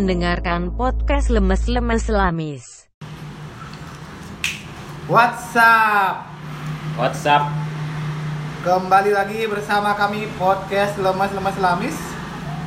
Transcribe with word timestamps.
Mendengarkan 0.00 0.72
podcast 0.80 1.28
Lemes-Lemes 1.28 2.08
Lamis. 2.08 2.88
What's 5.04 5.52
up? 5.52 6.24
WhatsApp 6.96 7.52
Kembali 8.64 9.12
lagi 9.12 9.44
bersama 9.44 9.92
kami 9.92 10.24
podcast 10.40 10.96
Lemas 10.96 11.36
Lamis. 11.60 12.00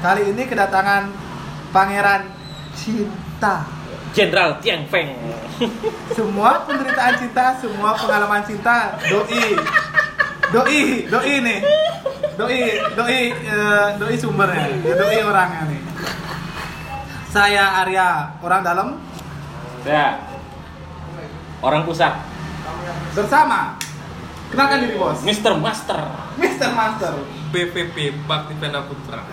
Kali 0.06 0.30
ini 0.30 0.46
kedatangan 0.46 1.10
Pangeran 1.74 2.30
Cinta. 2.78 3.66
Jenderal 4.14 4.62
Tiang 4.62 4.86
Feng. 4.86 5.18
Semua 6.14 6.62
penderitaan 6.70 7.18
cinta, 7.18 7.58
semua 7.58 7.98
pengalaman 7.98 8.46
cinta, 8.46 8.94
doi, 9.10 9.58
doi, 10.54 11.10
doi 11.10 11.34
nih, 11.42 11.60
doi, 12.38 12.62
doi, 12.94 13.22
eh, 13.34 13.88
doi 13.98 14.16
sumbernya, 14.22 14.70
ya, 14.86 14.94
doi 14.94 15.18
orangnya 15.26 15.62
nih. 15.66 15.83
Saya 17.34 17.82
Arya, 17.82 18.38
orang 18.46 18.62
dalam 18.62 18.88
Ya. 19.82 20.22
Orang 21.66 21.82
pusat. 21.82 22.14
bersama. 23.18 23.74
Kenalkan 24.54 24.86
diri 24.86 25.02
bos, 25.02 25.26
Mr. 25.26 25.58
Master. 25.58 25.98
Mr. 26.38 26.70
Master. 26.78 27.14
BPP 27.50 28.14
Bakti 28.30 28.54
Penda 28.62 28.86
Putra. 28.86 29.26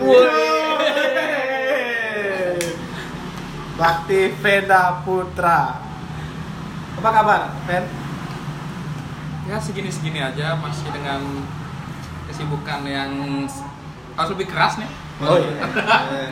Bakti 3.76 4.20
Venda 4.40 5.04
Putra. 5.04 5.60
Apa 6.96 7.10
kabar, 7.12 7.52
Ven? 7.68 7.84
Ya 9.44 9.60
segini-segini 9.60 10.24
aja 10.24 10.56
masih 10.56 10.88
dengan 10.88 11.20
kesibukan 12.32 12.80
yang 12.88 13.44
harus 14.16 14.30
lebih 14.32 14.48
keras 14.48 14.80
nih. 14.80 14.88
Oh 15.20 15.36
iya. 15.36 15.52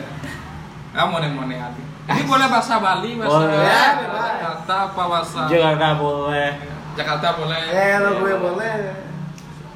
Ya 0.99 1.07
mone-mone 1.07 1.55
hati. 1.55 1.79
Ini 2.11 2.27
boleh 2.27 2.47
bahasa 2.51 2.75
Bali, 2.75 3.15
bahasa 3.15 3.39
Boleh. 3.39 3.55
Ya. 3.63 3.87
Jakarta 4.03 4.75
apa 4.91 5.03
bahasa 5.07 5.39
Jakarta 5.47 5.87
boleh. 5.95 6.49
Jakarta 6.91 7.27
boleh. 7.39 7.59
Eh, 7.71 7.95
lo 8.03 8.09
gue 8.19 8.33
boleh. 8.35 8.71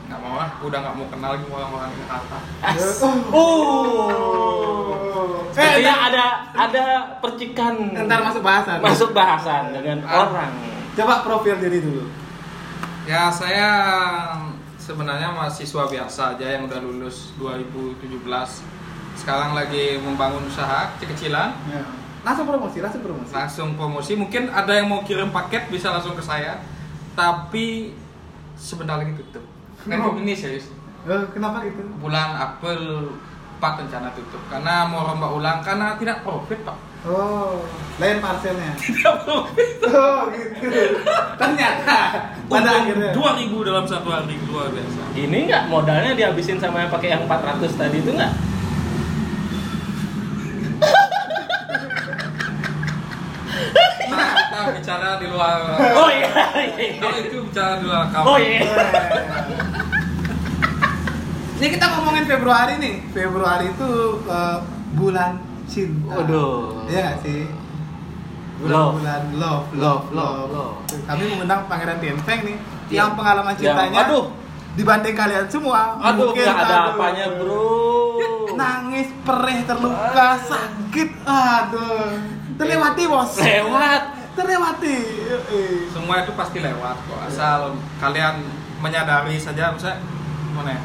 Nggak 0.04 0.20
mau 0.20 0.36
ah, 0.36 0.52
udah 0.60 0.80
nggak 0.84 0.96
mau 1.00 1.08
kenal 1.08 1.30
lagi 1.32 1.46
orang-orang 1.48 1.92
Jakarta. 1.96 2.38
Oh. 3.32 5.48
Eh, 5.56 5.80
ntar, 5.80 6.12
ada 6.12 6.26
ada 6.52 6.84
percikan 7.24 7.72
ntar 8.04 8.20
masuk 8.20 8.44
bahasan. 8.44 8.84
masuk 8.84 9.16
bahasan 9.16 9.72
dengan 9.72 10.04
Ah. 10.04 10.28
orang. 10.28 10.52
Coba 10.92 11.24
profil 11.24 11.56
diri 11.56 11.80
dulu. 11.80 12.04
Ya 13.08 13.32
saya 13.32 13.70
sebenarnya 14.76 15.32
mahasiswa 15.32 15.88
biasa 15.88 16.36
aja 16.36 16.60
yang 16.60 16.68
udah 16.68 16.84
lulus 16.84 17.32
2017. 17.40 18.76
Sekarang 19.14 19.54
lagi 19.54 19.98
membangun 19.98 20.44
usaha 20.44 20.92
kecil-kecilan. 20.94 21.50
Ya. 21.68 21.82
Langsung 22.24 22.46
promosi, 22.46 22.80
langsung 22.80 23.02
promosi. 23.02 23.32
langsung 23.32 23.70
promosi 23.74 24.12
mungkin 24.14 24.48
ada 24.48 24.72
yang 24.72 24.88
mau 24.88 25.02
kirim 25.02 25.28
paket 25.30 25.68
bisa 25.68 25.92
langsung 25.92 26.14
ke 26.14 26.22
saya 26.22 26.56
tapi 27.12 27.92
sebentar 28.56 28.96
lagi 28.96 29.12
tutup 29.14 29.44
Oh. 29.84 30.16
ini 30.16 30.32
serius 30.32 30.72
Eh, 31.04 31.24
kenapa 31.30 31.60
gitu? 31.62 31.84
bulan 32.00 32.32
April 32.34 33.12
4 33.60 33.76
rencana 33.78 34.08
tutup 34.12 34.40
karena 34.48 34.88
mau 34.88 35.04
rombak 35.04 35.28
ulang 35.30 35.60
karena 35.60 36.00
tidak 36.00 36.24
profit 36.24 36.64
pak 36.64 36.80
Oh, 37.04 37.60
lain 38.00 38.18
parselnya. 38.18 38.72
Oh, 39.28 39.44
gitu. 39.52 39.92
Ternyata 41.36 41.98
pada 42.48 42.70
akhirnya. 42.80 43.12
dua 43.12 43.36
ribu 43.36 43.62
dalam 43.62 43.84
satu 43.84 44.08
hari 44.08 44.40
luar 44.48 44.72
biasa 44.72 45.12
Ini 45.14 45.38
nggak 45.44 45.64
modalnya 45.68 46.16
dihabisin 46.16 46.56
sama 46.56 46.80
yang 46.80 46.90
pakai 46.90 47.12
yang 47.12 47.28
400 47.28 47.68
tadi 47.76 48.00
itu 48.00 48.16
nggak? 48.16 48.32
nah 54.10 54.30
kita 54.68 54.73
bicara 54.84 55.16
di 55.16 55.28
luar 55.32 55.56
Oh 55.96 56.10
iya. 56.12 56.28
iya. 56.60 57.00
kalau 57.00 57.18
itu 57.18 57.38
bicara 57.48 57.80
di 57.80 57.86
luar 57.88 58.04
kamar 58.12 58.28
Oh 58.28 58.38
iya. 58.38 58.60
Ini 61.54 61.68
kita 61.72 61.86
ngomongin 61.96 62.28
Februari 62.28 62.74
nih. 62.76 62.96
Februari 63.16 63.72
itu 63.72 63.90
eh, 64.28 64.58
bulan 64.94 65.40
cinta. 65.64 66.20
Waduh. 66.20 66.84
Iya 66.92 67.16
sih? 67.24 67.48
Love. 68.60 69.00
Bulan-bulan 69.00 69.22
love, 69.34 69.66
love, 69.74 70.06
love, 70.12 70.44
love. 70.52 70.76
Kami 71.08 71.24
mengundang 71.26 71.64
Pangeran 71.66 71.98
Tianfeng 71.98 72.42
nih, 72.44 72.58
Iya. 72.88 72.96
yang 73.00 73.10
pengalaman 73.16 73.56
Ya, 73.56 73.72
cintanya 73.72 74.00
aduh. 74.04 74.26
dibanding 74.76 75.16
kalian 75.16 75.48
semua. 75.48 75.96
Aduh, 76.02 76.32
mungkin, 76.32 76.44
nggak 76.44 76.60
ada 76.60 76.76
aduh, 76.76 76.92
apanya 76.94 77.26
bro. 77.34 77.72
Nangis, 78.54 79.08
perih, 79.24 79.60
terluka, 79.64 80.30
sakit, 80.38 81.10
aduh. 81.24 82.12
Terlewati 82.54 83.04
bos. 83.08 83.32
Lewat. 83.40 84.04
Terlewati. 84.34 84.98
Semua 85.94 86.26
itu 86.26 86.32
pasti 86.34 86.58
lewat 86.60 86.98
kok 87.06 87.20
asal 87.30 87.78
kalian 88.02 88.42
menyadari 88.82 89.40
saja 89.40 89.72
misalnya 89.72 90.04
gimana 90.52 90.70
ya 90.76 90.82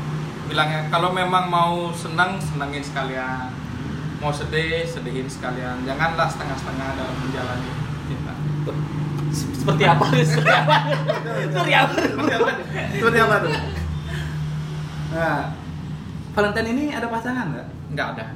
bilangnya 0.49 0.81
kalau 0.89 1.13
memang 1.13 1.51
mau 1.51 1.93
senang 1.93 2.41
senangin 2.41 2.81
sekalian 2.81 3.53
mau 4.23 4.33
sedih 4.33 4.87
sedihin 4.87 5.29
sekalian 5.29 5.85
janganlah 5.85 6.25
setengah-setengah 6.31 6.89
dalam 6.97 7.17
menjalani 7.21 7.71
cinta 8.09 8.35
Seperti 9.35 9.85
apa? 9.85 10.05
Seperti 10.25 10.53
apa? 10.55 10.77
Seperti 11.53 11.73
apa? 11.75 11.93
Seperti 11.93 12.33
apa? 12.33 12.51
Seperti 12.97 13.19
apa 13.21 13.35
tuh? 13.45 13.53
Nah, 15.09 15.41
Valentine 16.33 16.69
ini 16.73 16.85
ada 16.97 17.07
pasangan 17.13 17.47
nggak? 17.53 17.69
nggak 17.93 18.09
ada 18.17 18.27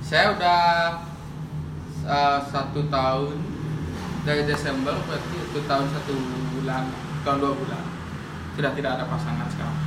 saya 0.00 0.32
udah 0.32 0.60
uh, 2.08 2.40
satu 2.48 2.80
tahun 2.88 3.36
dari 4.24 4.42
Desember 4.42 4.96
berarti 5.04 5.36
satu 5.46 5.60
tahun 5.64 5.86
satu 5.88 6.12
bulan 6.52 6.84
tahun 7.22 7.38
dua 7.38 7.52
bulan 7.54 7.82
sudah 8.52 8.72
tidak 8.72 8.90
ada 8.96 9.04
pasangan 9.06 9.46
sekarang 9.46 9.78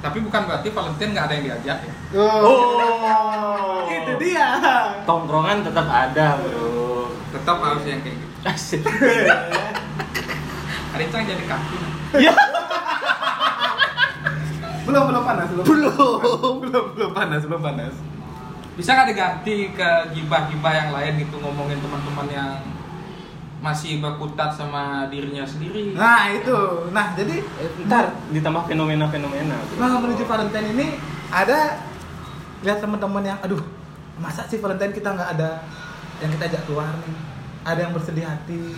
tapi 0.00 0.20
bukan 0.20 0.42
berarti 0.44 0.68
Valentine 0.68 1.10
nggak 1.12 1.24
ada 1.24 1.34
yang 1.34 1.44
diajak 1.48 1.78
ya 1.80 1.94
Oh. 2.14 3.82
itu 3.90 4.12
dia. 4.20 4.46
Tongkrongan 5.02 5.66
tetap 5.66 5.86
ada 5.86 6.38
bro. 6.38 7.10
tetap 7.32 7.58
harus 7.58 7.82
yang 7.82 7.98
kayak 8.00 8.14
gitu 8.14 8.34
Asik. 8.44 8.82
Hari 10.94 11.04
Cang 11.10 11.24
jadi 11.24 11.42
kaki 11.42 11.76
Ya. 12.22 12.30
belum 14.84 15.02
belum 15.10 15.22
panas 15.24 15.48
belum. 15.50 15.64
Belum. 15.66 16.54
belum 16.62 16.84
belum 16.94 17.10
panas 17.10 17.42
belum 17.42 17.62
panas. 17.64 17.94
Bisa 18.74 18.90
nggak 18.98 19.08
diganti 19.14 19.70
ke 19.70 19.90
gibah-gibah 20.18 20.72
yang 20.74 20.90
lain 20.90 21.12
gitu 21.22 21.38
ngomongin 21.38 21.78
teman-teman 21.78 22.26
yang 22.30 22.50
masih 23.64 24.02
berkutat 24.02 24.52
sama 24.52 25.08
dirinya 25.08 25.40
sendiri 25.40 25.96
Nah 25.96 26.28
itu, 26.28 26.90
nah 26.92 27.16
jadi 27.16 27.40
Ntar 27.88 28.12
ditambah 28.28 28.68
fenomena-fenomena. 28.68 29.56
nah 29.80 29.96
menuju 29.96 30.28
Valentine 30.28 30.76
ini 30.76 30.86
ada 31.32 31.80
lihat 32.60 32.84
teman-teman 32.84 33.24
yang, 33.24 33.38
aduh 33.40 33.62
masa 34.20 34.44
sih 34.50 34.60
Valentine 34.60 34.92
kita 34.92 35.16
nggak 35.16 35.30
ada 35.38 35.64
yang 36.20 36.30
kita 36.36 36.44
ajak 36.52 36.62
keluar 36.68 36.92
nih, 36.92 37.16
ada 37.64 37.80
yang 37.88 37.92
bersedih 37.96 38.26
hati. 38.28 38.76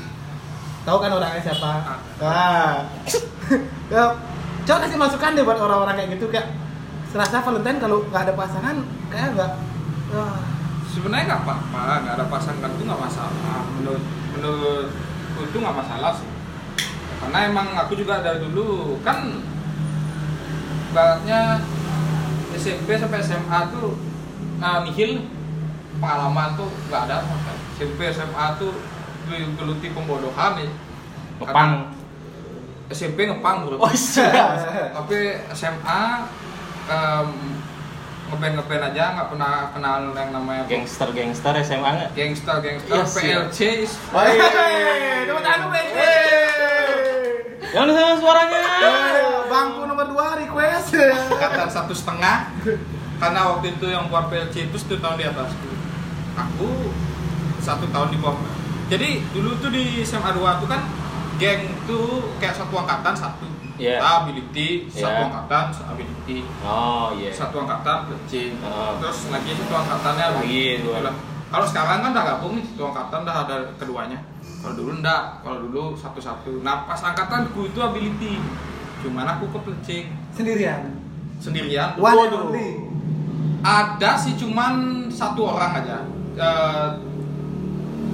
Tahu 0.86 0.96
kan 1.02 1.10
orangnya 1.10 1.42
siapa? 1.42 1.70
Nah, 2.22 2.86
ya, 3.92 4.14
coba 4.66 4.78
kasih 4.86 4.98
masukan 5.02 5.34
deh 5.34 5.42
buat 5.42 5.58
orang-orang 5.58 5.98
kayak 5.98 6.10
gitu 6.14 6.30
kayak 6.30 6.46
serasa 7.10 7.42
Valentine 7.42 7.82
kalau 7.82 8.06
nggak 8.06 8.22
ada 8.22 8.34
pasangan 8.38 8.76
kayak 9.10 9.34
nggak 9.34 9.50
sebenarnya 10.86 11.24
nggak 11.28 11.42
apa-apa 11.44 11.82
nggak 12.02 12.14
ada 12.16 12.26
pasangan 12.26 12.70
itu 12.72 12.82
nggak 12.84 13.02
masalah 13.02 13.60
menurut 13.76 14.04
menurut 14.32 14.88
itu 15.36 15.56
nggak 15.56 15.76
masalah 15.76 16.12
sih 16.14 16.28
karena 17.16 17.38
emang 17.48 17.66
aku 17.74 17.92
juga 17.94 18.20
dari 18.20 18.40
dulu 18.40 19.00
kan 19.00 19.40
baratnya 20.92 21.60
SMP 22.56 22.96
sampai 22.96 23.20
SMA 23.20 23.60
tuh 23.68 23.96
nah, 24.56 24.80
nihil 24.80 25.28
pengalaman 25.96 26.56
tuh 26.56 26.68
nggak 26.88 27.02
ada. 27.08 27.24
SMP 27.76 28.08
SMA 28.08 28.46
tuh 28.56 28.72
geluti 29.28 29.92
pembodohan 29.92 30.56
nih 30.56 30.70
Ngepang. 31.36 31.92
SMP 32.88 33.28
ngepang 33.28 33.68
bro 33.68 33.76
Oh 33.76 33.92
siap. 33.92 34.56
tapi 34.96 35.36
SMA 35.52 36.00
em, 36.88 37.28
ngeband 38.26 38.54
ngeband 38.56 38.82
aja 38.84 39.04
nggak 39.12 39.28
pernah 39.28 39.52
kenal 39.70 39.96
yang 40.10 40.30
namanya 40.30 40.62
Gangster-gangster 40.66 41.52
SMA 41.62 41.90
nggak? 41.92 42.10
gangster 42.12 42.56
gangster 42.58 42.90
Iya, 42.90 43.04
siap. 43.04 43.22
PLC 43.52 43.58
Hei, 44.10 44.34
tepuk 45.24 45.40
tangan 45.40 45.58
dulu, 45.60 45.70
Bang. 45.70 45.86
Yang 47.66 47.84
di 47.84 47.92
sana 47.92 48.14
suaranya. 48.16 48.58
Eh, 48.58 49.38
Bangku 49.46 49.82
nomor 49.84 50.06
2 50.06 50.40
request. 50.40 50.86
kata 51.30 51.64
satu 51.68 51.92
setengah 51.92 52.50
karena 53.16 53.40
waktu 53.48 53.66
itu 53.70 53.86
yang 53.86 54.06
buat 54.06 54.26
PLC 54.26 54.66
itu 54.66 54.76
satu 54.76 54.96
tahun 54.96 55.16
di 55.16 55.24
atasku 55.24 55.68
aku 56.34 56.68
satu 57.58 57.88
tahun 57.88 58.08
di 58.10 58.18
bawah 58.18 58.36
jadi 58.86 59.24
dulu 59.30 59.56
tuh 59.56 59.70
di 59.70 60.02
SMA 60.02 60.30
2 60.30 60.60
tuh 60.60 60.68
kan 60.68 60.84
geng 61.36 61.64
tuh 61.84 62.28
kayak 62.36 62.52
satu 62.54 62.76
angkatan 62.76 63.14
satu 63.14 63.48
Iya. 63.76 64.00
Kita 64.00 64.10
ability, 64.24 64.68
satu 64.88 65.04
Iya. 65.06 65.26
angkatan 65.28 65.64
ability, 65.86 66.38
Oh 66.60 67.12
iya. 67.12 67.28
satu 67.28 67.56
angkatan 67.60 68.08
plecing, 68.08 68.56
Oh. 68.60 68.96
terus 68.96 69.28
lagi 69.28 69.52
satu 69.52 69.74
angkatannya 69.76 70.26
Lagi, 70.40 70.80
dua. 70.80 71.12
Kalau 71.46 71.62
sekarang 71.62 71.98
kan 72.00 72.10
udah 72.10 72.24
gabung 72.26 72.52
nih, 72.56 72.64
satu 72.66 72.82
angkatan 72.88 73.18
udah 73.22 73.36
ada 73.44 73.56
keduanya. 73.76 74.18
Kalau 74.58 74.74
dulu 74.74 74.90
enggak, 74.96 75.22
kalau 75.40 75.58
dulu 75.62 75.82
satu-satu. 75.94 76.58
Nah 76.60 76.82
pas 76.82 76.98
angkatanku 76.98 77.68
itu 77.68 77.78
ability, 77.78 78.40
cuman 78.98 79.28
aku 79.28 79.46
ke 79.52 79.58
plecing 79.62 80.06
Sendirian. 80.32 80.90
sendirian. 81.38 81.94
One 81.94 82.16
and 82.16 82.32
Waduh. 82.32 82.42
only. 82.48 82.68
Ada 83.60 84.16
sih 84.16 84.34
cuman 84.34 84.74
satu 85.06 85.52
orang 85.52 85.84
aja. 85.84 85.98
Eh, 86.34 86.88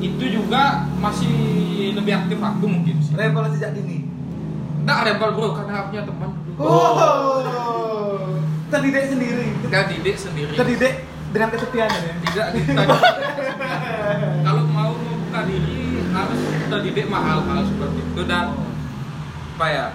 itu 0.02 0.24
juga 0.28 0.82
masih 0.96 1.30
lebih 1.94 2.12
aktif 2.16 2.36
aku 2.36 2.66
mungkin 2.66 2.98
sih. 2.98 3.14
Rebel 3.14 3.46
sejak 3.48 3.72
dini. 3.72 4.01
Nggak 4.82 4.98
rebel 5.06 5.30
bro, 5.38 5.48
karena 5.54 5.72
aku 5.78 5.86
punya 5.94 6.02
teman. 6.06 6.30
Oh. 6.58 7.38
Terdidik 8.72 9.04
sendiri. 9.06 9.46
Nggak 9.68 9.84
didik 9.94 10.16
sendiri. 10.18 10.52
Terdidik 10.58 10.94
dengan 11.32 11.48
kesepian 11.54 11.88
ya. 11.88 12.12
Tidak 12.18 12.46
kita 12.56 12.82
Kalau 14.46 14.62
mau 14.68 14.92
membuka 14.96 15.40
diri 15.48 16.02
harus 16.12 16.40
terdidik 16.68 17.06
mahal 17.08 17.46
hal 17.46 17.62
seperti 17.64 18.00
itu 18.02 18.22
dan 18.26 18.52
apa 19.56 19.66
ya? 19.70 19.86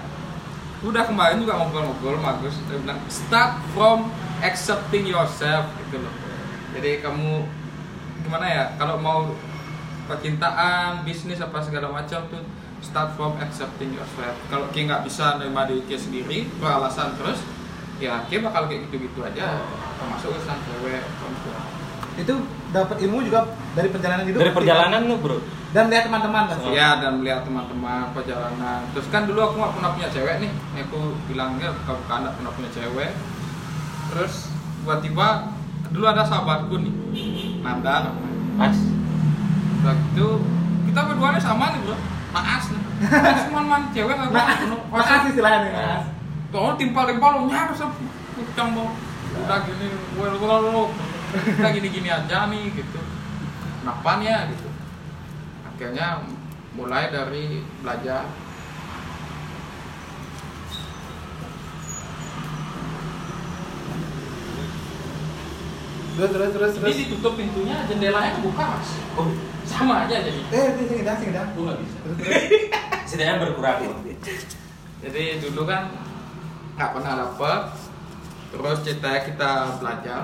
Udah 0.78 1.04
kemarin 1.04 1.42
juga 1.42 1.58
ngobrol-ngobrol 1.58 2.22
bagus. 2.22 2.56
Dia 2.70 2.78
bilang 2.80 3.00
start 3.10 3.60
from 3.74 4.08
accepting 4.40 5.04
yourself 5.04 5.68
gitu 5.84 5.98
loh. 6.00 6.14
Jadi 6.78 7.02
kamu 7.02 7.44
gimana 8.24 8.46
ya? 8.46 8.64
Kalau 8.78 8.96
mau 9.02 9.34
percintaan, 10.06 11.02
bisnis 11.04 11.42
apa 11.42 11.60
segala 11.60 11.90
macam 11.92 12.24
tuh 12.30 12.40
start 12.88 13.12
from 13.20 13.36
accepting 13.36 13.92
yourself. 13.92 14.32
Kalau 14.48 14.72
Ki 14.72 14.88
nggak 14.88 15.04
bisa 15.04 15.36
nerima 15.36 15.68
diri 15.68 15.84
Ki 15.84 16.00
sendiri, 16.00 16.48
beralasan 16.56 17.12
terus, 17.20 17.44
ya 18.00 18.24
Ki 18.32 18.40
bakal 18.40 18.64
kayak 18.64 18.88
gitu-gitu 18.88 19.20
aja. 19.20 19.60
Termasuk 20.00 20.32
urusan 20.32 20.56
cewek, 20.64 21.04
perempuan. 21.20 21.64
Itu 22.18 22.34
dapat 22.72 22.96
ilmu 23.04 23.22
juga 23.28 23.46
dari 23.76 23.88
perjalanan 23.92 24.24
hidup. 24.26 24.40
Dari 24.40 24.52
perjalanan 24.56 25.00
lu 25.06 25.20
bro. 25.20 25.38
Dan 25.68 25.92
lihat 25.92 26.08
teman-teman 26.08 26.48
kan. 26.48 26.56
Oh. 26.64 26.72
Ya 26.72 26.96
dan 26.96 27.20
melihat 27.20 27.44
teman-teman 27.44 28.10
perjalanan. 28.16 28.88
Terus 28.96 29.06
kan 29.12 29.28
dulu 29.28 29.38
aku 29.44 29.54
nggak 29.60 29.74
pernah 29.76 29.90
punya 29.94 30.08
cewek 30.08 30.34
nih. 30.40 30.50
Aku 30.88 31.14
bilangnya 31.28 31.68
bukan 31.84 31.94
bukan 32.02 32.18
nggak 32.24 32.34
pernah 32.40 32.52
punya 32.56 32.70
cewek. 32.72 33.10
Terus 34.08 34.34
tiba-tiba 34.82 35.52
dulu 35.92 36.04
ada 36.08 36.24
sahabatku 36.24 36.74
nih, 36.80 36.94
Nanda 37.60 38.08
namanya. 38.08 38.34
Mas. 38.56 38.78
Waktu 39.78 40.04
itu 40.16 40.28
kita 40.90 41.00
berdua 41.06 41.36
nih 41.36 41.42
sama 41.44 41.70
nih 41.76 41.80
bro. 41.86 41.96
Naas 42.28 42.64
nih. 42.68 42.82
Naas 43.02 43.40
cuman 43.48 43.64
man 43.64 43.82
cewek 43.90 44.14
nggak 44.14 44.30
Nah, 44.30 44.46
pernah. 44.54 44.80
makasih 44.90 45.28
istilahnya 45.32 45.70
Mas. 45.70 46.04
Tuh 46.48 46.72
timpal-timpal 46.76 47.30
lo 47.34 47.40
nyaris 47.44 47.80
pucang 48.34 48.68
mau 48.70 48.88
udah 49.28 49.58
gini, 49.62 49.86
well, 50.16 50.34
well, 50.36 50.62
well, 50.64 50.86
kita 51.30 51.68
gini-gini 51.70 52.08
aja 52.08 52.48
nih 52.48 52.72
gitu. 52.72 53.00
Kenapa 53.80 54.18
ya 54.18 54.48
gitu. 54.48 54.68
Akhirnya 55.64 56.24
mulai 56.72 57.08
dari 57.08 57.60
belajar 57.78 58.24
Terus 66.18 66.30
terus 66.34 66.50
terus 66.50 66.72
ini 66.72 66.82
terus. 66.82 66.96
ditutup 67.00 67.32
pintunya 67.34 67.86
jendelanya 67.86 68.34
kebuka 68.34 68.64
mas 68.74 68.88
oh 69.14 69.30
sama 69.62 70.02
aja 70.02 70.18
jadi 70.18 70.40
Eh, 70.50 70.66
ini 70.74 70.84
sing 70.84 71.00
dah 71.02 71.14
sing 71.14 71.30
dah. 71.30 71.46
Aku 71.46 71.60
nggak 71.62 71.78
bisa. 71.78 71.96
Terus 72.02 72.16
terus. 72.18 72.42
Setidaknya 73.08 73.36
berkurang. 73.38 73.78
jadi 74.98 75.22
dulu 75.38 75.62
kan 75.62 75.94
nggak 76.74 76.90
pernah 76.90 77.12
dapet 77.16 77.60
terus 78.48 78.78
ceritanya 78.80 79.20
kita 79.22 79.50
belajar 79.76 80.20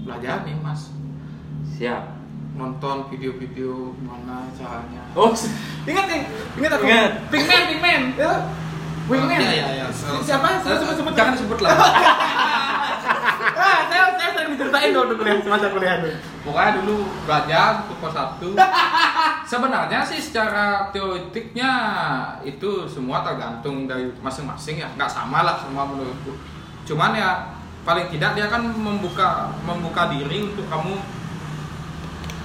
belajar 0.00 0.36
nih 0.42 0.56
mas 0.56 0.94
Siap. 1.72 2.14
nonton 2.54 3.06
video-video 3.06 3.94
gimana 3.94 4.46
caranya 4.52 5.02
Oh, 5.12 5.30
Ingat 5.84 6.04
nih, 6.06 6.20
ingat 6.54 6.70
aku. 6.72 6.84
Ingat. 6.84 7.10
Pinkman. 7.30 8.02
Ya. 8.14 8.32
Wingman. 9.06 9.38
Iya, 9.40 9.50
iya, 9.52 9.66
iya. 9.74 9.86
Si- 9.88 10.04
Siapa? 10.20 10.60
Sebut 10.60 10.78
sebut 10.80 10.94
sebut. 10.96 11.12
Jangan 11.14 11.32
disebut 11.32 11.58
lah. 11.58 11.70
Saya 13.98 14.14
saya 14.14 14.30
sering 14.30 14.54
diceritain 14.54 14.94
dulu 14.94 15.18
kuliah 15.18 15.42
semasa 15.42 15.74
kuliah 15.74 15.98
dulu. 15.98 16.14
Pokoknya 16.46 16.70
dulu 16.78 16.96
belajar 17.26 17.82
untuk 17.82 17.98
pos 17.98 18.14
satu. 18.14 18.54
Sebenarnya 19.50 20.06
sih 20.06 20.22
secara 20.22 20.86
teoretiknya 20.94 21.70
itu 22.46 22.86
semua 22.86 23.26
tergantung 23.26 23.90
dari 23.90 24.06
masing-masing 24.22 24.78
ya, 24.78 24.86
nggak 24.94 25.10
sama 25.10 25.42
lah 25.42 25.58
semua 25.58 25.82
menurutku. 25.82 26.30
Cuman 26.86 27.18
ya 27.18 27.58
paling 27.82 28.06
tidak 28.14 28.38
dia 28.38 28.46
kan 28.46 28.70
membuka 28.70 29.50
membuka 29.66 30.14
diri 30.14 30.46
untuk 30.46 30.70
kamu 30.70 30.94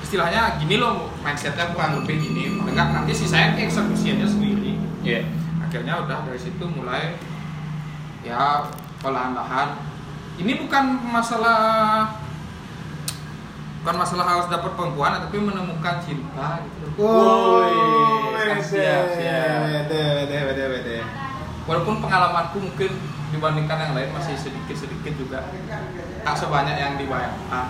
istilahnya 0.02 0.58
gini 0.58 0.82
loh 0.82 1.12
mindsetnya 1.20 1.70
kurang 1.76 2.00
lebih 2.00 2.16
gini 2.16 2.56
paling 2.56 2.74
nggak 2.80 2.90
nanti 2.96 3.12
sih 3.12 3.28
saya 3.28 3.52
eksekusinya 3.60 4.24
sendiri 4.24 4.80
Iya. 5.04 5.28
akhirnya 5.60 6.00
udah 6.08 6.24
dari 6.24 6.40
situ 6.40 6.64
mulai 6.64 7.20
ya 8.24 8.72
perlahan-lahan 9.04 9.93
ini 10.42 10.54
bukan 10.58 10.84
masalah 11.14 11.60
bukan 13.84 13.96
masalah 14.00 14.26
harus 14.26 14.48
dapat 14.48 14.72
perempuan 14.80 15.20
tapi 15.28 15.38
menemukan 15.44 16.00
cinta 16.00 16.64
gitu 16.64 16.86
Woi, 17.04 18.62
siap, 18.64 19.18
siap. 19.18 19.60
Wede, 19.68 20.04
wede, 20.24 20.38
wede, 20.48 20.64
wede. 20.72 20.98
walaupun 21.68 22.00
pengalamanku 22.00 22.64
mungkin 22.64 22.92
dibandingkan 23.34 23.78
yang 23.82 23.94
lain 23.98 24.10
masih 24.14 24.38
sedikit-sedikit 24.38 25.14
juga 25.18 25.42
tak 26.24 26.36
sebanyak 26.38 26.78
yang 26.78 26.94
dibayangkan 27.02 27.68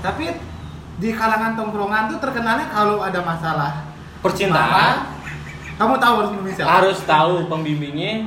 Tapi 0.00 0.38
di 0.96 1.10
kalangan 1.12 1.58
tongkrongan 1.58 2.14
tuh 2.14 2.18
terkenalnya 2.22 2.70
kalau 2.70 3.02
ada 3.02 3.20
masalah 3.20 3.72
Percintaan 4.22 5.12
kamu 5.76 5.94
tahu 6.00 6.14
harus 6.16 6.30
siapa? 6.56 6.70
harus 6.80 6.98
tahu 7.04 7.32
pembimbingnya 7.52 8.24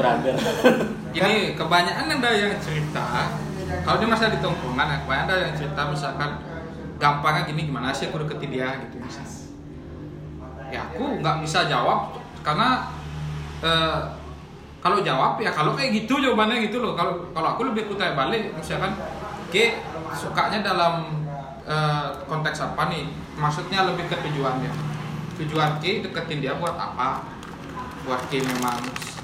brother. 0.00 0.32
Ini 1.10 1.58
kebanyakan 1.58 2.06
ada 2.22 2.30
yang 2.30 2.54
cerita 2.62 3.30
kalau 3.70 3.96
dia 4.02 4.08
masa 4.10 4.34
di 4.34 4.38
tongkrongan, 4.42 4.86
ya, 4.86 4.96
kebanyakan 5.06 5.26
ada 5.30 5.36
yang 5.46 5.54
cerita 5.54 5.80
misalkan 5.86 6.30
gampangnya 7.00 7.42
gini 7.48 7.70
gimana 7.70 7.94
sih 7.94 8.10
aku 8.10 8.26
deketin 8.26 8.50
dia 8.50 8.68
gitu 8.86 8.98
misalnya. 9.00 9.38
Ya 10.70 10.80
aku 10.86 11.22
nggak 11.22 11.42
bisa 11.42 11.66
jawab 11.70 12.18
karena 12.42 12.90
eh, 13.62 14.00
kalau 14.80 14.98
jawab 15.04 15.38
ya 15.38 15.50
kalau 15.54 15.74
kayak 15.78 16.04
gitu 16.04 16.18
jawabannya 16.18 16.66
gitu 16.66 16.82
loh. 16.82 16.98
Kalau 16.98 17.30
kalau 17.30 17.56
aku 17.56 17.70
lebih 17.72 17.88
kutanya 17.88 18.18
balik 18.18 18.52
misalkan, 18.54 18.94
oke 19.46 19.64
sukanya 20.14 20.60
dalam 20.66 21.24
eh, 21.64 22.08
konteks 22.26 22.58
apa 22.62 22.90
nih? 22.90 23.06
Maksudnya 23.38 23.86
lebih 23.88 24.10
ke 24.10 24.16
tujuannya. 24.18 24.70
Tujuan 25.40 25.80
Ki 25.80 26.04
deketin 26.04 26.44
dia 26.44 26.58
buat 26.60 26.76
apa? 26.76 27.24
buat 28.00 28.20
Ki 28.32 28.40
memang 28.40 28.80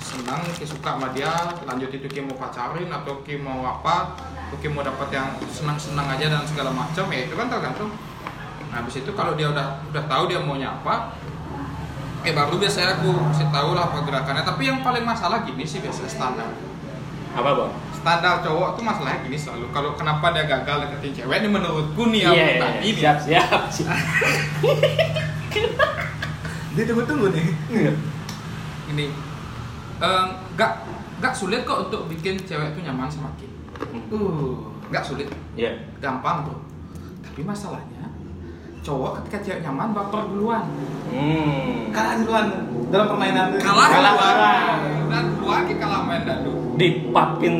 senang 0.07 0.41
Ki 0.55 0.63
suka 0.63 0.95
sama 0.95 1.11
dia 1.11 1.35
lanjut 1.67 1.91
itu 1.91 2.07
Ki 2.07 2.23
mau 2.23 2.39
pacarin 2.39 2.87
atau 2.89 3.19
Ki 3.27 3.35
mau 3.37 3.67
apa 3.67 4.15
atau 4.47 4.57
Ki 4.57 4.71
mau 4.71 4.87
dapat 4.87 5.11
yang 5.11 5.35
senang-senang 5.51 6.07
aja 6.07 6.31
dan 6.31 6.47
segala 6.47 6.71
macam 6.71 7.11
ya 7.11 7.27
itu 7.27 7.35
kan 7.35 7.51
tergantung 7.51 7.91
nah 8.71 8.83
habis 8.83 8.99
itu 8.99 9.11
kalau 9.13 9.35
dia 9.35 9.51
udah 9.51 9.83
udah 9.91 10.05
tahu 10.07 10.23
dia 10.27 10.39
maunya 10.39 10.71
apa 10.71 11.15
eh 12.23 12.35
baru 12.35 12.59
biasanya 12.59 12.99
aku 12.99 13.11
kasih 13.31 13.49
tahu 13.51 13.71
lah 13.75 13.87
pergerakannya 13.91 14.43
tapi 14.43 14.67
yang 14.67 14.83
paling 14.83 15.03
masalah 15.03 15.43
gini 15.43 15.63
sih 15.63 15.79
biasanya 15.79 16.11
standar 16.11 16.49
Apa 17.37 17.51
bang? 17.53 17.71
standar 17.93 18.35
cowok 18.41 18.75
tuh 18.75 18.83
masalahnya 18.83 19.21
gini 19.23 19.37
selalu 19.37 19.69
kalau 19.71 19.95
kenapa 19.95 20.31
dia 20.31 20.47
gagal 20.47 20.87
deketin 20.87 21.13
cewek 21.23 21.37
ini 21.39 21.49
menurutku 21.51 22.03
nih 22.09 22.21
Iya, 22.23 22.31
yang 22.31 22.39
iya, 22.39 22.59
tadi 22.63 22.79
nih. 22.87 22.95
siap, 22.97 23.17
siap, 23.21 23.63
siap. 23.69 23.91
Ditunggu-tunggu 26.77 27.27
nih. 27.33 27.47
ini 28.87 29.05
nggak 30.53 30.73
nggak 31.17 31.33
sulit 31.33 31.63
kok 31.63 31.89
untuk 31.89 32.05
bikin 32.07 32.37
cewek 32.39 32.71
itu 32.71 32.81
nyaman 32.83 33.09
sama 33.09 33.33
Ki 33.37 33.49
Uh. 34.09 34.57
nggak 34.87 35.03
sulit 35.03 35.29
Iya. 35.53 35.73
gampang 35.99 36.45
bro 36.45 36.57
tapi 37.21 37.41
masalahnya 37.43 38.07
cowok 38.81 39.21
ketika 39.21 39.39
cewek 39.43 39.61
nyaman 39.63 39.91
baper 39.93 40.23
duluan 40.27 40.65
Hmm. 41.07 41.89
Kalah 41.91 42.19
duluan 42.19 42.47
dalam 42.89 43.07
permainan 43.09 43.45
tuh. 43.49 43.59
kalah 43.59 43.89
Kalah 43.89 44.13
duluan 44.13 44.79
dan 45.07 45.23
duluan 45.33 45.61
Ki 45.65 45.75
kalah 45.77 46.01
main 46.03 46.23
dadu 46.23 46.53
Dipapin 46.77 47.55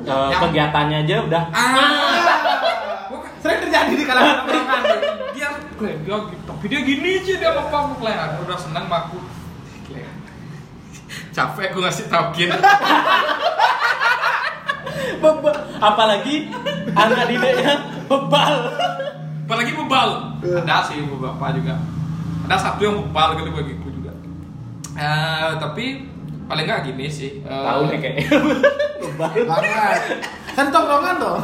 eh, 0.00 0.28
Yang- 0.30 0.40
kegiatannya 0.42 0.96
aja 1.00 1.16
udah. 1.22 1.44
ah 1.50 1.68
Bukan. 3.08 3.30
Sering 3.42 3.60
terjadi 3.62 3.92
di 3.92 4.04
kalangan 4.04 4.36
tongkrongan. 4.40 4.82
dia 5.32 5.48
Glenn, 5.76 5.98
dia 6.00 6.16
gitu. 6.16 6.42
tapi 6.44 6.64
dia 6.66 6.80
gini 6.80 7.10
aja 7.18 7.32
dia 7.36 7.48
apa 7.50 7.62
aku 8.16 8.38
udah 8.42 8.58
senang 8.58 8.84
sama 8.84 8.96
aku 9.04 9.18
Glenn. 9.86 10.10
Capek 11.36 11.68
aku 11.68 11.78
ngasih 11.78 12.08
tau 12.08 12.32
Gin. 12.32 12.48
Beba- 15.16 15.60
Apalagi 15.76 16.48
anak 16.88 17.28
didiknya 17.28 17.74
bebal. 18.06 18.54
apalagi 19.44 19.72
bebal. 19.76 20.08
Ada 20.42 20.76
sih 20.82 21.04
beberapa 21.04 21.44
juga. 21.52 21.76
Ada 22.48 22.56
satu 22.58 22.80
yang 22.82 22.96
bebal 23.04 23.36
gitu 23.36 23.50
bagiku 23.52 23.88
juga. 23.92 24.12
Eh, 24.96 25.50
tapi 25.60 26.08
paling 26.46 26.64
nggak 26.64 26.82
gini 26.84 27.06
sih. 27.06 27.30
eh, 27.38 27.52
Tahu 27.62 27.80
nih 27.86 27.98
kayaknya. 28.00 28.28
banget 29.16 30.02
kan 30.56 30.72
tongkrongan 30.72 31.20
tuh 31.20 31.36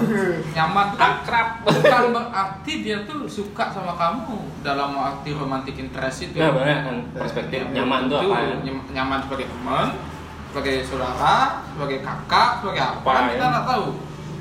nyaman. 0.50 0.86
Tuh 0.88 0.98
akrab 0.98 1.48
bukan 1.60 2.02
berarti 2.10 2.72
dia 2.80 3.04
tuh 3.04 3.28
suka 3.28 3.68
sama 3.68 3.92
kamu. 3.92 4.40
Dalam 4.64 4.96
arti 4.96 5.30
romantic 5.30 5.76
interest 5.76 6.24
itu. 6.24 6.40
Nah, 6.40 6.48
banyak 6.50 6.78
kan 6.80 6.96
perspektif 7.12 7.60
nyaman 7.68 8.08
tuh 8.08 8.18
apa? 8.24 8.64
nyam- 8.64 8.88
nyaman 8.88 9.18
sebagai 9.20 9.46
teman 9.46 9.86
sebagai 10.48 10.76
saudara 10.84 11.36
sebagai 11.68 12.00
kakak 12.00 12.50
sebagai 12.58 12.82
apa, 12.82 12.98
Apa, 12.98 13.10
kan 13.10 13.22
ya? 13.22 13.30
kita 13.30 13.44
nggak 13.46 13.66
tahu. 13.66 13.86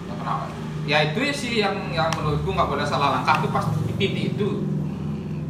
Ya, 0.01 0.13
kenapa 0.15 0.43
ya 0.81 0.97
itu 1.05 1.19
sih 1.31 1.53
yang 1.59 1.75
yang 1.91 2.09
menurutku 2.11 2.49
nggak 2.49 2.65
boleh 2.65 2.83
salah 2.83 3.19
langkah 3.19 3.43
tuh 3.43 3.51
pas 3.51 3.67
di 3.67 3.93
titik 3.99 4.25
itu. 4.33 4.49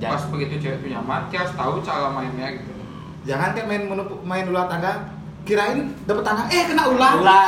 Ja- 0.01 0.09
pas 0.09 0.25
begitu 0.27 0.57
cewek 0.59 0.81
itu 0.81 0.87
nyaman 0.89 1.29
dia 1.29 1.45
harus 1.45 1.53
tahu 1.53 1.77
cara 1.79 2.09
mainnya 2.09 2.57
gitu. 2.57 2.73
Jangan 3.21 3.53
kayak 3.53 3.69
main 3.69 3.83
menumpuk- 3.85 4.25
main 4.25 4.49
ular 4.49 4.65
tangga 4.65 5.20
kirain 5.43 5.77
dapat 6.03 6.23
tanah 6.23 6.45
eh 6.47 6.63
kena 6.65 6.83
ular. 6.87 7.13
Ular, 7.17 7.45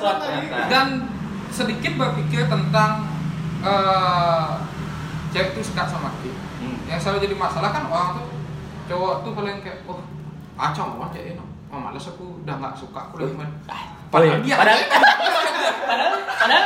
Ah, 0.00 0.18
dan 0.66 1.06
sedikit 1.48 1.94
berpikir 1.94 2.44
tentang 2.44 3.06
eh, 3.60 4.48
cewek 5.28 5.52
itu 5.52 5.62
suka 5.64 5.84
sama 5.84 6.10
kita 6.18 6.38
Hmm. 6.58 6.74
yang 6.84 6.98
selalu 6.98 7.22
jadi 7.22 7.36
masalah 7.36 7.70
kan 7.70 7.86
orang 7.86 8.16
tuh 8.16 8.26
cowok 8.86 9.14
tuh 9.20 9.32
paling 9.32 9.58
kayak 9.60 9.82
oh 9.84 10.02
acong 10.56 10.96
banget 10.96 11.12
ya 11.14 11.22
ini. 11.32 11.42
Oh 11.68 11.78
males 11.78 12.02
aku 12.02 12.42
udah 12.42 12.54
nggak 12.56 12.74
suka 12.74 12.98
aku 13.04 13.20
lagi 13.20 13.34
main. 13.34 13.46
Oh 13.46 13.70
iya. 13.70 13.86
Padahal 14.08 14.38
dia- 14.40 14.56
Padahal, 14.56 14.80
padahal, 15.84 16.12
padahal, 16.32 16.64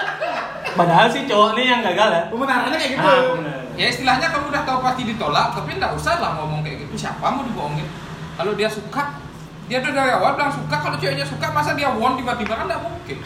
padahal 0.72 1.06
si 1.08 1.26
cowok 1.26 1.50
nih 1.52 1.64
yang 1.66 1.80
gagal 1.82 2.08
ya. 2.08 2.22
pembenarannya 2.28 2.78
kayak 2.78 2.92
gitu. 2.94 3.04
Ah, 3.04 3.20
ya 3.74 3.86
istilahnya 3.86 4.28
kamu 4.28 4.46
udah 4.48 4.62
tahu 4.62 4.78
pasti 4.80 5.02
ditolak 5.04 5.46
tapi 5.52 5.70
nggak 5.74 5.92
usah 5.92 6.14
lah 6.16 6.30
ngomong 6.34 6.60
kayak 6.62 6.86
gitu. 6.86 6.94
Siapa 6.98 7.26
mau 7.26 7.42
dibohongin? 7.42 7.84
Kalau 8.32 8.52
dia 8.54 8.68
suka 8.68 9.02
dia 9.66 9.78
udah 9.78 9.92
dari 9.92 10.10
awal 10.12 10.30
bilang 10.34 10.50
suka 10.50 10.76
kalau 10.76 10.96
ceweknya 10.96 11.22
suka 11.22 11.46
masa 11.48 11.72
dia 11.72 11.88
won 11.88 12.14
tiba-tiba 12.14 12.52
kan 12.52 12.66
nggak 12.66 12.82
mungkin. 12.82 13.18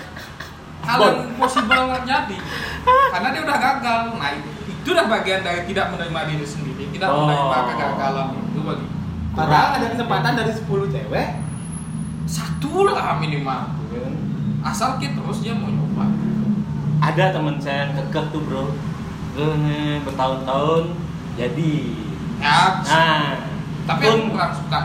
Hal 0.83 0.99
yang 1.03 1.35
possible 1.35 1.83
terjadi 1.91 2.37
karena 3.11 3.29
dia 3.31 3.43
udah 3.43 3.59
gagal. 3.59 4.01
Nah 4.15 4.31
itu 4.33 4.49
itu 4.71 4.89
udah 4.89 5.07
bagian 5.11 5.43
dari 5.43 5.67
tidak 5.67 5.91
menerima 5.91 6.21
diri 6.31 6.47
sendiri 6.47 6.85
tidak 6.89 7.09
Oh. 7.09 7.27
menerima 7.27 7.59
kegagalan 7.67 8.27
itu 8.45 8.61
bagi. 8.63 8.87
Padahal 9.33 9.69
ada 9.75 9.87
kesempatan 9.91 10.33
dari 10.35 10.53
10 10.55 10.65
cewek. 10.89 11.29
Satu 12.25 12.87
lah 12.87 13.17
minimal. 13.17 13.75
Asal 14.63 14.97
kita 14.97 15.15
terus 15.17 15.41
dia 15.41 15.53
mau 15.53 15.69
nyoba. 15.69 16.07
Ada 16.99 17.31
teman 17.31 17.59
saya 17.59 17.87
yang 17.87 17.93
kekeh 17.95 18.25
tuh 18.31 18.41
bro, 18.41 18.65
Eh, 19.37 20.01
bertahun-tahun 20.01 20.97
jadi. 21.35 21.75
ya 22.37 22.81
Nah, 22.81 23.37
tapi 23.85 24.03
pun, 24.03 24.17
aku 24.17 24.29
kurang 24.33 24.53
suka 24.55 24.79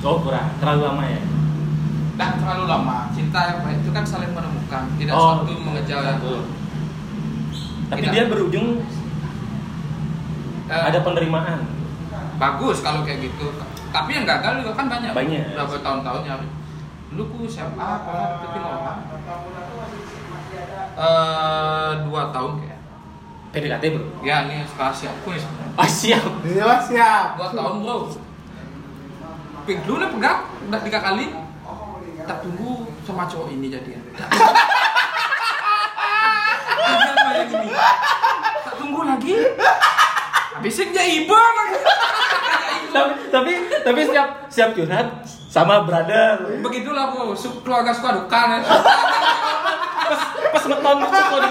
oh 0.00 0.16
kurang, 0.20 0.46
terlalu 0.56 0.80
lama 0.84 1.04
ya. 1.04 1.20
dan 2.14 2.30
terlalu 2.36 2.64
lama 2.66 2.96
cinta 3.10 3.40
yang 3.46 3.58
baik 3.60 3.78
itu 3.78 3.90
kan 3.90 4.02
saling 4.02 4.30
menemukan 4.30 4.82
tidak 4.94 5.12
Oh, 5.12 5.38
satu 5.38 5.52
mengejar 5.56 5.98
yang 6.00 6.18
satu. 6.18 6.32
Tapi 7.88 8.00
Tidak. 8.00 8.12
dia 8.12 8.24
berujung 8.26 8.68
Eh, 10.68 10.82
ada 10.84 11.00
penerimaan. 11.00 11.64
bagus 12.36 12.78
kalau 12.80 13.02
kayak 13.02 13.24
gitu 13.24 13.50
tapi 13.88 14.12
yang 14.12 14.22
gagal 14.22 14.60
juga 14.60 14.76
kan 14.76 14.86
banyak 14.86 15.10
Banyak. 15.10 15.56
udah 15.56 15.66
bertahun-tahun 15.66 16.22
ya 16.22 16.34
dulu 17.08 17.22
ku 17.26 17.38
SMA 17.42 17.72
pernah 18.04 18.26
deketin 18.36 18.62
orang 18.62 18.98
eh 20.94 21.90
dua 22.04 22.22
tahun 22.28 22.52
kayak 22.58 22.78
PDKT 23.48 23.84
bro. 23.90 24.04
ya 24.20 24.44
ini 24.44 24.60
rahasia 24.70 25.08
aku 25.10 25.32
nih 25.32 25.40
sebenarnya. 25.40 25.72
Ah 25.74 25.88
siap. 25.88 26.24
dia 26.44 26.62
mah 26.62 26.80
siap 26.80 27.26
dua 27.34 27.48
tahun 27.50 27.74
bro 27.80 27.96
dulu 29.84 30.04
pegang. 30.16 30.40
Udah 30.68 30.80
tiga 30.80 31.00
kali 31.00 31.26
tak 32.28 32.44
tunggu 32.44 32.84
sama 33.04 33.24
cowok 33.24 33.48
ini 33.52 33.72
jadian. 33.72 34.04
Gini. 37.48 37.70
tak 38.64 38.74
tunggu 38.76 39.00
lagi. 39.08 39.36
Habisin 40.58 40.92
dia 40.92 41.04
ibu 41.06 41.32
tapi 42.88 43.12
tapi 43.30 43.52
tapi 43.84 44.00
siap 44.10 44.28
siap 44.50 44.70
curhat 44.74 45.22
sama 45.48 45.84
brother. 45.86 46.60
begitulah 46.60 47.12
su- 47.32 47.60
keluarga 47.64 47.92
suka 47.94 48.10
duka. 48.16 48.40
Nih 48.48 48.60
Pas 50.48 50.64
ngeton 50.64 50.98
suku 51.04 51.36
di 51.36 51.50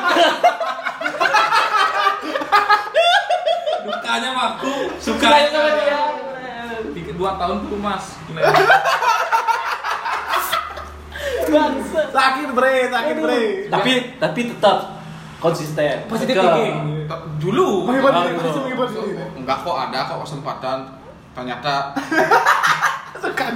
dukanya 3.88 4.30
mah 4.34 4.48
aku 4.58 4.74
suka 4.98 5.28
sama 5.50 5.70
dia. 5.78 6.27
Dua 7.18 7.32
tahun 7.36 7.58
tuh 7.66 7.80
mas. 7.82 8.06
Bangsa. 11.48 12.12
sakit 12.12 12.50
bre 12.52 12.92
sakit 12.92 13.16
bre. 13.24 13.42
Tapi 13.72 13.92
tapi 14.20 14.40
tetap 14.52 15.00
konsisten. 15.40 16.06
Positif 16.12 16.36
Ke- 16.36 16.44
thinking. 16.44 17.08
dulu. 17.40 17.88
Enggak 17.88 19.58
kok 19.64 19.78
ada 19.90 20.00
kok 20.06 20.20
kesempatan. 20.28 20.78
Ternyata 21.34 21.74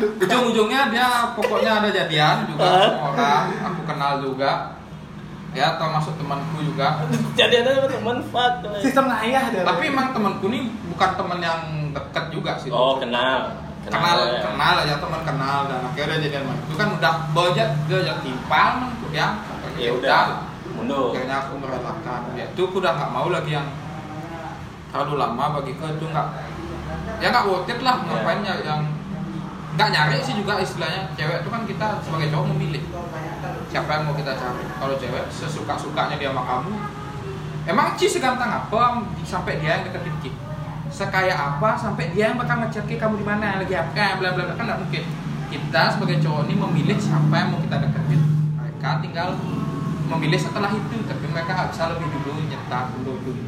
ujung-ujungnya 0.02 0.90
dia 0.94 1.08
pokoknya 1.38 1.72
ada 1.82 1.90
jadian 1.90 2.46
juga 2.50 2.98
orang 3.02 3.46
aku 3.62 3.82
kenal 3.86 4.22
juga 4.22 4.81
ya 5.52 5.76
termasuk 5.76 6.16
temanku 6.16 6.64
juga 6.64 7.04
Jadi 7.40 7.54
ada 7.60 7.84
teman 7.86 8.24
fuck. 8.26 8.64
sistem 8.80 9.06
ngayah 9.06 9.44
dia 9.50 9.64
tapi 9.64 9.84
emang 9.88 10.12
temanku 10.12 10.48
nih 10.48 10.64
bukan 10.88 11.10
teman 11.14 11.40
yang 11.40 11.60
deket 11.92 12.26
juga 12.30 12.56
sih 12.56 12.70
Oh 12.70 12.96
kenal. 12.96 13.52
kenal 13.82 14.18
ya. 14.30 14.40
kenal 14.42 14.76
aja 14.80 14.96
teman 14.96 15.22
kenal 15.22 15.60
dan 15.66 15.80
akhirnya 15.84 16.18
jadian 16.20 16.44
sama 16.46 16.54
itu 16.56 16.74
kan 16.74 16.88
udah 16.94 17.14
bojat 17.32 17.70
dia 17.86 18.00
jadi 18.00 18.22
timpal 18.22 18.72
ya 19.10 19.28
Ya 19.76 19.92
udah. 19.92 20.48
Mundur. 20.72 21.12
akhirnya 21.12 21.36
aku 21.42 21.54
merelakan 21.58 22.22
ya 22.32 22.46
itu 22.46 22.62
aku 22.62 22.78
udah 22.78 22.94
nggak 22.94 23.12
mau 23.12 23.28
lagi 23.28 23.52
yang 23.52 23.68
terlalu 24.88 25.14
lama 25.18 25.44
bagiku 25.58 25.84
itu 25.90 26.06
nggak 26.06 26.28
ya 27.18 27.28
nggak 27.28 27.46
worth 27.46 27.68
it 27.68 27.80
lah 27.80 27.96
Ya. 27.98 28.08
ngapain 28.08 28.40
ya 28.42 28.56
yang 28.62 28.82
nggak 29.72 29.90
nyari 29.92 30.18
sih 30.20 30.36
juga 30.36 30.60
istilahnya. 30.60 31.12
Cewek 31.16 31.38
itu 31.44 31.50
kan 31.50 31.62
kita 31.64 31.88
sebagai 32.04 32.28
cowok 32.32 32.46
memilih 32.56 32.84
siapa 33.72 33.90
yang 33.96 34.04
mau 34.08 34.16
kita 34.16 34.34
cari. 34.36 34.64
Kalau 34.68 34.96
cewek 35.00 35.24
sesuka 35.32 35.74
sukanya 35.80 36.16
dia 36.20 36.30
sama 36.32 36.44
kamu 36.44 36.74
emang 37.62 37.94
Ci 37.94 38.10
seganteng 38.10 38.50
apa 38.50 39.06
sampai 39.22 39.62
dia 39.62 39.80
yang 39.80 39.84
deketin 39.88 40.16
Ci? 40.26 40.30
Sekaya 40.92 41.34
apa 41.38 41.80
sampai 41.80 42.12
dia 42.12 42.34
yang 42.34 42.38
bakal 42.42 42.60
ngechat 42.68 42.84
Ki, 42.84 43.00
kamu 43.00 43.22
di 43.22 43.26
mana? 43.26 43.64
Lagi 43.64 43.76
apa? 43.78 44.20
Bla 44.20 44.36
bla 44.36 44.44
bla. 44.44 44.54
Kan 44.60 44.66
nggak 44.68 44.80
mungkin. 44.82 45.04
Kita 45.52 45.82
sebagai 45.96 46.18
cowok 46.24 46.48
ini 46.48 46.56
memilih 46.56 46.98
siapa 47.00 47.36
yang 47.36 47.50
mau 47.56 47.60
kita 47.64 47.78
deketin. 47.80 48.22
Mereka 48.60 48.90
tinggal 49.04 49.30
memilih 50.12 50.40
setelah 50.40 50.72
itu 50.76 50.96
tapi 51.08 51.26
mereka 51.32 51.72
bisa 51.72 51.88
lebih 51.96 52.08
dulu 52.12 52.40
nyetak 52.48 52.92
dulu 53.00 53.12
dulu. 53.24 53.42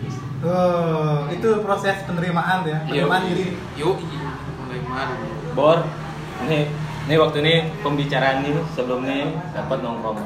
Oh, 0.43 1.23
itu 1.31 1.49
proses 1.63 2.03
penerimaan 2.03 2.67
ya. 2.67 2.83
Penerimaan 2.83 3.31
diri. 3.31 3.55
yuk 3.79 3.95
iya 4.11 4.27
mulai 4.59 4.79
dulu 4.83 5.55
Bor, 5.55 5.79
ini 6.41 6.59
ini 7.03 7.15
waktu 7.15 7.37
ini 7.39 7.53
pembicaraan 7.79 8.41
ini 8.41 8.57
sebelumnya 8.71 9.27
dapat 9.51 9.77
nongkrong. 9.79 10.17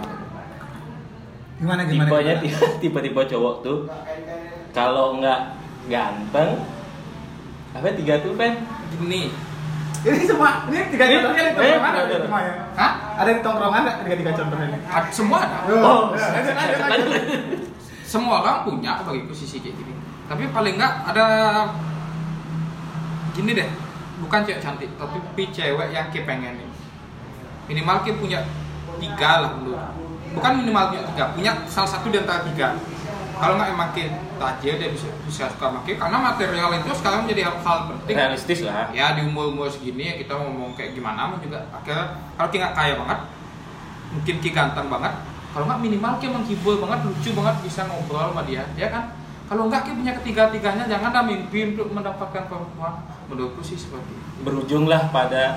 gimana 1.58 1.82
gimana 1.84 2.06
Tipenya 2.08 2.36
tipe-tipe 2.78 3.22
cowok 3.34 3.56
tuh 3.62 3.78
kalau 4.72 5.18
nggak 5.18 5.58
ganteng 5.90 6.62
apa 7.74 7.94
tiga 7.94 8.22
tuh 8.22 8.38
kan 8.38 8.62
gini 8.94 9.34
ini 10.06 10.22
semua 10.24 10.70
ini 10.70 10.86
tiga 10.88 11.04
Ini- 11.04 11.14
contohnya 11.18 11.44
di 11.44 11.50
eh, 11.50 11.58
tongkrongan 11.58 11.90
ada. 11.90 12.02
bener. 12.06 12.22
semua 12.22 12.40
ya? 12.40 12.54
Hah? 12.78 12.92
ada 13.18 13.30
di 13.34 13.42
tongkrongan 13.42 13.82
nggak 13.82 13.98
tiga 14.00 14.16
tiga 14.16 14.32
contoh 14.34 14.58
ini? 14.60 14.78
Ad- 14.86 15.10
semua 15.12 15.38
ada. 15.42 15.58
Oh, 15.68 16.02
lanjut, 16.14 16.54
lanjut, 16.54 16.78
lanjut. 16.78 17.24
semua 18.06 18.36
orang 18.40 18.58
punya 18.64 19.02
bagiku 19.02 19.34
sisi 19.34 19.58
kayak 19.58 19.76
gini. 19.76 19.94
Tapi 20.30 20.44
paling 20.48 20.78
nggak 20.78 20.94
ada 21.10 21.26
gini 23.34 23.52
deh 23.54 23.70
bukan 24.24 24.40
cewek 24.46 24.62
cantik 24.62 24.90
tapi 24.98 25.44
cewek 25.54 25.88
yang 25.94 26.08
kita 26.10 26.26
pengenin 26.26 26.70
minimal 27.68 28.02
kita 28.02 28.18
punya 28.18 28.40
tiga 28.98 29.32
lah 29.46 29.52
dulu 29.60 29.76
bukan 30.38 30.52
minimal 30.62 30.84
punya 30.94 31.04
tiga 31.14 31.24
punya 31.34 31.52
salah 31.66 31.90
satu 31.90 32.14
di 32.14 32.18
antara 32.20 32.46
tiga. 32.46 32.78
Kalau 33.38 33.54
nggak 33.54 33.70
emang 33.70 33.94
kita 33.94 34.18
tajir 34.42 34.82
dia 34.82 34.90
bisa 34.90 35.06
bisa 35.26 35.46
suka 35.46 35.70
kita 35.86 36.02
karena 36.02 36.18
material 36.18 36.74
itu 36.74 36.90
sekarang 36.98 37.30
menjadi 37.30 37.46
hal, 37.46 37.56
hal 37.62 37.78
penting. 37.94 38.16
Realistis 38.18 38.66
lah. 38.66 38.90
ya 38.90 39.14
di 39.14 39.22
umur 39.30 39.54
umur 39.54 39.70
segini 39.70 40.10
ya 40.10 40.16
kita 40.18 40.34
ngomong 40.38 40.74
kayak 40.74 40.98
gimana 40.98 41.30
mau 41.30 41.38
juga 41.38 41.62
akhirnya 41.70 42.18
kalau 42.34 42.50
kita 42.50 42.74
kaya 42.74 42.94
banget 42.98 43.20
mungkin 44.10 44.36
kita 44.42 44.54
ganteng 44.58 44.88
banget 44.90 45.14
kalau 45.54 45.66
nggak 45.70 45.82
minimal 45.86 46.12
kita 46.18 46.32
menghibur 46.34 46.76
banget 46.82 47.00
lucu 47.06 47.30
banget 47.38 47.56
bisa 47.62 47.82
ngobrol 47.86 48.30
sama 48.34 48.42
dia 48.46 48.64
ya 48.74 48.88
kan 48.90 49.14
kalau 49.48 49.72
nggak 49.72 49.82
kita 49.88 49.96
punya 49.96 50.14
ketiga 50.20 50.42
tiganya 50.52 50.84
jangan 50.86 51.10
dah 51.10 51.24
mimpi 51.24 51.74
untuk 51.74 51.88
mendapatkan 51.90 52.44
perempuan 52.52 52.94
menurutku 53.32 53.64
sih 53.64 53.80
seperti 53.80 54.12
itu 54.12 54.28
Berujunglah 54.44 55.10
pada 55.10 55.56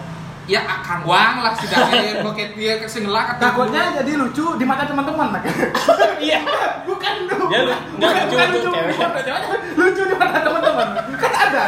ya 0.49 0.67
akan 0.67 1.07
uang 1.07 1.35
lah 1.47 1.53
setidaknya 1.55 2.27
bokep 2.27 2.59
dia 2.59 2.75
kesengelak 2.83 3.39
takutnya 3.39 3.95
jadi 4.03 4.19
lucu 4.19 4.59
di 4.59 4.65
mata 4.67 4.83
teman-teman 4.83 5.39
Mak. 5.39 5.43
iya 6.27 6.43
bukan 6.83 7.15
dong 7.31 7.47
Dia 7.47 7.61
lu- 7.71 7.83
bukan, 7.99 8.47
lucu 8.51 8.69
bukan 8.71 9.11
lucu 9.15 9.31
lucu 9.79 10.03
di 10.11 10.15
mata 10.19 10.39
teman-teman 10.43 10.89
kan 11.19 11.33
ada 11.51 11.63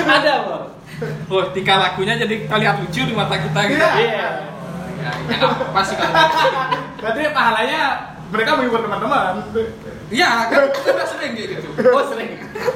ada 0.00 0.34
Bor. 0.44 0.62
Wah, 1.32 1.48
tingkah 1.56 1.80
lakunya 1.80 2.12
jadi 2.20 2.44
kita 2.44 2.56
lihat 2.60 2.76
lucu 2.84 3.00
di 3.08 3.14
mata 3.16 3.40
kita 3.40 3.60
gitu. 3.72 3.80
Iya. 3.80 3.88
Iya. 3.96 4.28
Ya, 5.00 5.10
ya 5.32 5.34
nggak 5.40 5.72
apa 5.72 5.80
sih 5.80 5.96
kalau 5.96 6.12
gitu. 6.12 6.46
Berarti 7.00 7.20
pahalanya 7.32 7.80
mereka 8.28 8.50
menghibur 8.60 8.80
teman-teman. 8.84 9.32
Iya, 10.10 10.50
kan 10.50 10.60
kita 10.74 10.90
udah 10.90 11.06
sering 11.06 11.32
kayak 11.38 11.48
gitu. 11.54 11.68
Oh 11.94 12.02
sering. 12.10 12.30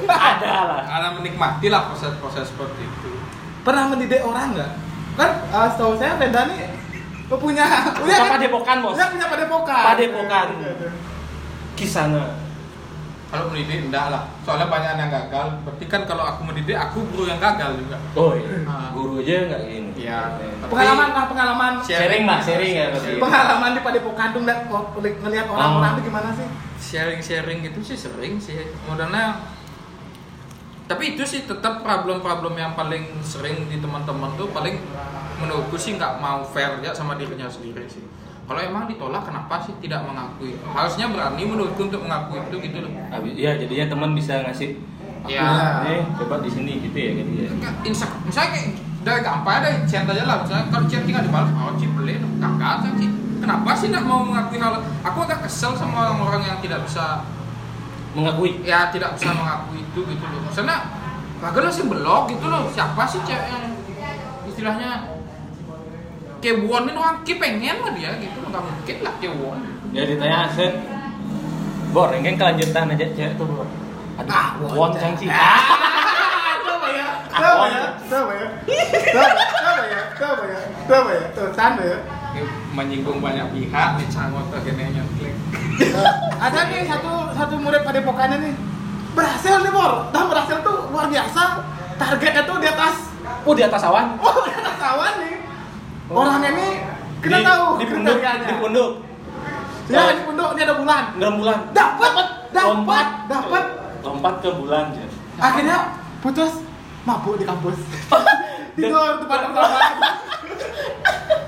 Ada 0.07 0.53
lah. 0.71 0.81
Karena 0.87 1.09
menikmati 1.19 1.67
lah 1.67 1.91
proses-proses 1.91 2.47
seperti 2.47 2.87
itu. 2.87 3.11
Pernah 3.67 3.91
mendidik 3.91 4.23
orang 4.23 4.55
nggak? 4.55 4.71
Kan 5.19 5.31
uh, 5.51 5.67
setahu 5.71 5.99
saya 5.99 6.15
Venda 6.15 6.47
nih 6.47 6.71
punya 7.25 7.65
punya 7.99 8.15
Bukan 8.21 8.31
padepokan, 8.39 8.77
Bos. 8.85 8.95
Dia 8.95 9.07
punya 9.11 9.27
padepokan. 9.27 9.83
Padepokan. 9.83 10.47
Kisana. 11.75 12.39
Kalau 13.25 13.51
mendidik 13.51 13.91
enggak 13.91 14.15
lah. 14.15 14.31
Soalnya 14.47 14.71
banyak 14.71 14.91
yang 14.95 15.11
gagal. 15.11 15.45
Berarti 15.67 15.85
kan 15.91 16.01
kalau 16.07 16.23
aku 16.23 16.47
mendidik, 16.47 16.77
aku 16.77 17.03
guru 17.11 17.27
yang 17.27 17.41
gagal 17.41 17.75
juga. 17.83 17.97
Oh 18.15 18.31
iya. 18.31 18.63
Ah. 18.63 18.95
Guru 18.95 19.19
aja 19.19 19.51
nggak 19.51 19.61
gini. 19.67 19.91
Iya. 20.07 20.39
Pengalaman 20.71 21.09
lah 21.11 21.25
pengalaman 21.27 21.71
Sharing 21.83 22.23
lah, 22.23 22.39
sharing 22.39 22.73
ya. 22.79 22.85
Sharing. 22.95 23.19
pengalaman 23.19 23.75
di 23.75 23.81
padepokan 23.83 24.27
tuh 24.31 24.41
ngeliat 24.45 24.71
ngeliat 25.19 25.45
orang-orang 25.51 25.91
tuh 25.99 26.03
gimana 26.07 26.29
sih? 26.31 26.47
Sharing-sharing 26.79 27.65
gitu 27.65 27.79
sih 27.81 27.97
sering 27.97 28.37
sih. 28.37 28.59
Modalnya 28.85 29.39
tapi 30.85 31.17
itu 31.17 31.25
sih 31.25 31.49
tetap 31.49 31.81
problem-problem 31.81 32.53
yang 32.53 32.77
paling 32.77 33.17
sering 33.25 33.65
di 33.65 33.81
teman-teman 33.81 34.37
tuh 34.37 34.53
paling 34.53 34.77
menurutku 35.41 35.73
sih 35.81 35.97
nggak 35.97 36.21
mau 36.21 36.45
fair 36.45 36.77
ya 36.85 36.93
sama 36.93 37.17
dirinya 37.17 37.49
sendiri 37.49 37.89
sih. 37.89 38.05
Kalau 38.45 38.61
emang 38.61 38.85
ditolak 38.85 39.25
kenapa 39.25 39.57
sih 39.65 39.73
tidak 39.81 40.05
mengakui? 40.05 40.53
Harusnya 40.61 41.09
berani 41.09 41.41
menurutku 41.41 41.89
untuk 41.89 42.05
mengakui 42.05 42.37
itu 42.37 42.55
gitu 42.69 42.77
loh. 42.85 42.93
Habis, 43.09 43.33
ya 43.33 43.57
jadinya 43.57 43.85
teman 43.89 44.13
bisa 44.13 44.45
ngasih. 44.45 44.77
ya 45.25 45.81
Eh, 45.89 46.05
coba 46.21 46.37
di 46.45 46.53
sini 46.53 46.77
gitu 46.85 46.93
ya 46.93 47.11
gitu 47.17 47.31
ya. 47.33 47.49
Insek 47.81 48.13
misalnya 48.21 48.49
kayak 48.53 48.67
udah 49.01 49.15
gampang 49.25 49.55
ada 49.65 49.69
chat 49.89 50.05
aja 50.05 50.23
lah. 50.29 50.45
Misalnya 50.45 50.65
kalau 50.69 50.85
chat 50.85 51.01
tinggal 51.09 51.25
dibalas 51.25 51.49
oh 51.49 51.73
cip 51.81 51.89
beli 51.97 52.21
kakak 52.37 52.93
sih 52.93 53.09
kenapa 53.45 53.69
sih 53.77 53.93
nggak 53.93 54.01
mau 54.01 54.25
mengakui 54.25 54.57
hal 54.57 54.81
aku 55.05 55.17
agak 55.21 55.45
kesel 55.45 55.77
sama 55.77 56.09
orang-orang 56.09 56.41
yang 56.43 56.57
tidak 56.59 56.81
bisa 56.81 57.21
Mengakui. 58.17 58.63
ya 58.65 58.89
tidak 58.89 59.13
bisa 59.13 59.29
mengakui 59.29 59.85
itu 59.85 59.99
gitu 60.01 60.25
loh 60.25 60.39
maksudnya 60.41 60.77
kagak 61.37 61.69
sih 61.69 61.85
blog 61.85 62.31
gitu 62.31 62.45
loh 62.49 62.65
siapa 62.73 63.05
sih 63.05 63.21
cewek 63.21 63.45
yang 63.45 63.63
istilahnya 64.49 65.13
kewon 66.41 66.89
ini 66.89 66.97
orang 66.97 67.21
ki 67.21 67.37
pengen 67.37 67.85
mah 67.85 67.91
dia 67.93 68.17
gitu 68.17 68.39
nggak 68.41 68.63
mungkin 68.65 68.97
lah 69.05 69.15
kewon 69.21 69.59
Ya 69.95 70.03
ditanya 70.03 70.51
Asen. 70.51 70.75
Bor, 71.95 72.11
ini 72.11 72.27
kan 72.27 72.35
kelanjutan 72.35 72.91
aja 72.91 73.07
cewek 73.15 73.39
tuh, 73.39 73.47
Bor. 73.47 73.63
Aduh, 74.19 74.27
Ah, 74.27 74.59
won 74.59 74.75
won, 74.75 74.91
cang 74.91 75.15
sih. 75.15 75.23
Coba 75.27 76.87
ya, 76.91 77.07
coba 77.31 77.65
ya, 77.71 77.85
coba 78.03 78.31
ya, 78.35 78.47
coba 78.59 79.83
ya, 79.87 79.99
coba 80.19 80.43
ya, 80.43 80.59
coba 80.83 81.09
ya, 81.15 81.25
tuh 81.31 81.47
tanda 81.55 81.83
ya. 81.87 81.99
Ini 82.35 82.43
menyinggung 82.75 83.23
banyak 83.23 83.47
pihak 83.49 83.89
nih 83.95 84.07
cangot 84.11 84.51
gini 84.59 84.91
nyeklik 84.91 85.33
Ada 86.35 86.67
nih 86.67 86.83
satu 86.83 87.31
satu 87.31 87.55
murid 87.55 87.79
padepokannya 87.81 88.37
nih 88.41 88.53
berhasil 89.15 89.63
nih 89.63 89.71
bor, 89.71 90.11
dah 90.11 90.27
berhasil 90.27 90.59
tuh 90.59 90.91
luar 90.91 91.07
biasa. 91.07 91.63
Targetnya 91.95 92.43
tuh 92.43 92.59
di 92.59 92.67
atas, 92.67 92.95
Oh, 93.47 93.55
di 93.55 93.63
atas 93.63 93.79
awan. 93.79 94.19
oh 94.19 94.43
di 94.43 94.51
atas 94.51 94.75
awan 94.77 95.13
nih. 95.23 95.35
Orangnya 96.05 96.51
nih 96.51 96.71
kita 97.23 97.37
Di- 97.39 97.47
tahu 97.47 97.65
di 97.79 97.85
punduk, 97.87 98.17
di 98.19 98.53
punduk. 98.59 98.91
Ya 99.87 100.11
di 100.11 100.21
punduk 100.27 100.49
ini 100.51 100.61
ada 100.61 100.75
bulan. 100.75 101.03
Enam 101.15 101.33
bulan. 101.39 101.59
Dapat, 101.71 102.27
dapat, 102.51 103.07
dapat. 103.31 103.63
Lompat 104.03 104.35
ke 104.43 104.49
bulan, 104.51 104.91
Jen. 104.91 105.07
Akhirnya 105.39 105.77
putus 106.19 106.59
mabuk 107.07 107.39
di 107.39 107.47
kampus. 107.47 107.79
Tidur 108.75 109.23
tempat 109.23 109.39
pertama. 109.47 109.79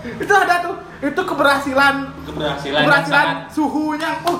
itu 0.07 0.33
ada 0.33 0.55
tuh, 0.63 0.75
itu 1.03 1.21
keberhasilan 1.21 1.95
Keberhasilan. 2.23 2.81
keberhasilan 2.83 3.27
suhunya. 3.51 4.11
Uh, 4.23 4.39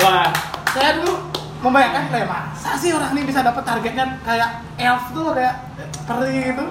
Wah, 0.00 0.30
saya 0.72 0.96
dulu 0.96 1.12
membayangkan 1.60 2.08
kayak 2.08 2.26
masa 2.26 2.78
sih 2.78 2.94
orang 2.94 3.10
ini 3.12 3.26
bisa 3.26 3.42
dapat 3.42 3.60
targetnya 3.60 4.16
kayak 4.22 4.62
elf 4.78 5.04
tuh 5.10 5.34
kayak 5.34 5.54
peri 6.06 6.54
gitu. 6.54 6.64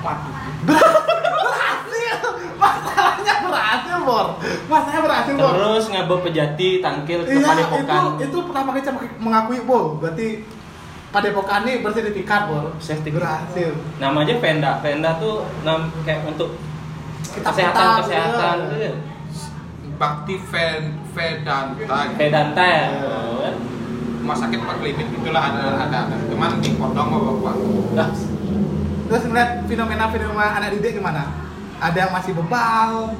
waduh. 0.00 0.34
Berhasil, 0.64 2.16
masalahnya 2.56 3.34
berhasil 3.42 3.96
bor, 4.00 4.26
masalahnya 4.68 5.00
berhasil 5.02 5.34
bor. 5.34 5.52
Terus 5.52 5.84
ngabel 5.90 6.18
pejati 6.22 6.68
tangkil 6.78 7.20
ke 7.24 7.30
Iya, 7.34 7.52
itu 7.56 8.00
itu 8.22 8.36
pertama 8.46 8.68
kali 8.72 8.82
saya 8.84 8.94
mengakui 9.18 9.60
bor, 9.64 9.96
berarti 9.98 10.44
padepokan 11.10 11.62
ini 11.62 11.80
bersertifikat 11.80 12.46
bor, 12.46 12.74
Sertifikat. 12.78 13.50
berhasil. 13.50 13.70
Namanya 13.98 14.34
Venda. 14.38 14.78
Venda 14.78 15.10
tuh 15.16 15.42
nam 15.60 15.90
kayak 16.00 16.22
untuk 16.24 16.54
Kita 17.28 17.46
kesehatan 17.46 17.86
kesehatan 18.00 18.56
ya. 18.74 18.92
bakti 19.96 20.34
Ven- 20.40 20.96
Vedanta 21.10 22.08
Vedanta 22.16 22.64
ya. 22.64 22.84
rumah 24.16 24.36
sakit 24.36 24.58
pak 24.58 24.76
klinik 24.78 25.08
itulah 25.12 25.42
ada 25.44 25.62
ada 25.80 25.98
ada 26.06 26.16
cuman 26.24 26.56
di 26.58 26.70
kodong 26.72 27.08
sama 27.08 27.18
bapak 27.20 27.54
Nah, 27.92 28.08
Terus 29.06 29.22
ngeliat 29.26 29.50
fenomena-fenomena 29.64 30.54
anak 30.54 30.70
didik 30.72 30.96
gimana? 30.96 31.26
Ada 31.76 31.98
yang 32.00 32.12
masih 32.12 32.32
bebal. 32.32 33.10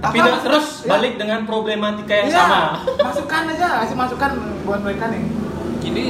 tapi 0.00 0.16
Apa- 0.18 0.40
terus 0.42 0.66
ya, 0.80 0.88
balik 0.90 1.16
dengan 1.16 1.44
problematika 1.44 2.12
yang 2.14 2.28
iya, 2.28 2.38
sama. 2.38 2.60
Masukan 3.02 3.42
aja, 3.50 3.68
kasih 3.80 3.96
masukan 3.96 4.30
buat 4.62 4.80
mereka 4.80 5.08
nih. 5.08 5.22
Jadi 5.80 6.04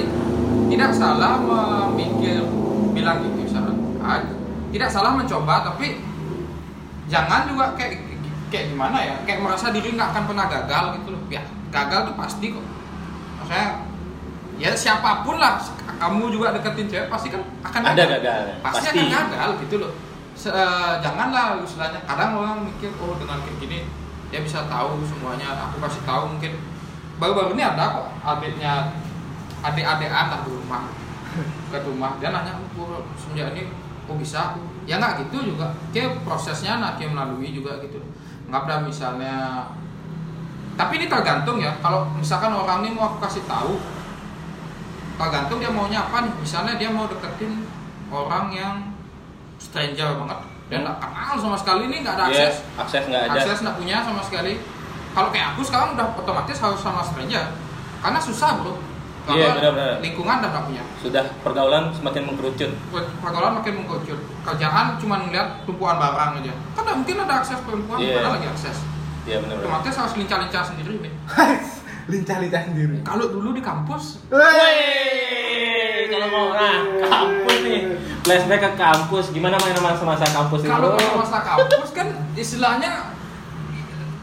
tidak 0.74 0.90
salah 0.90 1.38
memikir 1.38 2.42
bilang 2.90 3.22
gitu 3.22 3.46
salah. 3.48 3.74
Ah, 3.98 4.20
Tidak 4.68 4.90
salah 4.90 5.14
mencoba 5.14 5.62
tapi 5.64 6.02
jangan 7.06 7.46
juga 7.46 7.78
kayak 7.78 8.02
kayak 8.50 8.74
gimana 8.74 8.98
ya 8.98 9.14
kayak 9.22 9.38
merasa 9.38 9.70
diri 9.70 9.94
nggak 9.94 10.10
akan 10.10 10.24
pernah 10.26 10.46
gagal 10.50 10.84
gitu 10.98 11.08
loh. 11.14 11.22
Ya 11.30 11.42
gagal 11.70 12.10
tuh 12.10 12.14
pasti 12.18 12.46
kok. 12.50 12.64
Maksudnya 13.38 13.66
ya 14.58 14.70
siapa 14.74 15.22
pun 15.22 15.38
lah 15.38 15.58
kamu 15.94 16.30
juga 16.30 16.54
deketin 16.54 16.90
cewek 16.90 17.06
pasti 17.06 17.30
kan 17.30 17.42
akan 17.62 17.80
Ada 17.94 18.04
gagal, 18.18 18.40
pasti, 18.62 18.78
pasti. 18.82 18.98
akan 18.98 19.06
gagal 19.30 19.50
gitu 19.66 19.74
loh. 19.78 19.92
Se- 20.34 20.50
eh, 20.50 20.92
janganlah 20.98 21.62
istilahnya 21.62 22.02
kadang 22.02 22.34
orang 22.34 22.66
mikir 22.66 22.90
oh 22.98 23.14
dengan 23.14 23.38
kayak 23.46 23.58
gini 23.62 23.78
dia 24.30 24.42
bisa 24.42 24.66
tahu 24.66 24.98
semuanya 25.06 25.54
aku 25.54 25.78
kasih 25.78 26.02
tahu 26.02 26.34
mungkin. 26.34 26.58
Baru-baru 27.14 27.54
ini 27.54 27.62
ada 27.62 27.94
kok 27.94 28.06
adiknya 28.26 28.90
adik-adikan 29.64 30.26
lah 30.28 30.40
di 30.44 30.50
rumah. 30.52 30.82
Ke 31.72 31.78
rumah. 31.82 32.20
Dia 32.20 32.30
nanya 32.30 32.52
oh 32.76 33.00
semenjak 33.16 33.56
ini 33.56 33.72
kok 34.04 34.16
bisa? 34.20 34.54
Ya 34.84 35.00
nggak 35.00 35.26
gitu 35.26 35.56
juga. 35.56 35.72
Kayak 35.90 36.20
prosesnya 36.22 36.78
nanti 36.78 37.08
melalui 37.08 37.50
juga 37.50 37.80
gitu. 37.80 37.98
Nggak 38.52 38.68
ada 38.68 38.76
misalnya. 38.84 39.36
Tapi 40.76 40.92
ini 41.00 41.06
tergantung 41.08 41.58
ya. 41.58 41.72
Kalau 41.80 42.12
misalkan 42.14 42.52
orang 42.52 42.84
ini 42.84 42.92
mau 42.92 43.14
aku 43.14 43.24
kasih 43.24 43.42
tahu 43.48 43.80
tergantung 45.14 45.58
dia 45.62 45.70
maunya 45.72 46.04
apa 46.04 46.28
nih. 46.28 46.34
Misalnya 46.38 46.74
dia 46.76 46.90
mau 46.92 47.08
deketin 47.08 47.64
orang 48.12 48.52
yang 48.52 48.76
stranger 49.56 50.20
banget. 50.20 50.38
Dia 50.68 50.78
nggak 50.80 50.96
kenal 51.00 51.34
sama 51.40 51.56
sekali 51.56 51.88
nih 51.92 51.98
nggak 52.02 52.14
ada 52.18 52.24
Iya, 52.28 52.48
akses. 52.50 52.56
akses 52.78 53.04
nggak 53.08 53.22
ada. 53.30 53.38
akses 53.40 53.58
nggak 53.64 53.76
punya 53.78 53.96
sama 54.04 54.20
sekali. 54.20 54.54
Kalau 55.14 55.30
kayak 55.30 55.54
aku 55.54 55.62
sekarang 55.62 55.94
udah 55.94 56.06
otomatis 56.18 56.58
harus 56.58 56.80
sama 56.82 57.00
stranger. 57.06 57.44
Karena 58.02 58.18
susah 58.20 58.58
bro 58.60 58.74
Iya, 59.26 59.56
benar-benar. 59.56 59.96
lingkungan 59.98 60.36
udah 60.36 60.50
nggak 60.50 60.64
punya 60.64 60.82
Sudah 60.98 61.24
pergaulan 61.40 61.84
semakin 61.90 62.22
mengkerucut. 62.26 62.70
pergaulan 63.18 63.52
makin 63.54 63.72
mengkucut 63.78 64.18
kerjaan 64.42 64.86
cuma 64.96 65.16
ngeliat 65.18 65.64
tumpuan 65.64 65.96
barang 65.96 66.30
aja 66.38 66.52
kan 66.70 66.82
nggak 66.82 66.96
mungkin 66.98 67.16
ada 67.18 67.34
akses 67.38 67.58
perempuan 67.60 67.98
Iya. 67.98 68.20
ada 68.20 68.30
lagi 68.34 68.46
akses 68.46 68.76
Iya 69.24 69.40
benar. 69.40 69.56
benar. 69.56 69.66
otomatis 69.66 69.94
harus 69.96 70.14
lincah-lincah 70.14 70.62
sendiri 70.66 70.94
nih 71.00 71.12
Lincah-lincah 72.06 72.62
sendiri. 72.66 72.96
kalau 73.00 73.24
dulu 73.26 73.50
di 73.50 73.60
kampus 73.60 74.20
Wey, 74.28 76.04
kalau 76.06 76.28
mau 76.28 76.46
nah 76.52 76.76
kampus 77.00 77.56
nih, 77.62 77.80
flashback 78.20 78.60
ke 78.62 78.70
kampus, 78.76 79.24
gimana 79.30 79.56
main 79.56 79.72
masa-masa 79.74 80.24
kampus 80.26 80.60
itu? 80.60 80.68
kalau 80.68 80.92
kalau 80.92 81.16
masa 81.18 81.40
kampus 81.40 81.90
kan 81.90 82.06
istilahnya 82.36 83.13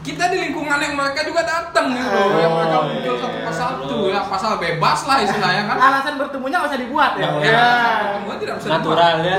kita 0.02 0.24
di 0.28 0.38
lingkungan 0.40 0.78
yang 0.78 0.94
mereka 0.94 1.22
juga 1.22 1.42
datang 1.42 1.86
gitu 1.90 2.10
Oh, 2.10 2.34
yang 2.34 2.52
mereka 2.52 2.78
muncul 2.82 3.14
iya. 3.14 3.22
satu 3.22 3.38
persatu 3.40 3.96
ya 4.10 4.20
pasal 4.26 4.50
bebas 4.58 5.00
lah 5.04 5.18
istilahnya 5.20 5.62
kan 5.64 5.76
Alasan 5.78 6.14
bertemunya 6.16 6.56
nggak 6.58 6.70
usah 6.70 6.80
dibuat 6.80 7.12
ya. 7.14 7.22
Ya, 7.22 7.30
usah. 7.30 7.70
semua 8.12 8.34
tidak 8.36 8.54
bisa 8.58 8.68
natural 8.68 9.14
ya. 9.20 9.36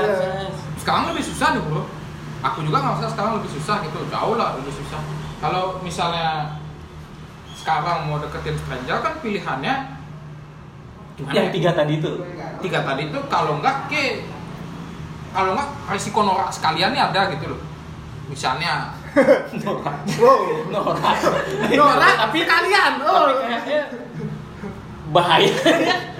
sekarang 0.74 1.02
lebih 1.08 1.20
susah 1.22 1.48
nih 1.52 1.62
bro 1.62 1.82
aku 2.40 2.58
juga 2.60 2.76
nggak 2.78 2.94
usah 2.96 3.08
sekarang 3.10 3.32
lebih 3.38 3.50
susah 3.52 3.76
gitu 3.82 3.98
jauh 4.06 4.34
lah 4.34 4.48
lebih 4.56 4.72
susah 4.74 5.00
kalau 5.38 5.64
misalnya 5.80 6.56
sekarang 7.54 7.98
mau 8.06 8.16
deketin 8.18 8.56
stranger 8.56 8.98
kan 9.00 9.12
pilihannya 9.20 9.74
gimana 11.14 11.32
Yang 11.32 11.46
ya? 11.46 11.52
tiga 11.52 11.70
tadi 11.72 11.94
itu. 11.94 12.12
tiga 12.60 12.80
tadi 12.82 13.02
itu 13.06 13.18
kalau 13.28 13.60
nggak 13.60 13.76
ke 13.86 14.26
kalau 15.30 15.52
nggak 15.52 15.68
risiko 15.88 16.20
norak 16.22 16.48
sekalian 16.48 16.90
nih 16.90 17.02
ada 17.02 17.28
gitu 17.30 17.52
loh 17.52 17.60
misalnya 18.26 18.92
Norak. 19.62 19.96
Wow. 20.18 20.42
Norak. 20.74 21.16
Norak 21.70 22.12
tapi 22.18 22.38
sekalian. 22.42 22.92
Oh. 23.02 23.30
bahaya. 25.14 25.52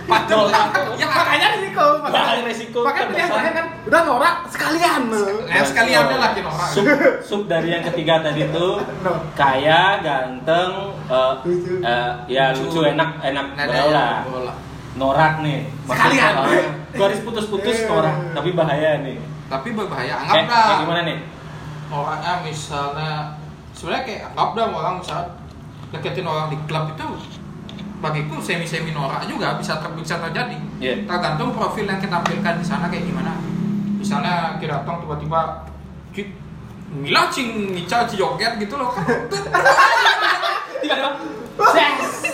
Pacar 0.04 0.36
Ya 0.94 1.06
makanya 1.08 1.46
risiko. 1.58 1.84
Bahaya 2.04 2.42
risiko, 2.44 2.78
Makanya 2.84 3.00
kan 3.00 3.08
pilihan 3.10 3.28
terakhir 3.32 3.52
kan 3.56 3.66
udah 3.88 4.00
norak 4.04 4.34
sekalian. 4.52 5.02
Ya 5.48 5.62
sekalian 5.64 6.02
laki 6.20 6.40
norak. 6.44 6.68
Sub, 6.70 6.86
sub 7.24 7.42
dari 7.48 7.72
yang 7.72 7.82
ketiga 7.82 8.20
tadi 8.20 8.44
tuh 8.52 8.84
kaya, 9.40 9.98
ganteng, 10.04 10.92
eh, 11.08 11.34
eh, 11.82 12.10
ya 12.28 12.52
lucu, 12.52 12.84
enak, 12.84 13.10
enak 13.24 13.46
ya, 13.56 14.22
bola. 14.28 14.54
Norak 14.94 15.42
nih. 15.42 15.66
Sekalian. 15.88 16.32
eh, 16.52 16.64
garis 16.94 17.20
putus-putus 17.24 17.82
Eh. 17.82 17.88
norak, 17.90 18.16
tapi 18.36 18.50
bahaya 18.54 19.00
nih. 19.02 19.16
Tapi 19.50 19.68
berbahaya. 19.72 20.14
Kayak, 20.20 20.30
Anggap 20.30 20.52
dah 20.52 20.64
kayak 20.68 20.80
gimana 20.84 21.00
nih? 21.02 21.16
Orangnya 21.88 22.40
misalnya 22.40 23.10
sebenarnya 23.72 24.04
kayak 24.04 24.22
anggap 24.30 24.48
dah 24.54 24.66
orang 24.70 24.94
misalnya 24.98 25.28
deketin 25.90 26.26
orang 26.26 26.46
di 26.48 26.58
klub 26.64 26.84
itu 26.90 27.06
bagiku 27.98 28.36
semi 28.38 28.64
semi 28.64 28.90
norak 28.90 29.24
juga 29.24 29.56
bisa 29.56 29.78
ter, 29.78 29.88
bisa 29.92 30.20
terjadi. 30.20 30.56
Iya. 30.76 30.94
Tergantung 31.04 31.52
profil 31.52 31.84
yang 31.84 31.96
kita 31.96 32.12
tampilkan 32.12 32.54
di 32.58 32.66
sana 32.66 32.86
kayak 32.86 33.04
gimana. 33.04 33.32
Misalnya 33.96 34.58
kita 34.58 34.84
datang 34.84 35.00
tiba-tiba 35.00 35.64
"Cik, 36.12 36.28
Mila 36.94 37.26
cing 37.26 37.72
Nica 37.72 38.04
joget 38.06 38.52
gitu 38.58 38.76
loh. 38.76 38.92
Tiba-tiba. 40.78 41.10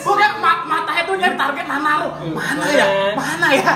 Bukan 0.00 0.30
ma- 0.40 0.64
mata 0.64 0.92
itu 0.96 1.12
nyari 1.14 1.36
target 1.36 1.66
mana 1.68 1.90
lo? 2.02 2.08
Mana 2.28 2.64
ya? 2.66 2.86
Mana 3.14 3.48
ya? 3.52 3.72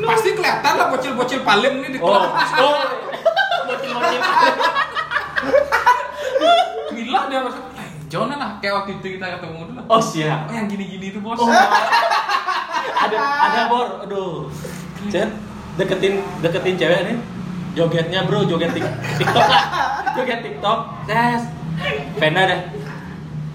Pasti 0.00 0.28
kelihatan 0.32 0.74
lah 0.74 0.86
bocil-bocil 0.90 1.40
paling 1.40 1.80
nih 1.80 1.90
di 1.94 1.98
Oh, 1.98 2.12
klub. 2.12 2.28
oh. 2.60 2.82
Bocil-bocil. 3.90 4.54
Mila 6.90 7.20
dia 7.26 7.40
masuk. 7.40 7.64
Eh, 7.74 7.88
Jangan 8.10 8.36
lah 8.36 8.50
kayak 8.58 8.74
waktu 8.76 8.90
itu 8.96 9.06
kita 9.16 9.26
ketemu 9.32 9.58
dulu. 9.66 9.80
Oh 9.86 10.02
siap. 10.02 10.46
Oh, 10.46 10.52
yang 10.52 10.66
gini-gini 10.66 11.06
itu 11.08 11.18
bos. 11.20 11.38
Oh. 11.38 11.46
ada 13.00 13.16
ada 13.18 13.60
bor, 13.66 14.02
aduh. 14.02 14.50
Chat 15.08 15.30
deketin 15.76 16.18
deketin 16.40 16.74
cewek 16.76 17.00
nih. 17.06 17.16
Jogetnya 17.70 18.26
bro, 18.26 18.42
joget 18.44 18.74
tik- 18.74 18.94
TikTok 19.16 19.46
lah. 19.46 19.62
Joget 20.12 20.42
TikTok. 20.42 20.78
Ses. 21.06 21.42
Vena 22.18 22.42
deh. 22.44 22.60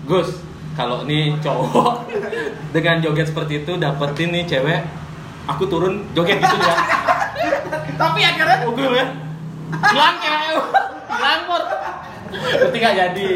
Gus, 0.06 0.40
kalau 0.72 1.04
nih 1.04 1.36
cowok 1.38 2.08
dengan 2.72 3.04
joget 3.04 3.28
seperti 3.28 3.60
itu 3.60 3.76
dapetin 3.76 4.32
nih 4.32 4.48
cewek, 4.48 4.88
aku 5.46 5.68
turun 5.68 6.08
joget 6.16 6.40
gitu 6.40 6.56
ya. 6.56 6.76
Tapi 7.96 8.20
akhirnya 8.24 8.64
Ugul 8.64 8.96
ya. 8.96 9.06
Hilang 9.68 10.18
ya. 10.20 10.36
Hilang 11.08 11.42
bor. 11.46 11.64
Berarti 12.30 12.78
nggak 12.78 12.96
jadi. 12.96 13.34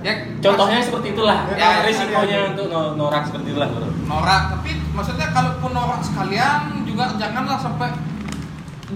Ya, 0.00 0.12
Contohnya 0.38 0.78
seperti 0.78 1.08
itulah. 1.10 1.50
Ya, 1.50 1.58
ya, 1.58 1.68
risikonya 1.82 2.36
ya. 2.38 2.48
untuk 2.48 2.66
no- 2.68 2.94
norak 2.94 3.26
seperti 3.26 3.50
itulah 3.50 3.66
bro. 3.68 3.88
norak 4.06 4.42
tapi 4.52 4.70
maksudnya 4.88 5.26
kalaupun 5.28 5.70
norak 5.70 5.98
sekalian 6.00 6.60
juga 6.84 7.10
janganlah 7.16 7.58
sampai 7.58 7.90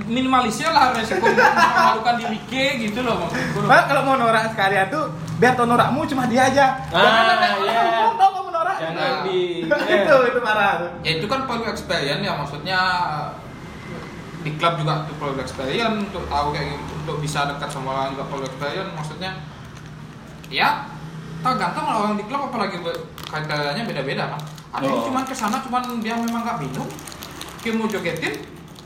minimalisir 0.07 0.71
lah 0.71 0.95
resiko 0.95 1.27
memalukan 1.27 2.15
diri 2.17 2.39
ke 2.47 2.65
gitu 2.81 3.03
loh 3.03 3.27
maksudku. 3.27 3.67
Pak, 3.67 3.83
kalau 3.85 4.03
mau 4.05 4.15
norak 4.15 4.55
sekalian 4.55 4.87
tuh 4.87 5.11
biar 5.37 5.59
tau 5.59 5.67
norakmu 5.67 6.07
cuma 6.07 6.31
dia 6.31 6.47
aja. 6.47 6.79
Ah, 6.89 7.35
Jangan 7.35 7.67
iya. 7.67 8.07
tau 8.15 8.31
kamu 8.31 8.51
norak. 8.55 8.77
Jangan 8.79 9.13
di 9.27 9.39
itu 9.99 10.15
itu 10.31 10.41
parah. 10.41 10.73
tuh. 10.79 10.91
ya 11.03 11.11
itu 11.13 11.27
kan 11.27 11.41
perlu 11.43 11.65
experience 11.67 12.23
ya 12.23 12.33
maksudnya 12.33 12.81
di 14.41 14.51
klub 14.55 14.75
juga 14.75 15.05
tuh 15.05 15.15
perlu 15.15 15.37
experience 15.37 15.97
untuk 16.03 16.25
tahu 16.25 16.47
kayak 16.51 16.67
gitu 16.71 16.93
untuk 16.99 17.17
bisa 17.19 17.45
dekat 17.47 17.69
sama 17.69 17.89
orang 17.93 18.09
juga 18.11 18.25
perlu 18.27 18.45
experience 18.45 18.91
maksudnya 18.91 19.31
ya 20.49 20.89
tergantung 21.41 21.85
lah 21.85 21.97
orang 21.99 22.15
di 22.15 22.25
klub 22.25 22.49
apalagi 22.49 22.77
kriterianya 23.23 23.85
beda-beda 23.85 24.25
kan 24.29 24.41
ada 24.71 24.83
yang 24.83 24.97
Oh. 24.97 25.05
cuman 25.05 25.23
ke 25.23 25.33
sana 25.33 25.59
cuman 25.59 25.83
dia 25.99 26.15
memang 26.15 26.41
nggak 26.43 26.59
minum 26.59 26.89
dia 27.59 27.73
mau 27.73 27.87
jogetin 27.87 28.35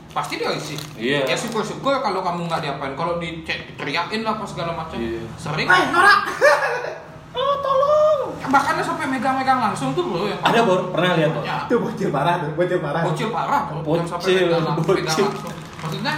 pasti 0.09 0.35
dia 0.35 0.51
isi 0.51 0.75
Iya. 0.95 1.23
ya 1.25 1.35
syukur-syukur 1.35 1.99
kalau 1.99 2.19
kamu 2.21 2.45
nggak 2.45 2.61
diapain 2.61 2.93
kalau 2.93 3.15
diteriakin 3.15 4.21
lah 4.21 4.35
apa 4.35 4.45
segala 4.45 4.71
macam 4.73 4.95
Iya. 4.97 5.23
sering 5.35 5.67
Eh, 5.67 5.85
norak. 5.89 6.19
oh 7.37 7.55
tolong 7.59 7.94
bahkan 8.45 8.77
sampai 8.79 9.05
megang-megang 9.07 9.59
langsung 9.59 9.91
tuh 9.91 10.05
loh 10.05 10.25
yang 10.25 10.39
Ada 10.39 10.59
bor, 10.61 10.89
pernah 10.89 11.11
lihat 11.13 11.31
bor? 11.31 11.41
Ya, 11.41 11.65
Itu 11.65 11.75
bocil 11.77 12.09
parah 12.09 12.35
tuh, 12.37 12.51
bocil 12.53 12.79
parah. 12.79 13.01
bocil 13.01 13.29
parah 13.29 13.61
bro. 13.65 13.79
Bocil, 13.79 13.97
yang 13.97 14.07
sampai 14.07 14.29
megang 14.35 14.61
langsung, 14.61 14.75
bocil. 14.77 14.95
megang 14.95 15.17
langsung. 15.25 15.53
maksudnya 15.77 16.13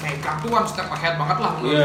megang 0.00 0.36
tuh 0.38 0.48
one 0.50 0.66
step 0.66 0.88
ahead 0.88 1.14
banget 1.16 1.38
lah 1.38 1.52
Iya. 1.52 1.60
gue. 1.60 1.80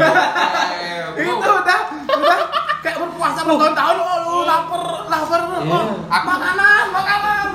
Eh, 1.16 1.22
Itu 1.22 1.32
udah 1.36 1.78
udah 2.06 2.38
kayak 2.78 2.96
berpuasa 2.98 3.40
bertahun-tahun 3.42 3.96
oh 3.98 4.16
lu 4.22 4.36
lapar 4.44 4.82
lapar 5.06 5.40
Iya. 5.42 5.58
oh, 5.68 5.84
makanan 6.06 6.84
makanan 6.90 7.46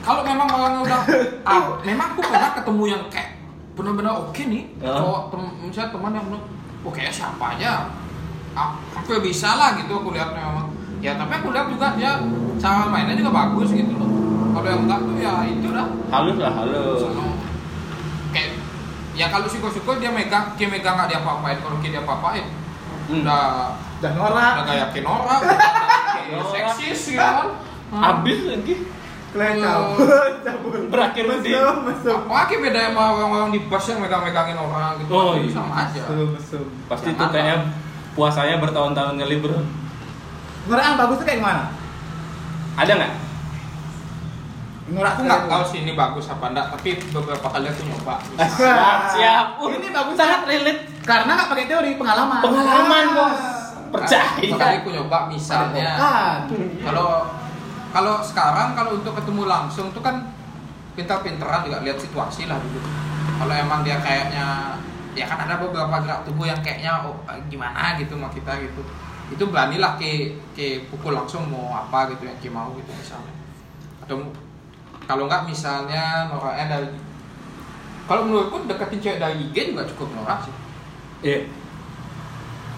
kalau 0.00 0.20
memang 0.20 0.46
orangnya 0.46 0.80
udah 0.84 1.00
ah, 1.42 1.60
memang 1.80 2.08
aku 2.12 2.20
pernah 2.20 2.50
ketemu 2.52 2.82
yang 2.88 3.02
kayak 3.08 3.30
benar-benar 3.72 4.12
oke 4.20 4.42
nih 4.42 4.62
Ya. 4.76 4.92
cowok 4.92 5.20
tem, 5.30 5.42
misalnya 5.62 5.90
teman 5.90 6.12
yang 6.12 6.24
bener 6.26 6.42
oh 6.82 6.92
kayaknya 6.92 7.14
siapa 7.14 7.44
aja 7.52 7.72
Ah, 8.54 8.70
aku 8.94 9.18
bisa 9.18 9.50
lah 9.50 9.74
gitu 9.74 9.90
aku 9.92 10.10
lihatnya 10.10 10.38
memang 10.40 10.70
ya 11.04 11.12
tapi 11.14 11.32
aku 11.34 11.52
lihat 11.52 11.68
juga 11.68 11.92
dia 11.94 12.16
cara 12.56 12.88
mainnya 12.88 13.12
juga 13.12 13.28
bagus 13.30 13.68
gitu 13.70 13.92
loh. 13.92 14.08
Kalau 14.50 14.64
yang 14.64 14.82
enggak 14.82 15.00
tuh 15.02 15.16
ya 15.18 15.32
itu 15.44 15.68
dah. 15.68 15.86
Halus 16.08 16.36
lah, 16.38 16.52
halus. 16.54 16.98
Sono. 16.98 17.26
kayak 18.30 18.56
ya 19.12 19.28
kalau 19.28 19.44
syukur-syukur 19.44 20.00
dia 20.00 20.08
megang 20.08 20.56
dia 20.56 20.66
megang 20.66 20.96
nggak 20.96 21.06
dia 21.06 21.18
apa-apain 21.20 21.60
kalau 21.60 21.76
dia 21.78 22.00
apa-apain 22.00 22.46
Hmm. 23.04 23.20
udah 23.20 23.76
dan 24.00 24.16
norak. 24.16 24.32
udah 24.32 24.64
kayak 24.64 24.88
kinora 24.90 25.36
udah 25.36 25.58
kayak 26.16 26.40
Norak. 26.40 26.72
seksis 26.72 27.12
gitu 27.12 27.20
kan. 27.20 27.52
Habis 27.92 28.38
lagi. 28.48 28.74
kalian 29.28 29.56
cabut 29.60 30.34
cabut. 30.40 30.80
Berakhir 30.88 31.24
mesum 31.28 31.84
apa 31.84 32.32
lagi 32.32 32.54
beda 32.56 32.80
sama 32.88 33.02
orang-orang 33.12 33.50
di 33.50 33.60
bus 33.60 33.84
yang 33.84 34.00
megang-megangin 34.00 34.56
orang 34.56 34.96
gitu. 34.98 35.10
Oh, 35.10 35.36
Itu 35.36 35.46
iya. 35.46 35.52
sama 35.52 35.74
aja. 35.84 36.00
Mesum 36.00 36.28
mesum 36.32 36.64
Pasti 36.88 37.12
tuh 37.12 37.28
kayaknya 37.28 37.56
puasanya 38.14 38.56
bertahun-tahun 38.56 39.14
kali 39.20 39.36
bro. 39.36 39.58
Norak 40.64 40.84
yang 40.84 40.96
bagus 40.96 41.16
tuh 41.16 41.26
kayak 41.26 41.38
gimana 41.38 41.62
Ada 42.74 42.92
nggak? 42.94 43.12
norak 44.86 45.10
aku 45.10 45.22
nggak 45.24 45.42
tahu 45.46 45.64
sih 45.64 45.78
ini 45.80 45.92
bagus 45.92 46.28
apa 46.28 46.44
enggak 46.46 46.66
tapi 46.70 46.88
beberapa 47.08 47.46
kali 47.46 47.66
aku 47.66 47.82
nyoba 47.84 48.14
Siap, 48.36 48.98
siap. 49.14 49.46
Uh, 49.56 49.72
ini 49.72 49.88
bagus 49.88 50.14
sangat 50.14 50.40
relate. 50.44 50.80
karena 51.02 51.30
nggak 51.34 51.48
pakai 51.48 51.64
teori 51.66 51.90
pengalaman 51.94 52.40
Pengalaman 52.40 53.04
Ah. 53.06 53.14
bos. 53.14 53.40
beberapa 53.88 54.26
kali 54.34 54.50
Percaya. 54.50 54.76
aku 54.78 54.88
nyoba 54.90 55.18
misalnya 55.26 55.90
kalau 56.82 57.08
kalau 57.90 58.14
sekarang 58.20 58.74
kalau 58.74 58.98
untuk 58.98 59.14
ketemu 59.14 59.42
langsung 59.46 59.88
tuh 59.90 60.02
kan 60.02 60.34
pintar-pinteran 60.92 61.62
juga 61.62 61.78
lihat 61.80 61.96
situasi 61.96 62.44
lah 62.44 62.58
dulu 62.58 62.82
kalau 63.34 63.52
emang 63.52 63.80
dia 63.80 63.96
kayaknya 63.98 64.76
ya 65.12 65.24
kan 65.24 65.38
ada 65.40 65.56
beberapa 65.56 65.94
gerak 65.96 66.22
tubuh 66.24 66.44
yang 66.44 66.58
kayaknya 66.58 66.90
oh, 67.00 67.14
gimana 67.46 67.94
gitu 67.96 68.14
sama 68.14 68.28
kita 68.28 68.50
gitu 68.60 68.82
itu 69.32 69.44
beranilah 69.48 69.96
ke 69.96 70.36
ke 70.52 70.84
pukul 70.92 71.16
langsung 71.16 71.48
mau 71.48 71.72
apa 71.72 72.12
gitu 72.12 72.28
yang 72.28 72.38
ke 72.42 72.48
mau 72.52 72.68
gitu 72.76 72.90
misalnya. 72.92 73.32
Atau 74.04 74.20
kalau 75.08 75.24
nggak 75.28 75.48
misalnya 75.48 76.28
noraknya 76.28 76.66
dari 76.76 76.88
kalau 78.04 78.28
menurutku 78.28 78.68
deketin 78.68 79.00
cewek 79.00 79.18
dari 79.20 79.48
IG 79.48 79.72
juga 79.72 79.88
cukup 79.88 80.08
norak 80.12 80.44
sih. 80.44 80.54
Iya. 81.24 81.40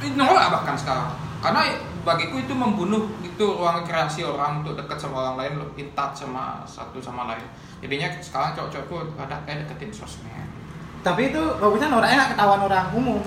Ini 0.06 0.14
norak 0.14 0.54
bahkan 0.54 0.78
sekarang. 0.78 1.10
Karena 1.42 1.66
bagiku 2.06 2.38
itu 2.38 2.54
membunuh 2.54 3.10
itu 3.26 3.42
ruang 3.42 3.82
kreasi 3.82 4.22
orang 4.22 4.62
untuk 4.62 4.78
dekat 4.78 4.94
sama 5.02 5.26
orang 5.26 5.36
lain 5.42 5.54
lebih 5.58 5.90
touch 5.98 6.22
sama 6.22 6.62
satu 6.62 7.02
sama 7.02 7.26
lain. 7.26 7.42
Jadinya 7.82 8.06
sekarang 8.22 8.54
cowok-cowokku 8.54 9.18
ada 9.18 9.42
kayak 9.42 9.66
deketin 9.66 9.90
sosmed. 9.90 10.46
Tapi 11.02 11.34
itu 11.34 11.42
bagusnya 11.58 11.90
noraknya 11.90 12.16
nggak 12.22 12.30
ketahuan 12.38 12.62
orang 12.62 12.86
umum. 12.94 13.22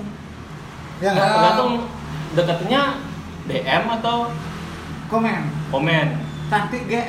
Ya 1.00 1.12
Ya. 1.12 1.16
nggak 1.16 1.28
Tergantung 1.36 1.72
deketnya 2.32 2.82
DM 3.44 3.84
atau 3.90 4.30
komen 5.06 5.40
komen. 5.68 6.06
cantik 6.46 6.82
ge 6.84 7.02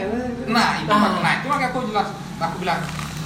nah 0.47 0.77
itu 0.77 0.89
Ah. 0.89 1.17
nah 1.17 1.31
itu 1.33 1.45
makanya 1.47 1.69
aku 1.69 1.81
jelas 1.87 2.09
aku 2.37 2.55
bilang 2.57 2.77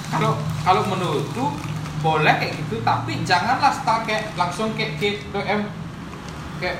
kalau 0.06 0.32
kalau 0.62 0.80
menurutku 0.86 1.52
boleh 1.98 2.34
kayak 2.34 2.56
gitu 2.56 2.80
tapi 2.80 3.20
janganlah 3.22 3.68
start 3.70 4.04
kayak 4.04 4.32
langsung 4.32 4.72
kayak 4.72 4.96
ke 4.96 5.20
DM 5.26 5.60
kayak 6.56 6.76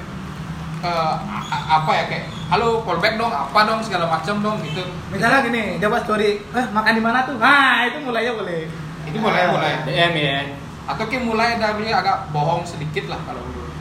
eh, 0.79 1.14
a- 1.46 1.66
apa 1.74 1.90
ya 1.90 2.05
kayak 2.07 2.24
halo 2.46 2.81
callback 2.81 3.16
dong 3.16 3.29
apa 3.29 3.59
dong 3.62 3.81
segala 3.81 4.07
macam 4.07 4.40
dong 4.40 4.57
gitu 4.62 4.81
misalnya 5.11 5.40
gini 5.42 5.76
dia 5.76 5.88
buat 5.90 6.05
story 6.05 6.40
eh 6.46 6.66
makan 6.70 6.92
di 6.92 7.02
mana 7.02 7.18
tuh 7.22 7.37
nah 7.37 7.85
itu 7.85 7.98
mulainya 7.98 8.33
boleh 8.33 8.61
itu 9.05 9.16
boleh 9.18 9.42
Ah. 9.42 9.50
boleh 9.50 9.72
DM 9.85 10.12
ya. 10.14 10.38
atau 10.87 11.05
kayak 11.05 11.22
mulai 11.22 11.57
dari 11.57 11.90
agak 11.90 12.31
bohong 12.31 12.62
sedikit 12.62 13.11
lah 13.11 13.20
kalau 13.22 13.42
menurut 13.42 13.72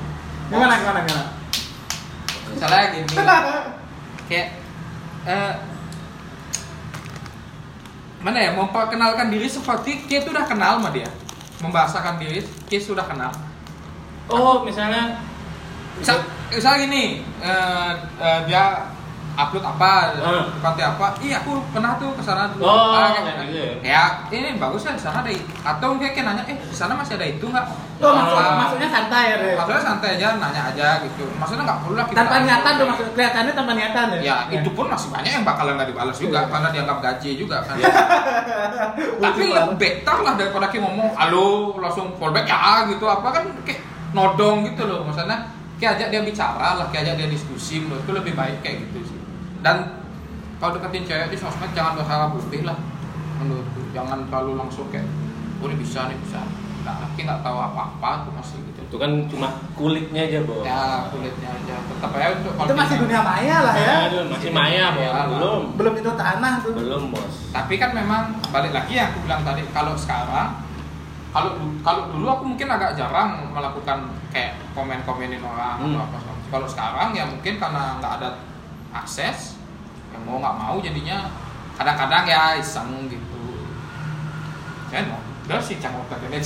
gimana 0.55 0.73
gimana 0.79 0.99
gimana? 1.03 1.25
Misalnya 2.55 2.83
gini 2.95 3.07
kayak 4.25 4.47
eh, 5.27 5.53
mana 8.23 8.37
ya? 8.41 8.51
Memperkenalkan 8.55 9.29
diri 9.29 9.45
seperti 9.45 10.07
kita 10.09 10.33
udah 10.33 10.47
kenal 10.47 10.81
sama 10.81 10.89
dia. 10.95 11.11
Membahasakan 11.61 12.17
diri 12.17 12.41
kita 12.71 12.95
sudah 12.95 13.05
kenal. 13.05 13.29
Oh, 14.31 14.65
misalnya 14.65 15.21
misal, 15.99 16.23
misal 16.49 16.79
gini 16.81 17.21
eh, 17.43 17.91
eh, 18.17 18.39
dia 18.49 18.94
upload 19.35 19.63
apa 19.63 19.91
Ah. 20.15 20.43
konten 20.57 20.85
apa. 20.87 21.05
Iya 21.19 21.39
aku 21.39 21.59
pernah 21.69 21.95
tuh 21.95 22.11
ke 22.11 22.21
sana 22.21 22.47
dulu. 22.49 22.63
Oh, 22.63 22.91
Ah, 22.91 23.11
kayak 23.11 23.45
gitu 23.45 23.83
ya? 23.83 24.03
ini 24.29 24.55
bagus 24.55 24.81
ya 24.81 24.91
di 24.91 24.99
sana 24.99 25.19
ada 25.19 25.31
atau 25.61 25.87
mungkin 25.91 26.09
kayak 26.09 26.25
nanya 26.25 26.43
eh 26.45 26.57
di 26.57 26.71
sana 26.71 26.95
masih 26.95 27.15
ada 27.15 27.27
itu 27.27 27.45
nggak? 27.45 27.65
Oh, 27.95 28.11
maksud, 28.11 28.35
Ah, 28.35 28.55
maksudnya 28.57 28.89
santai 28.89 29.23
ya, 29.31 29.35
maksudnya 29.55 29.79
santai 29.81 30.09
aja 30.15 30.27
nanya 30.35 30.61
aja 30.67 30.87
gitu. 31.01 31.23
Maksudnya 31.33 31.63
nggak 31.63 31.79
perlu 31.79 31.95
lah 31.95 32.05
kita 32.05 32.17
Tanpa 32.17 32.35
niatan 32.41 32.71
tuh 32.75 32.85
maksud 32.85 33.05
kelihatannya 33.11 33.53
tanpa 33.53 33.71
niatan 33.73 34.05
ya? 34.11 34.19
ya 34.19 34.35
itu 34.51 34.69
pun 34.71 34.85
masih 34.87 35.09
banyak 35.09 35.31
yang 35.31 35.43
bakalan 35.43 35.73
nggak 35.75 35.89
dibalas 35.91 36.17
juga 36.17 36.39
karena 36.47 36.67
dianggap 36.69 36.97
gaji 36.99 37.29
juga 37.35 37.57
kan. 37.61 37.75
Tapi 39.15 39.41
Lucu 39.41 39.41
lebih 39.47 39.75
better 39.75 40.17
lah 40.21 40.33
daripada 40.35 40.67
kita 40.67 40.81
ngomong 40.81 41.11
halo 41.13 41.47
langsung 41.77 42.15
fallback 42.15 42.45
ya 42.45 42.87
gitu. 42.87 43.05
Apa 43.05 43.27
kan 43.31 43.43
kayak 43.63 43.81
nodong 44.11 44.63
gitu 44.65 44.83
loh 44.85 45.03
maksudnya. 45.03 45.51
Kayak 45.75 45.99
ajak 45.99 46.07
dia 46.09 46.21
bicara 46.23 46.69
lah 46.75 46.87
kayak 46.87 47.03
ajak 47.05 47.15
dia 47.17 47.27
diskusi 47.29 47.83
menurutku 47.83 48.11
lebih 48.11 48.31
baik 48.31 48.63
kayak 48.63 48.87
gitu 48.87 48.99
sih 49.05 49.14
dan 49.65 50.05
kalau 50.55 50.77
deketin 50.77 51.03
cewek 51.03 51.27
di 51.27 51.37
sosmed 51.37 51.73
jangan 51.73 51.97
berharap 51.97 52.37
lebih 52.37 52.61
lah 52.63 52.77
menurutku 53.35 53.81
jangan 53.91 54.29
terlalu 54.29 54.55
langsung 54.55 54.87
kayak 54.87 55.09
oh 55.57 55.65
ini 55.65 55.75
bisa 55.75 56.05
nih 56.05 56.17
bisa 56.21 56.39
nah 56.85 57.01
kita 57.17 57.25
nggak 57.25 57.41
tahu 57.41 57.57
apa-apa 57.57 58.29
tuh 58.29 58.33
masih 58.37 58.61
gitu 58.61 58.79
Itu 58.85 59.01
kan 59.01 59.11
cuma 59.25 59.49
kulitnya 59.73 60.21
aja, 60.21 60.45
Bo. 60.45 60.61
ya 60.61 61.09
kulitnya 61.09 61.49
aja 61.49 61.75
tetap 61.81 62.13
aja 62.13 62.27
untuk 62.37 62.53
Itu 62.61 62.73
masih 62.77 62.95
dunia 63.01 63.21
maya 63.25 63.57
lah 63.65 63.73
ya. 63.73 63.95
Aduh, 64.05 64.29
masih 64.29 64.53
maya, 64.53 64.93
Bo. 64.93 65.01
Ya, 65.01 65.25
Belum. 65.25 65.61
Belum 65.73 65.93
itu 65.97 66.11
tanah 66.13 66.53
tuh. 66.61 66.77
Belum, 66.77 67.09
Bos. 67.09 67.49
tapi 67.49 67.81
kan 67.81 67.89
memang 67.89 68.37
balik 68.53 68.69
lagi 68.69 68.93
yang 68.93 69.09
aku 69.09 69.25
bilang 69.25 69.41
tadi 69.41 69.65
kalau 69.73 69.97
sekarang 69.97 70.61
kalau 71.33 71.51
kalau 71.81 72.13
dulu 72.13 72.27
aku 72.29 72.43
mungkin 72.53 72.67
agak 72.69 72.93
jarang 72.93 73.49
melakukan 73.49 74.05
kayak 74.29 74.53
komen-komenin 74.77 75.41
orang 75.41 75.81
Hmm. 75.81 75.97
atau 75.97 76.05
apa 76.05 76.17
kalau 76.53 76.67
sekarang 76.69 77.09
ya 77.11 77.25
mungkin 77.25 77.57
karena 77.57 77.97
nggak 77.97 78.13
ada 78.21 78.29
akses 79.03 79.59
yang 80.15 80.23
mau 80.23 80.39
nggak 80.39 80.55
mau 80.55 80.75
jadinya 80.79 81.27
kadang-kadang 81.75 82.23
ya 82.23 82.55
iseng 82.55 83.11
gitu 83.11 83.67
kan 84.87 85.11
udah 85.45 85.59
sih 85.59 85.77
canggung 85.77 86.07
katanya 86.07 86.39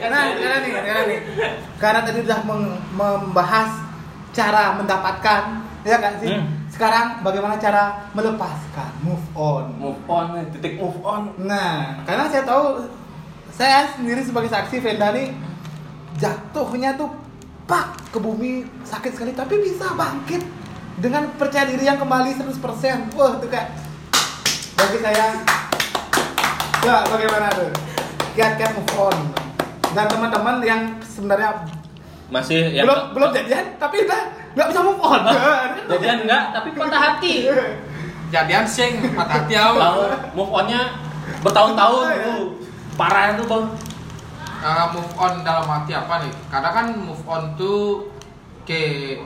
Nah, 0.00 0.32
sekarang 0.32 0.60
nih, 0.64 0.72
sekarang 0.74 1.04
nih. 1.06 1.20
Karena 1.76 2.00
tadi 2.02 2.18
udah 2.24 2.40
membahas 2.96 3.70
cara 4.32 4.74
mendapatkan, 4.80 5.42
ya 5.84 5.96
kan 6.00 6.16
sih? 6.18 6.32
Hmm. 6.32 6.46
Sekarang 6.72 7.20
bagaimana 7.20 7.60
cara 7.60 8.08
melepaskan, 8.16 8.90
move 9.04 9.26
on. 9.36 9.76
Move 9.76 10.02
on, 10.08 10.40
titik 10.56 10.80
move 10.80 10.98
on. 11.04 11.36
Nah, 11.36 12.00
karena 12.08 12.32
saya 12.32 12.42
tahu 12.48 12.88
saya 13.52 13.92
sendiri 13.92 14.24
sebagai 14.24 14.48
saksi 14.48 14.80
Venda 14.80 15.12
nih 15.12 15.36
jatuhnya 16.16 16.96
tuh 16.96 17.12
pak 17.68 17.92
ke 18.08 18.18
bumi 18.18 18.64
sakit 18.82 19.14
sekali 19.14 19.36
tapi 19.36 19.60
bisa 19.60 19.92
bangkit 19.94 20.42
dengan 21.00 21.32
percaya 21.40 21.64
diri 21.64 21.88
yang 21.88 21.96
kembali 21.96 22.36
100%. 22.36 23.16
Wah, 23.16 23.40
itu 23.40 23.46
kayak 23.48 23.68
bagi 24.76 24.98
saya 25.00 25.26
ya 26.80 26.96
bagaimana 27.08 27.48
tuh? 27.56 27.72
Kiat-kiat 28.36 28.72
move 28.76 28.94
on. 29.00 29.16
Dan 29.90 30.06
teman-teman 30.06 30.62
yang 30.62 30.82
sebenarnya 31.02 31.66
Masih 32.30 32.70
yang 32.70 32.86
belum 32.86 33.10
belum 33.10 33.30
jadian 33.34 33.74
tapi 33.74 34.06
udah 34.06 34.22
nggak 34.54 34.66
bisa 34.70 34.80
move 34.86 35.02
on. 35.02 35.20
jadian 35.90 36.18
enggak, 36.22 36.44
tapi 36.54 36.68
patah 36.78 37.00
hati. 37.02 37.34
jadian 38.30 38.62
sing 38.62 39.02
patah 39.18 39.42
hati 39.42 39.58
aku 39.58 39.74
Tahu 39.82 40.00
move 40.38 40.52
onnya 40.54 40.94
bertahun-tahun, 41.42 42.04
Bu. 42.22 42.34
Parah 42.94 43.34
itu, 43.34 43.42
Bang. 43.48 43.66
Uh, 44.60 44.86
move 44.92 45.12
on 45.16 45.40
dalam 45.42 45.64
arti 45.66 45.96
apa 45.96 46.22
nih? 46.22 46.32
Kadang 46.52 46.74
kan 46.76 46.86
move 46.94 47.24
on 47.26 47.56
tuh 47.58 48.12
ke 48.68 49.16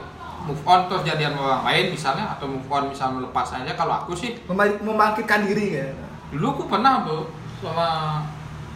move 0.44 0.62
on 0.64 0.87
terus 0.88 1.02
jadian 1.04 1.33
sama 1.35 1.42
orang 1.48 1.64
lain 1.72 1.85
misalnya 1.92 2.24
atau 2.37 2.46
move 2.48 2.68
on 2.68 2.92
misalnya 2.92 3.14
melepas 3.24 3.48
aja 3.57 3.72
kalau 3.76 3.94
aku 4.04 4.12
sih 4.12 4.37
Membalik- 4.44 4.80
Membangkitkan 4.85 5.48
diri 5.48 5.80
ya. 5.80 5.88
dulu 6.33 6.46
aku 6.61 6.62
pernah 6.68 7.04
tuh 7.04 7.30
sama 7.62 8.20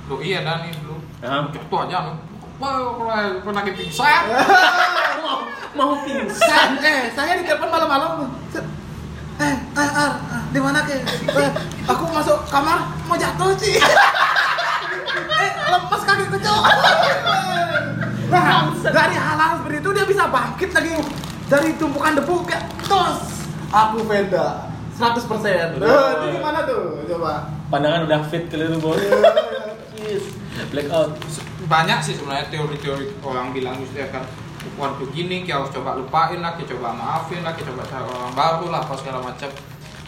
doi 0.08 0.32
ya 0.32 0.40
dan 0.44 0.64
dulu 0.64 0.96
Hah? 1.20 1.44
itu 1.52 1.76
aja 1.76 1.94
anu 2.06 2.12
wah 2.58 2.96
pernah 2.96 3.20
pernah 3.44 3.62
ke 3.62 3.72
pingsan 3.76 4.24
mau 5.24 5.38
mau 5.76 5.92
pingsan. 6.02 6.78
Eh, 6.88 7.12
saya 7.12 7.36
ditelepon 7.38 7.68
malam-malam. 7.68 8.32
Eh, 9.38 9.44
eh, 9.44 9.54
Ar, 9.78 10.10
ah, 10.18 10.42
di 10.50 10.58
mana 10.58 10.82
ke? 10.82 10.98
Eh, 10.98 11.50
aku 11.86 12.04
masuk 12.10 12.42
kamar 12.50 12.90
mau 13.06 13.14
jatuh 13.14 13.54
sih. 13.54 13.76
eh, 15.42 15.50
lemas 15.70 16.02
kaki 16.02 16.24
kecil. 16.32 16.58
nah, 18.28 18.66
dari 18.74 19.16
hal-hal 19.16 19.50
seperti 19.62 19.78
itu 19.78 19.90
dia 19.94 20.04
bisa 20.04 20.24
bangkit 20.28 20.70
lagi 20.74 20.90
dari 21.48 21.74
tumpukan 21.76 22.12
debu 22.14 22.44
kayak 22.44 22.64
tos. 22.84 23.48
Aku 23.68 24.04
Venda 24.04 24.68
100%. 24.96 25.24
Betul. 25.76 25.88
Eh, 25.88 26.08
itu 26.14 26.26
gimana 26.40 26.64
tuh? 26.64 27.04
Coba. 27.04 27.52
Pandangan 27.68 28.08
udah 28.08 28.20
fit 28.28 28.48
kali 28.48 28.64
itu, 28.64 28.78
Bos. 28.80 28.96
Yes. 29.98 30.24
Blackout. 30.70 31.12
banyak 31.68 32.00
sih 32.00 32.16
sebenarnya 32.16 32.48
teori-teori 32.48 33.20
orang 33.20 33.52
bilang 33.52 33.76
mesti 33.76 34.00
akan 34.08 34.24
on 34.80 34.96
tuh 34.96 35.04
gini 35.12 35.44
kita 35.44 35.60
harus 35.60 35.68
coba 35.68 36.00
lupain 36.00 36.40
lah 36.40 36.56
kita 36.56 36.72
coba 36.74 36.96
maafin 36.96 37.44
lah 37.44 37.52
kita 37.52 37.68
coba 37.68 37.84
cari 37.84 38.08
orang 38.08 38.32
baru 38.32 38.66
lah 38.72 38.80
apa 38.80 38.94
segala 38.96 39.20
macam 39.20 39.50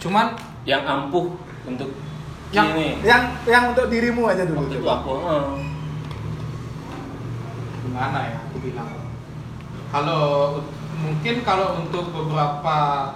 cuman 0.00 0.26
Yang 0.64 0.82
ampuh 0.88 1.26
untuk 1.68 1.90
Yang- 2.50 2.70
ini. 2.74 2.88
Yang 3.04 3.22
yang 3.44 3.64
untuk 3.70 3.86
dirimu 3.92 4.24
aja 4.24 4.42
dulu. 4.48 4.64
Waktu 4.64 4.74
itu 4.74 4.82
coba. 4.82 4.94
aku, 5.04 5.14
gimana 7.84 8.18
ya 8.24 8.36
aku 8.40 8.56
bilang 8.60 8.88
kalau 9.90 10.58
mungkin 11.00 11.42
kalau 11.42 11.82
untuk 11.82 12.14
beberapa 12.14 13.10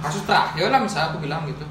kasus 0.00 0.24
terakhir 0.24 0.72
lah 0.72 0.80
misalnya 0.80 1.12
aku 1.12 1.18
bilang 1.20 1.44
gitu. 1.44 1.64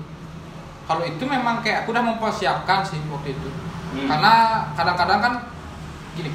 Kalau 0.86 1.06
itu 1.06 1.21
memang 1.25 1.62
kayak 1.62 1.86
aku 1.86 1.93
udah 1.93 2.06
mempersiapkan 2.06 2.82
sih 2.86 2.97
waktu 3.10 3.34
itu. 3.34 3.49
Hmm. 3.89 4.06
karena 4.06 4.34
kadang-kadang 4.78 5.17
kan 5.17 5.34
gini 6.13 6.30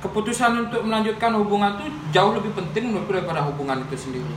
keputusan 0.00 0.64
untuk 0.64 0.80
melanjutkan 0.80 1.36
hubungan 1.36 1.76
tuh 1.76 1.92
jauh 2.08 2.32
lebih 2.32 2.56
penting 2.56 2.88
menurutku 2.88 3.12
daripada 3.12 3.44
hubungan 3.44 3.84
itu 3.84 4.08
sendiri. 4.08 4.32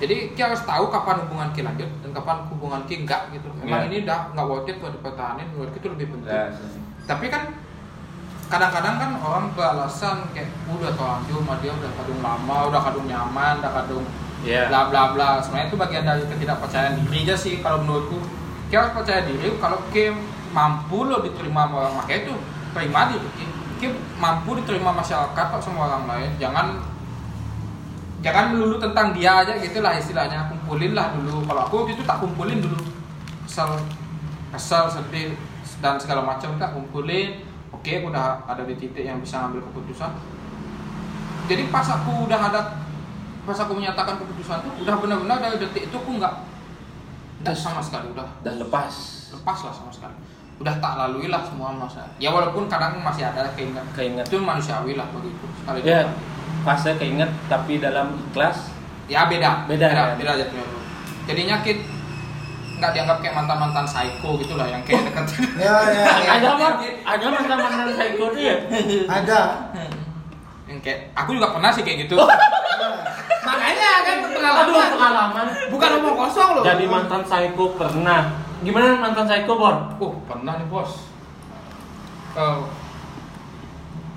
Jadi 0.00 0.32
kita 0.32 0.48
harus 0.48 0.64
tahu 0.64 0.88
kapan 0.88 1.28
hubungan 1.28 1.52
kita 1.52 1.68
lanjut 1.68 1.90
dan 2.00 2.10
kapan 2.16 2.36
hubungan 2.48 2.80
kita 2.88 3.04
enggak 3.04 3.22
gitu. 3.36 3.52
Memang 3.60 3.84
Iya. 3.84 3.88
ini 3.92 3.96
udah 4.08 4.18
nggak 4.32 4.46
worth 4.48 4.70
it 4.72 4.76
buat 4.80 4.92
dipertahanin 4.96 5.46
menurutku 5.52 5.76
itu 5.76 5.88
lebih 5.92 6.06
penting. 6.16 6.32
Nah, 6.32 6.48
tapi 7.04 7.26
kan 7.28 7.42
kadang-kadang 8.48 8.96
kan 8.96 9.10
orang 9.20 9.46
beralasan 9.52 10.24
kayak 10.32 10.48
udah 10.72 10.92
terlanjur 10.96 11.44
sama 11.44 11.54
dia 11.60 11.72
udah 11.72 11.90
kadung 12.00 12.20
lama 12.24 12.56
udah 12.72 12.80
kadung 12.80 13.06
nyaman 13.06 13.54
udah 13.60 13.72
kadung 13.84 14.06
Iya. 14.38 14.70
bla 14.70 14.86
bla 14.86 15.02
bla. 15.14 15.30
Sebenarnya 15.42 15.66
itu 15.66 15.76
bagian 15.78 16.04
dari 16.06 16.22
ketidakpercayaan 16.22 16.94
diri 17.02 17.26
aja 17.26 17.34
sih 17.34 17.58
kalau 17.58 17.82
menurutku. 17.82 18.22
Kita 18.70 18.84
harus 18.84 18.92
percaya 19.00 19.24
diri 19.24 19.48
kalau 19.58 19.80
kita 19.90 20.14
mampu 20.54 21.08
lo 21.08 21.24
diterima 21.24 21.68
sama 21.68 21.74
orang 21.84 21.94
makanya 22.00 22.20
itu 22.24 22.34
terima 22.72 23.00
diri 23.12 23.28
kita 23.78 23.94
mampu 24.18 24.50
diterima 24.60 24.90
masyarakat 24.94 25.44
kok 25.50 25.62
sama 25.62 25.90
orang 25.90 26.04
lain. 26.06 26.30
Jangan 26.38 26.66
jangan 28.22 28.44
melulu 28.54 28.76
tentang 28.78 29.10
dia 29.10 29.42
aja 29.42 29.58
gitu 29.58 29.82
lah 29.82 29.98
istilahnya. 29.98 30.46
Kumpulin 30.54 30.92
lah 30.94 31.10
dulu. 31.18 31.42
Kalau 31.42 31.60
aku 31.66 31.74
waktu 31.82 31.98
itu 31.98 32.04
tak 32.06 32.22
kumpulin 32.22 32.62
dulu. 32.62 32.78
Kesel 33.42 33.70
kesel 34.54 34.84
sedih 34.86 35.34
dan 35.82 35.98
segala 35.98 36.22
macam 36.22 36.54
tak 36.62 36.74
kumpulin 36.78 37.47
oke 37.78 37.90
aku 37.92 38.06
udah 38.08 38.42
ada 38.44 38.62
di 38.62 38.74
titik 38.74 39.02
yang 39.02 39.18
bisa 39.18 39.40
ngambil 39.40 39.62
keputusan 39.70 40.10
jadi 41.46 41.62
pas 41.70 41.86
aku 41.88 42.26
udah 42.26 42.40
ada 42.42 42.60
pas 43.42 43.56
aku 43.56 43.72
menyatakan 43.72 44.18
keputusan 44.18 44.60
itu 44.60 44.70
udah 44.82 44.94
benar-benar 44.98 45.38
dari 45.40 45.56
detik 45.56 45.88
itu 45.88 45.96
aku 45.96 46.10
nggak 46.14 46.34
udah 47.38 47.54
sama 47.54 47.78
sekali 47.78 48.10
udah 48.10 48.26
Dan 48.42 48.58
lepas. 48.58 48.92
lepas 49.30 49.58
lah 49.62 49.72
sama 49.72 49.88
sekali 49.88 50.12
udah 50.58 50.74
tak 50.76 50.92
lalui 50.98 51.30
lah 51.30 51.40
semua 51.40 51.70
masa 51.70 52.02
ya 52.18 52.28
walaupun 52.28 52.66
kadang 52.66 52.98
masih 52.98 53.22
ada 53.22 53.46
keinget 53.54 53.86
Keinget. 53.94 54.26
itu 54.26 54.36
manusiawi 54.36 54.98
lah 54.98 55.06
begitu 55.08 55.46
sekali 55.54 55.86
Ya, 55.86 56.02
fase 56.60 56.98
keinget 56.98 57.30
tapi 57.46 57.78
dalam 57.78 58.18
ikhlas. 58.28 58.74
ya 59.06 59.24
beda 59.24 59.70
Beda, 59.70 59.86
beda, 60.18 60.34
ya? 60.34 60.34
beda 60.34 60.44
bro 60.50 60.82
jadinya 61.24 61.62
kit 61.62 61.78
nggak 62.78 62.92
dianggap 62.92 63.18
kayak 63.18 63.34
mantan 63.34 63.58
mantan 63.58 63.84
psycho 63.84 64.38
gitu 64.38 64.54
lah 64.54 64.66
yang 64.66 64.82
kayak 64.82 65.02
deket 65.04 65.26
Ya, 65.58 65.74
ya, 65.84 66.02
ya. 66.16 66.30
Ada 66.32 66.48
mah, 66.54 66.72
ada 67.04 67.24
mantan 67.28 67.58
mantan 67.58 67.88
psycho 67.92 68.24
tuh 68.30 68.40
ya. 68.40 68.56
Ada. 69.04 69.40
yang 70.64 70.78
kayak 70.78 71.10
aku 71.12 71.32
juga 71.32 71.50
pernah 71.50 71.70
sih 71.70 71.82
kayak 71.82 72.06
gitu 72.06 72.14
Makanya 73.48 73.90
kan 74.04 74.14
itu 74.20 74.28
Aduh, 74.28 74.36
pengalaman. 74.36 74.88
pengalaman. 74.92 75.46
Bukan 75.72 75.90
omong 75.98 76.16
kosong 76.18 76.48
loh. 76.52 76.62
Jadi 76.62 76.84
mantan 76.84 77.22
psycho 77.24 77.64
pernah. 77.74 78.20
Gimana 78.60 78.98
mantan 78.98 79.24
psycho, 79.24 79.52
Bor? 79.54 79.76
oh 79.96 80.12
pernah 80.24 80.58
nih 80.58 80.66
bos 80.66 81.08
Eh, 82.34 82.58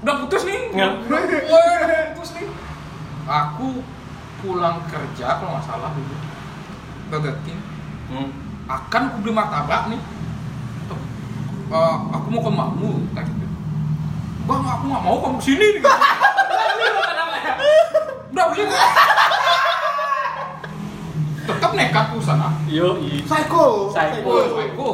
udah 0.01 0.15
putus 0.19 0.43
nih 0.43 0.59
Ya. 0.73 0.89
Woi, 0.99 1.21
udah 1.25 2.11
putus 2.11 2.31
nih 2.35 2.45
aku 3.23 3.85
pulang 4.39 4.81
kerja 4.85 5.37
kalau 5.37 5.55
nggak 5.55 5.63
salah 5.63 5.93
dulu 5.93 6.15
Burger 7.07 7.37
King 7.41 7.61
Hmm. 8.09 8.27
Akan 8.65 9.01
aku 9.09 9.17
beli 9.21 9.33
martabak 9.33 9.83
nih 9.89 10.01
Eh, 11.71 11.95
aku 12.11 12.27
mau 12.27 12.43
ke 12.43 12.51
makmu 12.51 12.91
kayak 13.15 13.31
gitu 13.31 13.47
bang 14.43 14.59
aku 14.59 14.83
nggak 14.91 15.03
mau 15.07 15.17
kamu 15.23 15.39
ke 15.39 15.43
sini 15.47 15.65
nih 15.79 15.81
udah 18.27 18.45
beli 18.51 18.63
tetap 21.41 21.71
nekat 21.71 22.05
ke 22.11 22.19
sana 22.19 22.47
Yo, 22.67 22.99
i. 22.99 23.23
Psycho. 23.23 23.87
Psycho. 23.87 24.31
psycho 24.51 24.87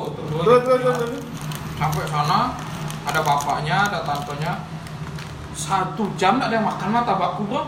Terus, 0.46 0.60
terus, 0.66 0.80
terus, 0.86 0.98
terus. 1.02 1.22
sampai 1.82 2.06
sana 2.06 2.54
ada 3.02 3.20
bapaknya 3.26 3.78
ada 3.90 4.00
tantenya 4.06 4.52
satu 5.58 6.14
jam 6.14 6.38
nggak 6.38 6.54
ada 6.54 6.56
yang 6.62 6.68
makan 6.70 6.90
mata 6.94 7.18
bakku 7.18 7.42
bro 7.50 7.66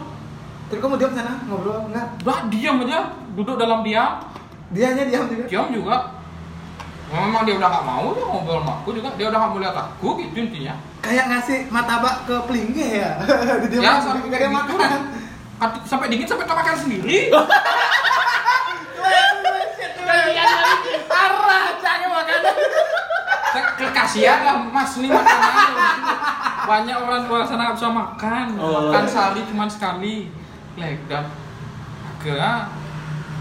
Terus 0.70 0.86
kamu 0.86 1.02
diam 1.02 1.18
sana 1.18 1.34
ngobrol 1.50 1.90
enggak? 1.90 2.08
udah 2.22 2.40
diam 2.54 2.78
aja 2.86 3.10
duduk 3.34 3.58
dalam 3.58 3.82
diam 3.82 4.22
Dia 4.70 4.86
hanya 4.88 5.04
diam 5.04 5.26
juga. 5.26 5.46
diam 5.46 5.68
juga 5.70 5.96
memang 7.10 7.42
dia 7.42 7.58
udah 7.58 7.68
nggak 7.68 7.84
mau 7.84 8.14
dia 8.14 8.22
ngobrol 8.22 8.62
sama 8.62 8.74
aku 8.78 8.90
juga 8.94 9.10
dia 9.18 9.26
udah 9.26 9.40
nggak 9.40 9.50
mau 9.50 9.60
lihat 9.60 9.76
aku 9.76 10.08
gitu 10.20 10.38
intinya 10.40 10.74
Kayak 11.00 11.26
ngasih 11.28 11.58
martabak 11.68 12.28
ke 12.28 12.36
pelinggih 12.46 12.90
ya. 13.02 13.12
Didiam 13.66 13.82
ya 13.82 13.92
sampai 13.98 14.30
dia 14.30 14.46
gitu 14.46 14.52
makan. 14.52 15.02
sampai 15.84 16.08
dingin 16.08 16.24
sampai 16.24 16.46
tak 16.46 16.56
makan 16.56 16.76
sendiri 16.78 17.18
Arah, 21.10 21.66
jangan 21.78 22.10
makanan. 22.14 22.56
Kasihan 23.90 24.40
lah 24.42 24.56
mas 24.66 24.94
nih 24.98 25.10
makanan 25.10 25.72
banyak 26.62 26.96
orang 26.96 27.24
luar 27.26 27.44
sana 27.44 27.62
nggak 27.66 27.78
bisa 27.78 27.90
makan 27.90 28.46
Oh. 28.56 28.88
makan 28.88 29.04
sehari 29.06 29.42
cuma 29.46 29.66
sekali 29.66 30.30
legap 30.76 31.26
akhirnya 32.10 32.70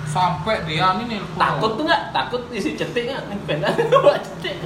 sampai 0.08 0.64
dia 0.64 0.96
nih 0.96 1.06
nelpon 1.06 1.36
Takut 1.36 1.70
tuh 1.76 1.84
nggak? 1.84 2.02
Takut 2.10 2.42
isi 2.50 2.72
cetik 2.74 3.04
nggak? 3.06 3.22
Nih 3.28 3.38
bawa 3.88 4.16
cetik. 4.26 4.56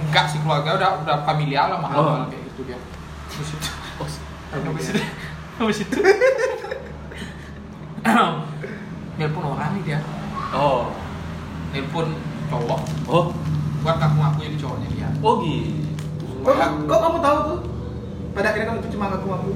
enggak 0.00 0.24
sih 0.26 0.38
keluarga 0.42 0.74
udah 0.74 0.90
udah 1.00 1.16
familiar 1.22 1.70
lah 1.70 1.78
mahal 1.78 1.98
Oh. 2.00 2.26
kayak 2.26 2.42
gitu 2.50 2.60
dia 2.66 2.78
Habis 3.30 3.50
itu 3.54 3.70
Oh, 4.00 4.08
habis 4.50 4.86
itu 4.90 5.02
habis 5.60 5.78
itu 5.80 5.98
nelpon 9.16 9.44
orang 9.46 9.70
nih 9.76 9.82
dia 9.86 9.98
Oh, 10.50 10.90
nelpon 11.70 12.10
cowok 12.50 12.80
oh, 13.06 13.30
buat 13.80 13.96
ngaku 13.96 14.16
ngaku 14.18 14.38
jadi 14.42 14.56
cowoknya 14.58 14.88
dia 14.90 15.08
oh 15.20 15.34
gitu. 15.40 16.26
Kok, 16.40 16.56
kok 16.88 16.98
kamu 16.98 17.18
tahu 17.20 17.38
tuh? 17.46 17.58
Pada 18.32 18.48
akhirnya 18.48 18.72
kamu 18.72 18.80
cuma 18.88 19.12
ngaku-ngaku. 19.12 19.50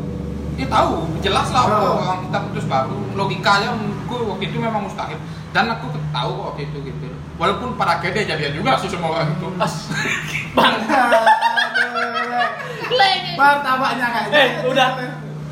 Dia 0.55 0.67
tahu 0.67 0.91
jelas 1.19 1.49
lah 1.51 1.65
Oh. 1.67 1.99
orang 1.99 2.19
kita 2.23 2.39
putus 2.45 2.65
baru 2.65 2.95
logikanya 3.13 3.69
menurutku 3.73 4.17
waktu 4.29 4.45
itu 4.47 4.57
memang 4.57 4.83
mustahil 4.83 5.19
dan 5.51 5.67
aku 5.69 5.87
tahu 6.09 6.31
kok 6.33 6.45
waktu 6.49 6.63
itu 6.65 6.79
gitu 6.85 7.07
walaupun 7.35 7.75
pada 7.75 7.99
akhirnya 7.99 8.23
dia 8.23 8.31
jadian 8.33 8.53
juga 8.57 8.79
sih 8.79 8.89
semua 8.89 9.09
orang 9.13 9.29
itu 9.31 9.47
As, 9.57 9.75
bang. 10.57 10.75
Martabaknya 13.35 14.07
nggak 14.07 14.25
Eh, 14.31 14.49
udah. 14.65 14.89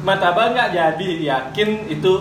Martabak 0.03 0.55
nggak 0.55 0.69
jadi, 0.71 1.09
yakin 1.25 1.69
itu 1.89 2.13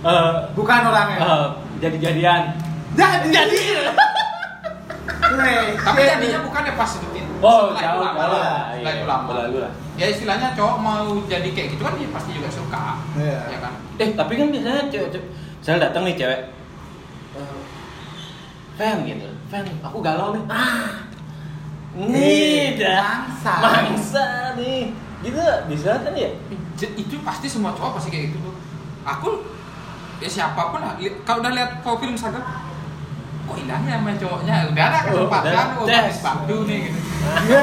eh 0.00 0.32
Bukan 0.52 0.80
orangnya. 0.82 1.18
eh, 1.18 1.46
jadi-jadian. 1.80 2.42
Jadi. 2.92 3.28
Jadi. 3.30 3.60
tapi 5.78 6.00
jadinya 6.02 6.38
bukannya 6.42 6.72
pas 6.74 6.90
itu. 6.90 7.08
Oh, 7.40 7.60
Setelah 7.66 7.80
itu 7.80 7.84
jauh, 7.86 8.02
lama 8.02 8.14
jauh 8.14 8.28
lah. 8.28 8.38
lah. 8.38 8.60
setelah 8.70 8.92
itu 8.92 8.98
Iya, 8.98 9.08
lama 9.08 9.24
berlalu 9.26 9.56
lah. 9.58 9.72
ya 9.94 10.06
istilahnya 10.06 10.48
cowok 10.52 10.76
mau 10.78 11.00
jadi 11.24 11.48
kayak 11.50 11.68
gitu 11.70 11.82
kan 11.82 11.94
dia 11.94 12.08
pasti 12.10 12.30
juga 12.32 12.48
suka 12.48 12.84
Iya. 13.14 13.38
ya 13.48 13.58
kan 13.58 13.72
Eh, 13.96 14.08
tapi 14.12 14.32
kan 14.34 14.46
biasanya 14.48 14.82
cewek, 14.86 15.08
cewek 15.10 15.26
saya 15.60 15.76
datang 15.78 16.02
nih 16.02 16.16
cewek. 16.16 16.40
eh, 17.32 17.56
fan 18.74 19.04
gitu. 19.04 19.28
Fan, 19.46 19.64
aku 19.78 19.98
galau 20.00 20.32
nih. 20.32 20.40
Ah. 20.46 21.04
Nih 21.92 22.16
Eh, 22.70 22.78
dah. 22.78 23.26
mangsa. 23.26 23.54
Mangsa 23.58 24.26
nih. 24.54 24.88
Gitu 25.20 25.36
bisa 25.66 25.90
kan 25.98 26.12
ya? 26.14 26.30
J- 26.74 26.94
itu 26.94 27.14
pasti 27.20 27.44
semua 27.44 27.72
cowok 27.72 27.96
pasti 27.96 28.08
kayak 28.08 28.30
gitu 28.30 28.40
tuh 28.40 28.54
aku 29.02 29.44
ya 30.16 30.28
siapa 30.30 30.60
pun 30.66 30.78
lah 30.78 30.96
kalau 31.22 31.40
udah 31.40 31.52
lihat 31.52 31.80
profil 31.80 32.08
Instagram 32.10 32.40
kok 33.50 33.56
hilangnya 33.58 33.94
sama 33.96 34.10
cowoknya 34.14 34.54
udah 34.70 34.84
ada 34.86 34.98
Oh, 35.00 35.26
kesempatan 35.26 35.50
udah. 35.50 35.82
oh 35.82 35.86
habis 35.90 36.18
bantu 36.20 36.56
nih 36.64 36.78
gitu 36.86 36.98
Iya. 37.20 37.60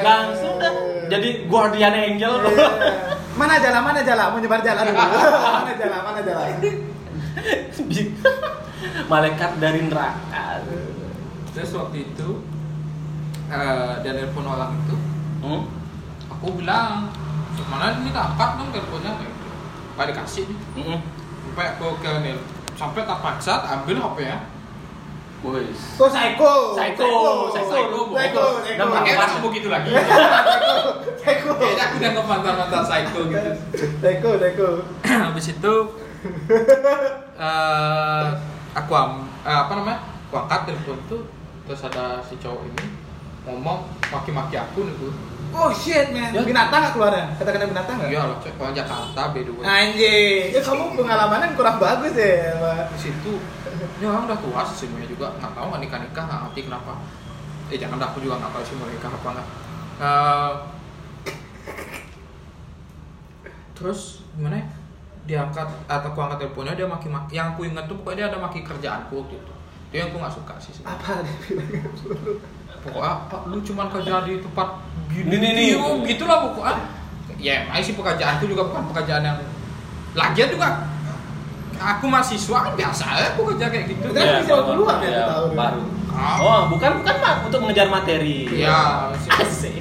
Langsung 0.00 0.54
dah 0.56 0.72
jadi 1.08 1.28
guardian 1.44 1.90
angel. 1.92 2.32
Iya. 2.46 2.68
Mana 3.32 3.56
jala, 3.56 3.80
mana 3.80 4.00
jala, 4.00 4.30
mau 4.30 4.38
nyebar 4.38 4.60
jala 4.60 4.84
dulu. 4.84 4.94
mana 5.56 5.72
jala, 5.74 5.96
mana 6.02 6.20
jala. 6.20 6.42
Malaikat 9.06 9.50
dari 9.58 9.80
neraka. 9.82 10.62
terus 11.50 11.74
waktu 11.74 12.06
itu 12.06 12.28
eh 13.48 13.92
dia 13.98 14.12
nelpon 14.14 14.46
orang 14.46 14.70
itu 14.78 14.94
Hmm? 15.40 15.66
aku 16.30 16.54
bilang 16.54 17.10
mana 17.66 17.96
ini 17.96 18.12
tak 18.12 18.32
angkat 18.32 18.50
dong 18.54 18.70
teleponnya 18.70 19.12
kayak 19.18 19.32
gitu 19.32 19.48
Pak 19.90 20.04
dikasih 20.06 20.42
nih 20.46 20.58
Mm-mm. 20.78 20.98
sampai 21.42 21.66
aku 21.74 21.88
ke 21.98 22.12
sampai 22.72 23.02
tak 23.02 23.18
paksa 23.18 23.54
ambil 23.66 23.98
HP 23.98 24.18
ya 24.22 24.38
Wis. 25.40 25.80
Kok 25.96 26.08
psycho? 26.08 26.52
Psycho, 26.76 27.08
Psycho, 27.48 27.48
psycho, 27.48 28.00
psycho, 28.12 28.44
udah 28.76 28.86
mau 29.40 29.48
gitu 29.50 29.68
lagi 29.68 29.88
Psycho. 31.20 31.50
kayaknya 31.56 31.82
aku 31.82 31.94
udah 31.96 32.10
ngemantan-mantan 32.12 32.82
psycho 32.84 33.20
gitu 33.26 33.50
Psycho, 33.98 34.30
psycho. 34.36 34.68
habis 35.24 35.46
itu 35.48 35.74
eh 37.40 38.24
aku 38.70 38.92
am, 38.92 39.12
eh, 39.40 39.56
apa 39.56 39.72
namanya 39.72 39.98
aku 40.28 40.34
angkat 40.38 40.60
telepon 40.68 40.98
tuh 41.08 41.22
terus 41.64 41.80
ada 41.82 42.20
si 42.20 42.36
cowok 42.36 42.60
ini 42.66 42.84
ngomong 43.42 43.80
maki-maki 44.08 44.56
aku 44.56 44.84
nih 44.84 44.96
tuh 44.96 45.14
Oh 45.50 45.66
shit 45.74 46.14
man, 46.14 46.30
Ya. 46.30 46.46
binatang 46.46 46.78
nggak 46.78 46.94
keluarnya? 46.94 47.26
Kata-kata 47.34 47.66
binatang 47.66 47.98
nggak? 47.98 48.06
iya 48.06 48.22
loh 48.22 48.38
cek 48.38 48.54
orang 48.54 48.70
Jakarta 48.70 49.34
beda 49.34 49.50
gue 49.50 49.62
Anjing, 49.66 50.44
ya 50.46 50.60
kamu 50.62 50.94
pengalamannya 50.94 51.58
kurang 51.58 51.82
bagus 51.82 52.14
ya, 52.14 52.54
Pak. 52.54 52.94
di 52.94 52.98
situ 53.02 53.32
ini 53.80 54.04
orang 54.04 54.28
udah 54.28 54.38
tua 54.40 54.60
sih 54.68 54.86
semuanya 54.86 55.08
juga 55.08 55.26
nggak 55.40 55.52
tahu 55.56 55.66
nggak 55.72 55.82
nikah 55.84 55.98
nikah 56.04 56.24
nggak 56.28 56.40
ngerti 56.48 56.60
kenapa. 56.68 56.92
Eh 57.70 57.78
jangan 57.80 57.96
dah 57.96 58.08
aku 58.12 58.18
juga 58.20 58.34
nggak 58.40 58.52
tahu 58.52 58.62
sih 58.66 58.74
mau 58.76 58.88
nikah 58.88 59.10
apa 59.10 59.28
nggak. 59.32 59.48
Eh, 60.00 60.52
terus 63.76 64.00
gimana 64.36 64.60
ya? 64.60 64.66
Diangkat 65.28 65.68
atau 65.86 66.08
aku 66.10 66.18
angkat 66.20 66.38
teleponnya 66.44 66.74
dia 66.76 66.88
maki-maki 66.88 67.38
yang 67.38 67.54
aku 67.56 67.68
ingat 67.68 67.84
tuh 67.86 67.96
pokoknya 68.00 68.16
dia 68.16 68.26
ada 68.34 68.38
maki 68.40 68.60
kerjaanku 68.60 69.12
waktu 69.16 69.34
itu. 69.36 69.52
Itu 69.90 69.94
yang 69.96 70.08
aku 70.12 70.16
nggak 70.20 70.34
suka 70.34 70.54
sih 70.60 70.72
sebenarnya. 70.76 71.00
Apa 71.00 71.12
dia 71.24 71.34
bilangnya? 71.44 71.82
pokoknya 72.80 73.12
apa 73.12 73.36
lu 73.52 73.60
cuman 73.60 73.86
kerja 73.92 74.24
di 74.24 74.40
tempat 74.40 74.68
gini 75.12 75.36
Nih, 75.36 75.76
gitulah 76.08 76.38
pokoknya. 76.48 76.76
Ya 77.40 77.64
emang 77.64 77.80
sih 77.80 77.96
pekerjaanku 77.96 78.44
juga 78.48 78.68
bukan 78.68 78.84
pekerjaan 78.92 79.24
yang 79.24 79.38
lagian 80.12 80.48
juga 80.52 80.68
aku 81.80 82.04
mahasiswa 82.06 82.58
kan 82.60 82.72
biasa 82.74 83.04
ya 83.10 83.26
aku 83.30 83.40
kerja 83.48 83.66
kayak 83.66 83.84
gitu 83.88 84.06
Kan 84.10 84.20
Iya, 84.20 84.34
bisa 84.38 84.52
waktu 84.54 84.74
luang 84.76 84.98
ya, 85.00 85.08
iya, 85.08 85.24
tahu. 85.26 85.46
baru. 85.52 85.82
Ah. 86.10 86.36
Oh, 86.38 86.60
bukan 86.68 86.90
bukan 86.98 87.14
Mak, 87.16 87.36
untuk 87.46 87.58
mengejar 87.60 87.88
materi. 87.88 88.44
Iya, 88.46 89.08
Asik. 89.40 89.80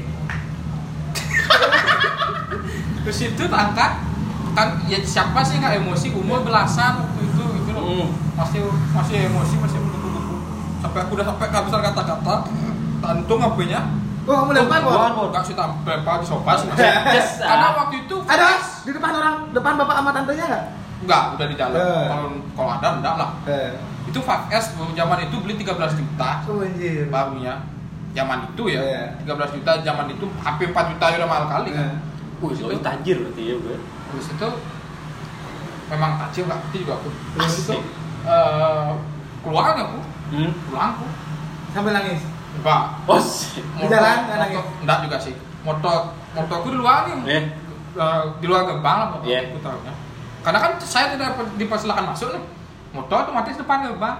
terus 2.99 3.19
itu 3.25 3.43
angkat 3.45 3.91
kan 4.51 4.67
ya 4.85 4.99
siapa 5.01 5.41
sih 5.41 5.57
nggak 5.57 5.79
emosi 5.79 6.07
umur 6.11 6.41
belasan 6.41 6.99
waktu 6.99 7.21
itu 7.23 7.43
gitu 7.55 7.69
loh 7.71 7.81
Hmm. 7.81 8.07
masih 8.35 8.61
masih 8.91 9.15
emosi 9.25 9.55
masih 9.57 9.77
menggebu-gebu 9.79 10.35
sampai 10.79 10.99
aku 11.01 11.11
udah 11.13 11.25
sampai 11.25 11.47
kehabisan 11.47 11.81
kata-kata 11.83 12.35
tantung 12.99 13.39
HP-nya 13.41 13.81
Oh, 14.21 14.35
kamu 14.37 14.51
lempar, 14.53 14.77
Bor? 14.79 14.93
Bukan, 14.93 15.11
Bor. 15.15 15.27
nggak 15.33 15.41
sih 15.41 15.55
tampil 15.57 15.89
di 15.97 16.25
sofa 16.27 16.51
sih 16.53 16.69
Just, 16.69 17.41
karena 17.41 17.65
ah. 17.65 17.73
waktu 17.81 17.95
itu 17.99 18.15
Ada 18.21 18.45
di 18.79 18.91
depan 18.93 19.11
orang, 19.11 19.35
depan 19.49 19.73
bapak 19.75 19.95
sama 19.95 20.09
tantenya 20.13 20.45
nggak? 20.45 20.63
Nggak 20.99 21.23
udah 21.35 21.47
di 21.47 21.55
dalam 21.55 21.77
Eh. 21.77 22.05
kalau 22.07 22.25
kalau 22.53 22.71
ada 22.75 22.87
enggak 22.97 23.15
lah 23.15 23.29
Eh. 23.45 23.71
itu 24.05 24.19
5S 24.19 24.65
bro. 24.75 24.91
zaman 24.91 25.17
itu 25.21 25.35
beli 25.39 25.53
13 25.55 25.95
juta 25.95 26.31
Oh 26.43 26.59
anjir. 26.59 27.07
barunya 27.07 27.53
zaman 28.11 28.39
itu 28.47 28.63
ya 28.67 28.81
Iya. 28.81 29.03
13 29.23 29.55
juta 29.55 29.71
zaman 29.79 30.05
itu 30.09 30.25
hampir 30.39 30.67
4 30.69 30.91
juta 30.91 31.05
ya 31.07 31.17
udah 31.19 31.29
mahal 31.29 31.45
kali 31.47 31.69
kan 31.71 31.87
Eh. 31.87 31.95
Wih, 32.39 32.55
itu 32.55 32.79
tajir 32.79 33.19
berarti 33.19 33.43
ya, 33.51 33.55
Bro. 33.57 33.75
Terus 34.09 34.27
itu 34.31 34.47
memang 35.89 36.15
tajir 36.17 36.47
nggak 36.47 36.55
ngerti 36.57 36.77
juga 36.79 36.93
aku. 36.95 37.09
Terus 37.35 37.53
itu 37.59 37.75
eh, 38.23 38.89
keluar 39.41 39.75
aku? 39.75 39.99
Hmm. 40.31 40.51
Pulang 40.65 40.89
aku? 40.93 41.05
Sambil 41.69 41.91
nangis. 41.91 42.21
Enggak. 42.55 42.81
Oh. 43.03 43.19
Di 43.19 43.85
jalan, 43.85 44.17
nangis? 44.29 44.63
enggak 44.79 44.97
juga 45.03 45.17
sih. 45.19 45.35
Motor 45.61 46.15
motorku 46.31 46.71
di 46.71 46.77
luar 46.79 47.11
nih. 47.11 47.15
Iya. 47.27 47.41
Eh, 47.99 48.23
di 48.39 48.45
luar 48.47 48.63
gerbang 48.63 48.97
lah 48.97 49.07
motor 49.11 49.27
Iya. 49.27 49.39
aku 49.45 49.57
taruhnya. 49.59 49.93
Karena 50.39 50.59
kan 50.63 50.71
saya 50.79 51.13
tidak 51.13 51.35
per- 51.35 51.55
dipersilakan 51.59 52.15
masuk 52.15 52.31
nih. 52.31 52.43
Motor 52.95 53.27
otomatis 53.27 53.59
depan 53.59 53.85
gerbang. 53.85 54.17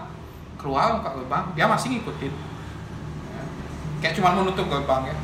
Keluar 0.60 1.00
buka 1.00 1.16
gerbang, 1.16 1.46
dia 1.56 1.66
masih 1.72 1.88
ngikutin. 1.96 2.34
Ya. 3.32 3.44
Kayak 4.04 4.14
cuma 4.20 4.36
menutup 4.36 4.68
gerbang 4.68 5.08
ya. 5.08 5.16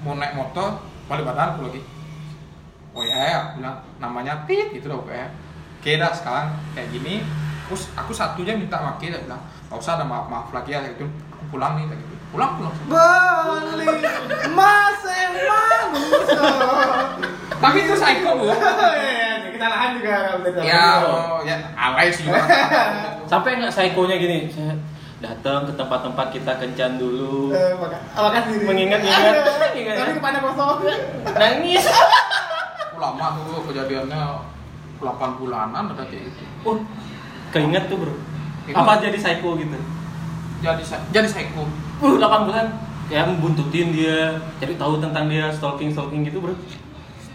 Mau 0.00 0.16
naik 0.16 0.32
motor, 0.32 0.80
balik 1.04 1.28
badan 1.28 1.52
aku 1.52 1.68
lagi. 1.68 1.82
Oh 2.96 3.04
ya, 3.04 3.14
ya, 3.14 3.36
aku 3.44 3.60
bilang 3.60 3.76
namanya 4.00 4.48
Tit 4.48 4.72
gitu 4.72 4.88
loh 4.88 5.04
kayak. 5.04 5.30
Oke 5.78 6.00
dah 6.00 6.10
sekarang 6.10 6.56
kayak 6.72 6.88
gini. 6.90 7.20
Terus 7.68 7.92
aku 7.92 8.16
satunya 8.16 8.56
minta 8.56 8.80
maki 8.80 9.12
dia 9.12 9.20
bilang, 9.20 9.44
nggak 9.68 9.76
usah 9.76 10.00
ada 10.00 10.08
maaf 10.08 10.32
maaf 10.32 10.48
lagi 10.50 10.72
ya 10.72 10.80
gitu. 10.88 11.04
Aku 11.36 11.44
pulang 11.52 11.76
nih 11.76 11.84
gitu. 11.92 12.14
Pulang 12.32 12.56
pulang. 12.56 12.72
Bali 12.88 13.84
Mas 14.56 15.04
manusia. 15.04 15.60
Tapi 17.58 17.76
itu 17.84 17.94
psycho 17.98 18.30
bu. 18.38 18.46
Iya, 18.98 19.54
kesalahan 19.54 19.88
juga 19.98 20.12
kalau 20.30 20.38
bisa 20.46 20.60
Ya, 20.62 20.86
oh, 21.02 21.42
ya 21.42 21.56
alay 21.74 22.08
sih 22.14 22.26
juga. 22.26 22.42
Sampai 23.30 23.58
nggak 23.58 23.74
psikonya 23.74 24.16
gini, 24.16 24.46
saya 24.48 24.74
datang 25.18 25.66
ke 25.66 25.72
tempat-tempat 25.74 26.26
kita 26.30 26.52
kencan 26.62 26.94
dulu. 26.94 27.50
Eh, 27.50 27.74
maka-? 27.74 28.46
Mengingat-ingat. 28.62 29.34
Ingat. 29.74 29.96
Tapi 29.98 30.12
kepala 30.22 30.38
kosong. 30.38 30.78
Nangis. 31.34 31.84
Lama 32.98 33.26
tuh 33.34 33.62
kejadiannya 33.70 34.22
8 35.02 35.38
bulanan 35.38 35.84
ada 35.94 36.04
kayak 36.06 36.30
gitu. 36.30 36.42
Oh, 36.66 36.78
keinget 37.50 37.90
tuh 37.90 37.98
bro. 37.98 38.14
Ingat. 38.70 38.78
Apa 38.78 38.92
jadi 39.02 39.18
psycho 39.18 39.58
gitu? 39.58 39.78
Jadi 40.62 40.82
jadi 41.14 41.28
psycho. 41.30 41.62
Uh, 41.98 42.14
8 42.18 42.46
bulan 42.46 42.66
ya 43.08 43.24
buntutin 43.40 43.88
dia, 43.88 44.36
jadi 44.60 44.76
tahu 44.76 45.00
tentang 45.00 45.32
dia 45.32 45.48
stalking 45.48 45.90
stalking 45.90 46.22
gitu 46.26 46.44
bro. 46.44 46.54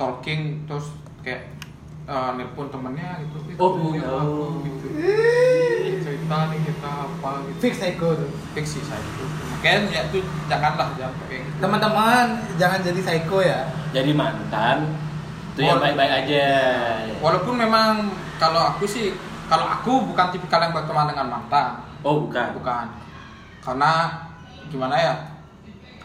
Stalking 0.04 0.68
terus 0.68 0.91
kayak 1.24 1.47
eh, 2.12 2.30
nelpon 2.36 2.68
temennya 2.68 3.24
gitu. 3.24 3.56
Itu 3.56 3.64
Oh, 3.64 3.95
yang 3.95 4.04
oh. 4.04 4.20
aku 4.20 4.68
gitu. 4.68 4.86
Cerita 6.04 6.38
nih 6.51 6.60
kita 6.68 6.91
apa 7.08 7.32
gitu. 7.47 7.58
Fix 7.64 7.74
psycho 7.80 8.08
tuh. 8.20 8.32
Fix 8.51 8.66
sih 8.76 8.84
psycho. 8.84 9.24
Makanya 9.56 9.88
ya 9.88 10.01
tuh 10.12 10.20
janganlah 10.51 10.91
jangan 10.99 11.16
kayak 11.32 11.47
gitu. 11.47 11.58
Teman-teman 11.64 12.26
jangan 12.60 12.80
jadi 12.84 12.99
psycho 12.99 13.39
ya. 13.39 13.60
Jadi 13.95 14.12
mantan 14.12 14.91
itu 15.56 15.64
yang 15.64 15.80
baik-baik 15.80 16.28
aja. 16.28 16.47
Walaupun 17.24 17.56
memang 17.56 18.12
kalau 18.36 18.76
aku 18.76 18.84
sih 18.84 19.16
kalau 19.47 19.64
aku 19.64 20.04
bukan 20.12 20.36
tipikal 20.36 20.60
yang 20.60 20.76
berteman 20.76 21.16
dengan 21.16 21.39
mantan. 21.39 21.80
Oh 22.04 22.28
bukan. 22.28 22.51
bukan 22.60 22.86
karena 23.64 24.12
gimana 24.68 24.99
ya 24.99 25.16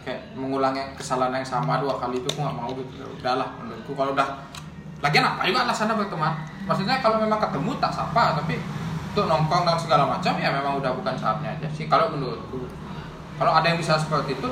kayak 0.08 0.32
mengulangi 0.32 0.80
kesalahan 0.96 1.36
yang 1.36 1.44
sama 1.44 1.76
dua 1.84 2.00
kali 2.00 2.16
itu 2.16 2.28
aku 2.32 2.40
nggak 2.40 2.56
mau 2.56 2.72
gitu. 2.72 2.92
Ya 2.96 3.04
udahlah 3.04 3.48
menurutku. 3.60 3.92
Kalau 3.92 4.16
udah 4.16 4.28
lagian 5.04 5.24
apa 5.28 5.44
juga 5.44 5.68
alasannya 5.68 5.94
berteman 5.94 6.32
maksudnya 6.66 6.98
kalau 6.98 7.22
memang 7.22 7.38
ketemu 7.38 7.70
tak 7.78 7.92
sapa 7.92 8.34
tapi 8.34 8.58
untuk 9.12 9.30
nongkrong 9.30 9.62
dan 9.62 9.78
segala 9.78 10.04
macam 10.10 10.34
ya 10.40 10.50
memang 10.50 10.80
udah 10.80 10.90
bukan 10.96 11.12
saatnya 11.12 11.52
aja 11.60 11.68
sih. 11.68 11.84
Kalau 11.92 12.08
menurutku 12.16 12.64
kalau 13.36 13.52
ada 13.52 13.68
yang 13.68 13.76
bisa 13.76 14.00
seperti 14.00 14.40
itu 14.40 14.48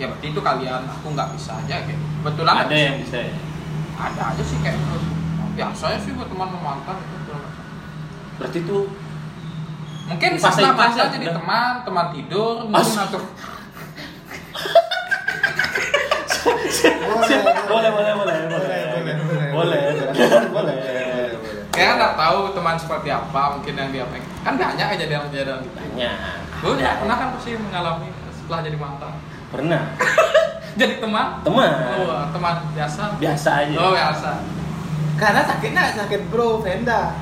ya 0.00 0.08
berarti 0.08 0.26
itu 0.32 0.40
kalian. 0.40 0.80
Aku 0.88 1.12
nggak 1.12 1.28
bisa 1.36 1.60
aja 1.60 1.84
kayak 1.84 2.00
betulan 2.24 2.64
Ada 2.64 2.74
yang 2.74 2.96
bisa. 3.04 3.18
ya? 3.20 3.36
ada 3.94 4.34
aja 4.34 4.42
sih 4.42 4.58
kayak 4.58 4.74
menurut 4.74 5.06
biasa 5.54 5.84
ya 5.94 5.98
sih 6.02 6.12
berteman 6.18 6.50
sama 6.50 6.60
mantan 6.64 6.96
itu 6.98 7.14
macam. 7.14 7.38
Berarti 8.42 8.58
tuh 8.66 8.82
mungkin 10.04 10.30
setelah 10.36 10.72
mantan 10.74 10.98
ya, 10.98 11.06
jadi 11.14 11.26
teman 11.30 11.72
teman 11.86 12.06
tidur 12.10 12.54
mungkin 12.66 12.98
atau 12.98 13.20
Boleh, 16.82 17.38
boleh 17.68 17.90
boleh 17.90 18.12
boleh 18.14 18.14
boleh 18.14 18.42
Boleh, 18.50 19.14
boleh, 19.14 19.48
boleh. 19.52 19.80
boleh 20.50 20.50
boleh 20.50 20.76
Kayak 21.74 21.92
nggak 21.98 22.14
tahu 22.14 22.38
teman 22.54 22.76
seperti 22.78 23.08
apa 23.10 23.58
mungkin 23.58 23.74
yang 23.74 23.90
dia 23.90 24.04
pengen. 24.06 24.30
Kan 24.46 24.54
banyak 24.54 24.86
kejadian-kejadian 24.94 25.58
gitu. 25.58 25.74
banyak 25.74 26.14
Lu 26.62 26.78
ya 26.78 27.02
pernah 27.02 27.16
kan 27.18 27.28
pasti 27.34 27.58
mengalami 27.58 28.08
setelah 28.30 28.60
jadi 28.62 28.78
mantan. 28.78 29.12
pernah 29.50 29.82
Jadi 30.78 30.98
teman? 30.98 31.38
teman 31.42 31.70
Oh, 32.02 32.26
teman 32.30 32.54
biasa. 32.74 33.14
biasa 33.18 33.50
aja 33.62 33.74
Oh, 33.78 33.90
biasa. 33.90 34.30
Karena 35.14 35.46
sakitnya 35.46 35.94
sakit 35.94 36.26
bro, 36.26 36.58
Venda. 36.58 37.14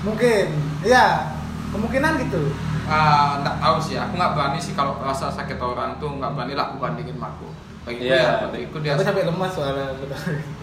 Mungkin, 0.00 0.46
ya 0.80 1.32
kemungkinan 1.72 2.20
gitu. 2.20 2.52
Ah, 2.84 3.40
nggak 3.40 3.56
tahu 3.56 3.76
sih. 3.80 3.96
Aku 3.96 4.12
nggak 4.16 4.32
berani 4.36 4.60
sih 4.60 4.72
kalau 4.72 4.96
rasa 5.00 5.28
sakit 5.28 5.56
orang 5.56 5.96
tuh 5.96 6.16
nggak 6.16 6.32
berani 6.32 6.52
lah 6.52 6.68
aku 6.68 6.76
bandingin 6.80 7.16
sama 7.16 7.32
aku. 7.32 7.48
Bagiku 7.80 8.04
Iya. 8.04 8.20
ya, 8.20 8.46
bagiku 8.46 8.76
dia. 8.78 8.92
Aku 8.92 9.02
sampai 9.02 9.24
lemas 9.24 9.50
soalnya. 9.50 9.86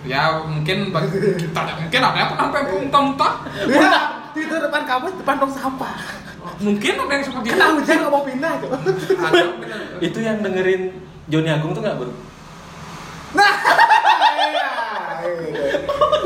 Ya 0.06 0.22
mungkin 0.40 0.78
bagi 0.92 1.10
kita 1.36 1.62
mungkin 1.76 2.00
ada 2.00 2.16
yang 2.16 2.30
sampai 2.32 2.62
muntah-muntah. 2.64 3.34
ya, 3.66 3.90
itu 4.34 4.54
depan 4.56 4.84
kampus, 4.86 5.14
depan 5.18 5.36
tong 5.38 5.50
sampah. 5.50 5.98
Mungkin 6.58 6.94
ada 6.96 7.12
yang 7.12 7.24
seperti 7.24 7.48
itu. 7.50 7.58
Hujan 7.60 7.96
nggak 8.00 8.12
mau 8.12 8.24
pindah 8.24 8.52
itu. 8.56 8.68
Itu 10.00 10.20
yang 10.22 10.40
dengerin 10.40 10.94
Joni 11.28 11.50
Agung 11.50 11.74
tuh 11.74 11.82
nggak 11.82 11.98
bro 11.98 12.14
Nah, 13.28 13.54
iya, 14.48 14.70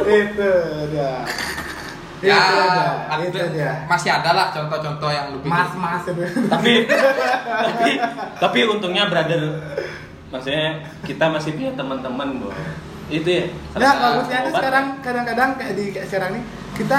itu 0.05 0.51
dia. 0.91 1.11
Ya, 2.21 2.37
itu 2.37 2.55
ada- 2.61 3.17
itu 3.17 3.37
dia. 3.49 3.71
masih 3.89 4.13
ada 4.13 4.29
lah 4.31 4.53
contoh-contoh 4.53 5.09
yang 5.09 5.33
lebih 5.33 5.49
Mas-mas 5.49 6.05
itu. 6.05 6.21
tapi 6.45 6.85
tapi 7.49 7.91
tapi 8.37 8.59
untungnya 8.69 9.09
brother 9.09 9.41
maksudnya 10.31 10.67
kita 11.03 11.25
masih 11.27 11.51
punya 11.53 11.71
teman-teman 11.75 12.39
bro 12.39 12.51
itu 13.11 13.27
ya? 13.27 13.45
Nah, 13.75 13.91
satu 13.91 13.99
bagusnya 13.99 14.37
itu 14.39 14.51
sekarang 14.55 14.85
kadang-kadang 15.03 15.49
kayak 15.59 15.73
di 15.75 15.83
kayak 15.91 16.07
sekarang 16.07 16.29
nih 16.39 16.43
kita 16.71 16.97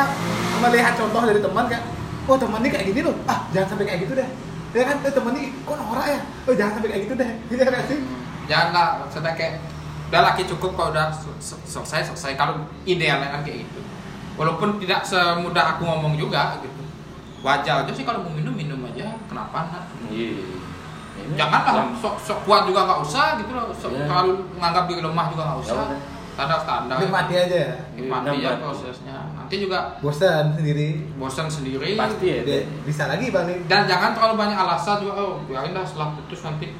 melihat 0.60 0.92
contoh 0.94 1.22
dari 1.24 1.40
teman 1.40 1.64
kayak 1.66 1.84
oh 2.28 2.36
teman 2.36 2.60
ini 2.60 2.68
kayak 2.68 2.86
gini 2.92 3.00
loh. 3.00 3.16
Ah 3.24 3.48
jangan 3.50 3.68
sampai 3.72 3.86
kayak 3.88 4.00
gitu 4.04 4.12
deh. 4.20 4.28
Ya 4.72 4.82
kan? 4.88 4.96
Eh, 5.00 5.12
teman 5.12 5.32
ini 5.36 5.48
kok 5.64 5.76
norak 5.76 6.06
ya? 6.06 6.20
Oh 6.44 6.52
jangan 6.52 6.72
sampai 6.76 6.88
kayak 6.92 7.02
gitu 7.08 7.14
deh. 7.16 7.30
Gitu 7.50 7.62
kan 7.64 7.82
sih? 7.88 7.98
Jangan 8.44 8.68
lah 8.76 8.88
sudah 9.08 9.32
kayak 9.32 9.54
udah 10.12 10.20
laki 10.28 10.42
cukup 10.44 10.76
kalau 10.76 10.92
udah 10.92 11.08
se- 11.08 11.40
se- 11.40 11.62
selesai 11.64 12.12
selesai. 12.12 12.36
Kalau 12.36 12.60
idealnya 12.84 13.32
kan 13.32 13.40
kayak 13.40 13.64
gitu. 13.64 13.80
Walaupun 14.36 14.76
tidak 14.80 15.08
semudah 15.08 15.76
aku 15.76 15.88
ngomong 15.88 16.20
juga 16.20 16.60
gitu. 16.60 16.82
Wajar 17.40 17.88
aja 17.88 17.92
sih 17.96 18.04
kalau 18.04 18.20
mau 18.20 18.32
minum 18.36 18.52
minum 18.52 18.84
aja. 18.84 19.16
Kenapa 19.26 19.72
nak 19.72 19.84
Iya. 20.12 20.36
Ini 20.36 20.44
janganlah 21.32 21.72
yang- 21.74 21.94
sok 21.94 22.14
sok 22.18 22.38
kuat 22.42 22.62
juga 22.64 22.84
nggak 22.84 23.00
usah 23.00 23.26
gitu 23.36 23.52
loh. 23.52 23.68
Sok 23.70 23.90
Iya. 23.90 24.04
terlalu 24.04 24.30
menganggap 24.52 24.84
diri 24.86 25.00
lemah 25.00 25.26
juga 25.28 25.42
nggak 25.44 25.60
usah. 25.60 25.74
Ya 25.74 25.84
udah. 25.86 26.00
standar 26.32 26.58
standar. 26.58 26.96
Nikmati 26.96 27.34
aja 27.36 27.56
ya. 27.68 27.74
Nikmati 27.92 28.24
ya 28.24 28.32
Nikmati. 28.32 28.62
prosesnya. 28.64 29.16
Nanti 29.36 29.54
juga 29.58 29.78
bosan 30.00 30.44
sendiri. 30.50 30.88
Bosan 31.14 31.44
sendiri. 31.46 31.92
Pasti 31.92 32.26
ya. 32.26 32.40
Dia 32.40 32.60
bisa 32.82 33.04
lagi 33.04 33.28
balik 33.28 33.58
dan 33.66 33.84
jangan 33.84 34.16
terlalu 34.16 34.40
banyak 34.40 34.56
alasan 34.56 34.96
juga 34.98 35.12
oh 35.14 35.44
biarin 35.44 35.76
dah 35.76 35.84
setelah 35.84 36.16
putus 36.16 36.40
nanti 36.40 36.72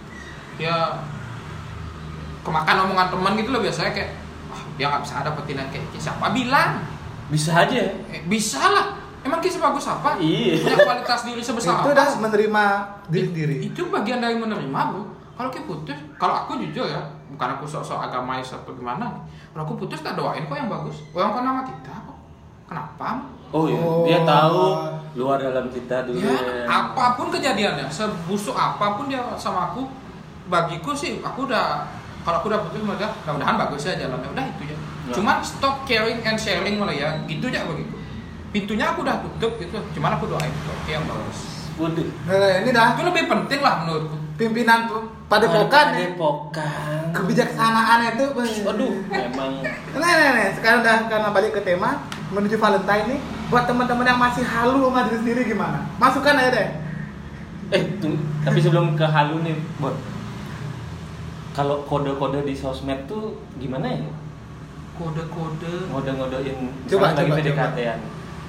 dia 0.56 0.72
kemakan 2.42 2.88
omongan 2.88 3.08
teman 3.12 3.32
gitu 3.36 3.50
loh 3.50 3.60
biasanya 3.60 3.92
kayak 3.92 4.10
wah 4.48 4.62
dia 4.74 4.86
nggak 4.88 5.02
bisa 5.04 5.14
dapetin 5.20 5.56
yang 5.58 5.68
kayak 5.68 5.84
siapa 5.96 6.26
bilang? 6.32 6.70
Bisa 7.28 7.52
aja. 7.54 7.80
Eh, 8.08 8.22
bisa 8.24 8.60
lah 8.62 8.86
emang 9.22 9.40
kisah 9.40 9.60
bagus 9.62 9.86
apa? 9.86 10.18
Iya. 10.18 10.62
punya 10.62 10.76
kualitas 10.82 11.20
diri 11.22 11.42
sebesar 11.42 11.70
itu 11.70 11.78
apa 11.78 11.94
udah 11.94 12.08
menerima 12.18 12.64
diri 13.08 13.26
sendiri. 13.30 13.54
itu 13.62 13.82
bagian 13.88 14.18
dari 14.18 14.36
menerima 14.36 14.80
bro 14.90 15.02
kalau 15.32 15.48
kayak 15.48 15.66
putus 15.66 15.98
kalau 16.20 16.34
aku 16.44 16.60
jujur 16.60 16.86
ya 16.86 17.02
bukan 17.32 17.48
aku 17.56 17.64
sok-sok 17.64 17.98
agamais 18.04 18.46
atau 18.52 18.72
gimana 18.76 19.08
kalau 19.54 19.62
aku 19.64 19.74
putus 19.80 20.04
tak 20.04 20.18
doain 20.18 20.44
kok 20.44 20.56
yang 20.58 20.68
bagus. 20.68 21.06
Orang 21.14 21.32
kan 21.38 21.42
nama 21.46 21.62
kita 21.64 21.92
kok? 22.04 22.18
Kenapa? 22.68 23.08
Oh 23.52 23.64
iya. 23.68 23.80
Oh. 23.80 24.04
dia 24.04 24.20
tahu 24.24 24.64
luar 25.16 25.38
dalam 25.40 25.66
kita 25.72 26.08
dulu. 26.08 26.20
Ya 26.20 26.68
apa 26.68 27.16
pun 27.16 27.32
kejadiannya 27.32 27.86
sebusuk 27.88 28.56
apa 28.56 28.98
pun 28.98 29.08
dia 29.08 29.22
sama 29.38 29.72
aku 29.72 29.88
bagiku 30.50 30.92
sih 30.92 31.22
aku 31.22 31.48
udah 31.48 31.86
kalau 32.22 32.38
aku 32.38 32.46
udah 32.52 32.60
putus 32.68 32.82
udah 32.84 32.96
mudah-mudahan 32.98 33.56
bagus 33.56 33.88
ya 33.88 33.94
jalannya. 33.96 34.28
Udah 34.34 34.44
itu 34.46 34.62
aja. 34.68 34.76
Ya. 35.02 35.18
cuman 35.18 35.42
stop 35.42 35.82
caring 35.82 36.22
and 36.22 36.38
sharing 36.38 36.78
malah 36.78 36.94
ya. 36.94 37.10
Gitu 37.26 37.48
aja 37.48 37.64
bagiku 37.66 38.01
pintunya 38.52 38.84
aku 38.92 39.00
udah 39.02 39.16
tutup 39.24 39.52
gitu 39.58 39.78
cuman 39.98 40.20
aku 40.20 40.28
doain 40.28 40.52
oke 40.52 40.90
yang 40.92 41.04
bagus 41.08 41.72
waduh 41.80 42.08
nah, 42.28 42.60
ini 42.60 42.70
dah 42.70 42.92
itu 42.92 43.02
lebih 43.02 43.24
penting 43.26 43.60
lah 43.64 43.74
menurutku 43.82 44.16
pimpinan 44.36 44.88
padepokan 45.28 45.86
nih 45.96 46.12
Padepokan. 46.12 47.04
kebijaksanaan 47.16 48.16
itu 48.16 48.24
Waduh, 48.64 48.92
memang 49.08 49.52
Nah, 49.92 50.12
nah, 50.12 50.30
nah, 50.36 50.48
sekarang 50.56 50.80
udah 50.84 50.96
karena 51.08 51.28
balik 51.32 51.52
ke 51.56 51.60
tema 51.64 52.00
menuju 52.32 52.56
Valentine 52.56 53.16
nih, 53.16 53.20
buat 53.52 53.68
teman-teman 53.68 54.08
yang 54.08 54.16
masih 54.16 54.40
halu 54.40 54.88
sama 54.88 55.04
diri 55.04 55.18
sendiri 55.20 55.42
gimana? 55.52 55.84
Masukkan 56.00 56.40
aja 56.40 56.48
deh. 56.48 56.68
eh 57.72 57.82
tunggu. 58.00 58.20
tapi 58.44 58.58
sebelum 58.60 58.96
ke 58.96 59.04
halu 59.04 59.44
nih, 59.44 59.56
Bot. 59.76 59.96
Kalau 61.52 61.84
kode-kode 61.84 62.48
di 62.48 62.56
sosmed 62.56 63.04
tuh 63.04 63.36
gimana 63.60 63.84
ya? 63.84 64.08
kode-kode 64.96 65.88
Ngode-ngodein 65.92 66.56
Coba, 66.88 67.12
misalnya 67.12 67.32
lagi 67.36 67.52
coba. 67.52 67.64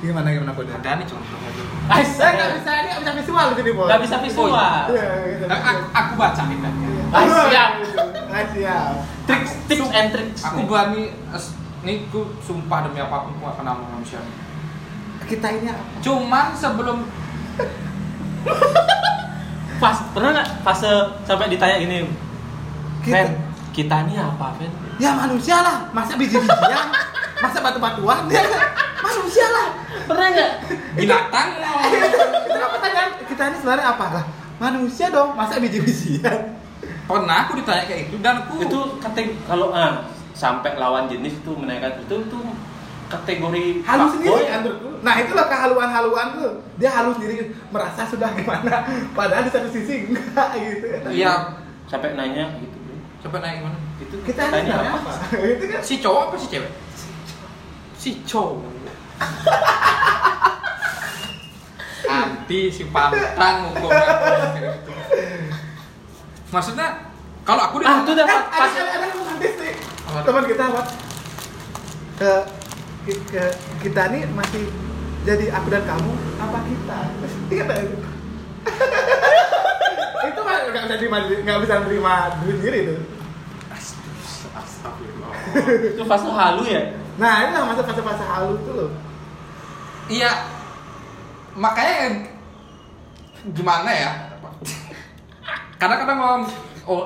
Gimana 0.04 0.28
gimana 0.30 0.51
kode? 0.51 0.68
ada 0.68 0.99
nih 0.99 1.08
contohnya 1.08 1.49
dulu 1.49 1.72
Ah, 1.86 1.99
Saya 1.99 2.30
nggak 2.34 2.49
bisa 2.60 2.72
ini 2.76 2.88
nggak 2.91 3.01
bisa 3.01 3.14
visual 3.18 3.45
di 3.45 3.56
sini 3.56 3.72
bos. 3.72 3.88
Nggak 3.88 4.01
bisa 4.04 4.16
visual. 4.20 4.51
Iya, 4.89 5.04
nggak 5.06 5.30
bisa 5.30 5.45
Nah, 5.47 5.60
aku, 5.89 6.12
bacain 6.14 6.58
dah 6.60 6.74
Ah, 7.10 7.24
siap. 7.24 7.72
Ah, 8.28 8.43
siap. 8.49 8.91
Tricks, 9.24 9.51
tips 9.66 9.89
and 9.89 10.08
tricks. 10.10 10.41
aku 10.41 10.58
nih. 10.58 10.66
berani 10.66 11.04
ini 11.84 11.93
aku 12.06 12.20
sumpah 12.39 12.80
demi 12.84 12.99
apa 12.99 13.16
pun 13.22 13.32
aku 13.34 13.43
gak 13.43 13.56
kenal 13.58 13.74
sama 13.78 13.88
manusia 13.93 14.20
ini. 14.20 14.34
Kita 15.24 15.47
ini 15.49 15.68
apa? 15.68 15.84
cuman 15.99 16.45
sebelum 16.54 16.97
Pas, 19.80 19.97
pernah 20.12 20.32
nggak 20.34 20.64
fase 20.64 20.88
sampai 21.22 21.47
ditanya 21.47 21.76
gini, 21.78 22.08
Kita, 22.99 23.16
Fen, 23.18 23.28
kita 23.74 23.95
ini 24.01 24.16
apa, 24.16 24.56
Fen? 24.56 24.72
ya 24.95 25.12
manusia 25.14 25.60
lah. 25.60 25.91
Masa 25.91 26.16
biji-bijian? 26.16 26.88
Masa 27.44 27.58
batu-batuan? 27.60 28.32
Ya? 28.32 28.44
Manusia 29.06 29.48
lah. 29.52 29.68
Pernah 30.08 30.28
nggak? 30.32 30.52
binatang 30.96 31.50
Itu 32.48 32.58
kan 32.58 32.70
pertanyaan 32.80 33.10
kita 33.28 33.44
ini 33.52 33.58
sebenarnya 33.60 33.86
apa 33.91 34.06
lah? 34.16 34.26
Manusia 34.64 35.12
dong. 35.12 35.36
Masa 35.36 35.60
biji-bijian? 35.60 36.64
pernah 37.04 37.44
aku 37.44 37.60
ditanya 37.60 37.84
kayak 37.84 38.02
itu 38.08 38.16
dan 38.24 38.48
aku 38.48 38.64
Itu 38.64 38.80
kata 38.96 39.20
kalau 39.44 39.76
ah, 39.76 40.08
sampai 40.32 40.80
lawan 40.80 41.12
jenis 41.12 41.36
tuh 41.44 41.60
menanyakan 41.60 42.00
itu 42.00 42.16
tuh 42.32 42.44
kategori 43.12 43.84
halus 43.86 44.18
sendiri 44.18 44.44
kan. 44.50 44.64
Nah 45.06 45.14
itulah 45.22 45.46
kehaluan-haluan 45.46 46.28
tuh. 46.34 46.52
Dia 46.82 46.89
halus 46.89 47.20
sendiri 47.20 47.54
merasa 47.70 48.08
sudah 48.08 48.32
gimana. 48.34 48.88
Padahal 49.14 49.46
di 49.46 49.52
satu 49.54 49.70
sisi 49.70 50.10
enggak 50.10 50.50
gitu. 50.58 50.86
Iya, 51.12 51.60
sampai 51.86 52.18
nanya 52.18 52.58
gitu 52.58 52.78
bro 52.82 52.98
coba 53.24 53.38
naik 53.39 53.64
mana? 53.64 53.80
itu 54.04 54.16
Kita 54.28 54.41
ini 54.52 54.52
tanya 54.52 54.74
apa 54.84 54.98
apa? 55.00 55.12
Itu 55.39 55.66
kan 55.70 55.80
Si 55.80 55.96
cowok 56.04 56.22
apa 56.28 56.36
si 56.36 56.48
cewek? 56.52 56.72
Si 58.04 58.20
cowok. 58.28 58.60
Anti 62.04 62.68
si 62.68 62.84
pantang 62.91 63.72
hukumnya. 63.72 64.04
Maksudnya 66.51 66.88
kalau 67.47 67.64
aku 67.72 67.80
ah 67.80 68.04
itu 68.04 68.12
udah 68.12 68.28
eh, 68.28 68.28
pas, 68.28 68.43
ada 68.43 68.60
pas 68.60 68.72
ada 68.76 69.08
romantis 69.08 69.56
nih. 69.56 69.76
Teman 70.20 70.43
kita 70.51 70.64
apa? 70.68 70.84
Ke, 72.20 72.32
ke, 73.08 73.43
kita 73.88 74.12
nih 74.12 74.28
masih 74.36 74.68
jadi 75.24 75.56
aku 75.56 75.68
dan 75.72 75.88
kamu 75.88 76.12
apa 76.43 76.60
kita? 76.68 76.99
Ingat 77.56 77.68
itu? 77.88 77.97
itu 80.28 80.41
mah 80.43 80.58
nggak 80.76 80.84
bisa 80.84 80.95
terima 80.99 81.18
nggak 81.24 81.60
bisa 81.64 81.74
terima 81.88 82.14
diri 82.43 82.51
sendiri 82.60 82.80
itu. 82.84 82.95
Astagfirullah. 84.51 85.32
itu 85.95 86.04
fase 86.04 86.28
halu 86.28 86.68
ya 86.68 87.03
Nah 87.18 87.45
ini 87.45 87.53
masa 87.53 87.86
fase-fase 87.86 88.26
halus 88.26 88.59
tuh 88.66 88.74
loh. 88.74 88.91
Iya. 90.09 90.32
Makanya 91.53 92.26
gimana 93.53 93.89
ya? 93.93 94.11
Kadang-kadang 95.78 96.18
ngomong 96.18 96.43
oh 96.84 97.05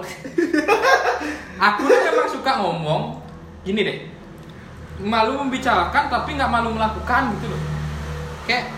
aku 1.58 1.82
tuh 1.86 2.00
memang 2.00 2.30
suka 2.30 2.52
ngomong 2.62 3.20
gini 3.68 3.84
deh. 3.84 3.98
Malu 5.04 5.38
membicarakan 5.44 6.10
tapi 6.10 6.40
nggak 6.40 6.50
malu 6.50 6.72
melakukan 6.72 7.36
gitu 7.38 7.52
loh. 7.52 7.62
Kayak 8.48 8.72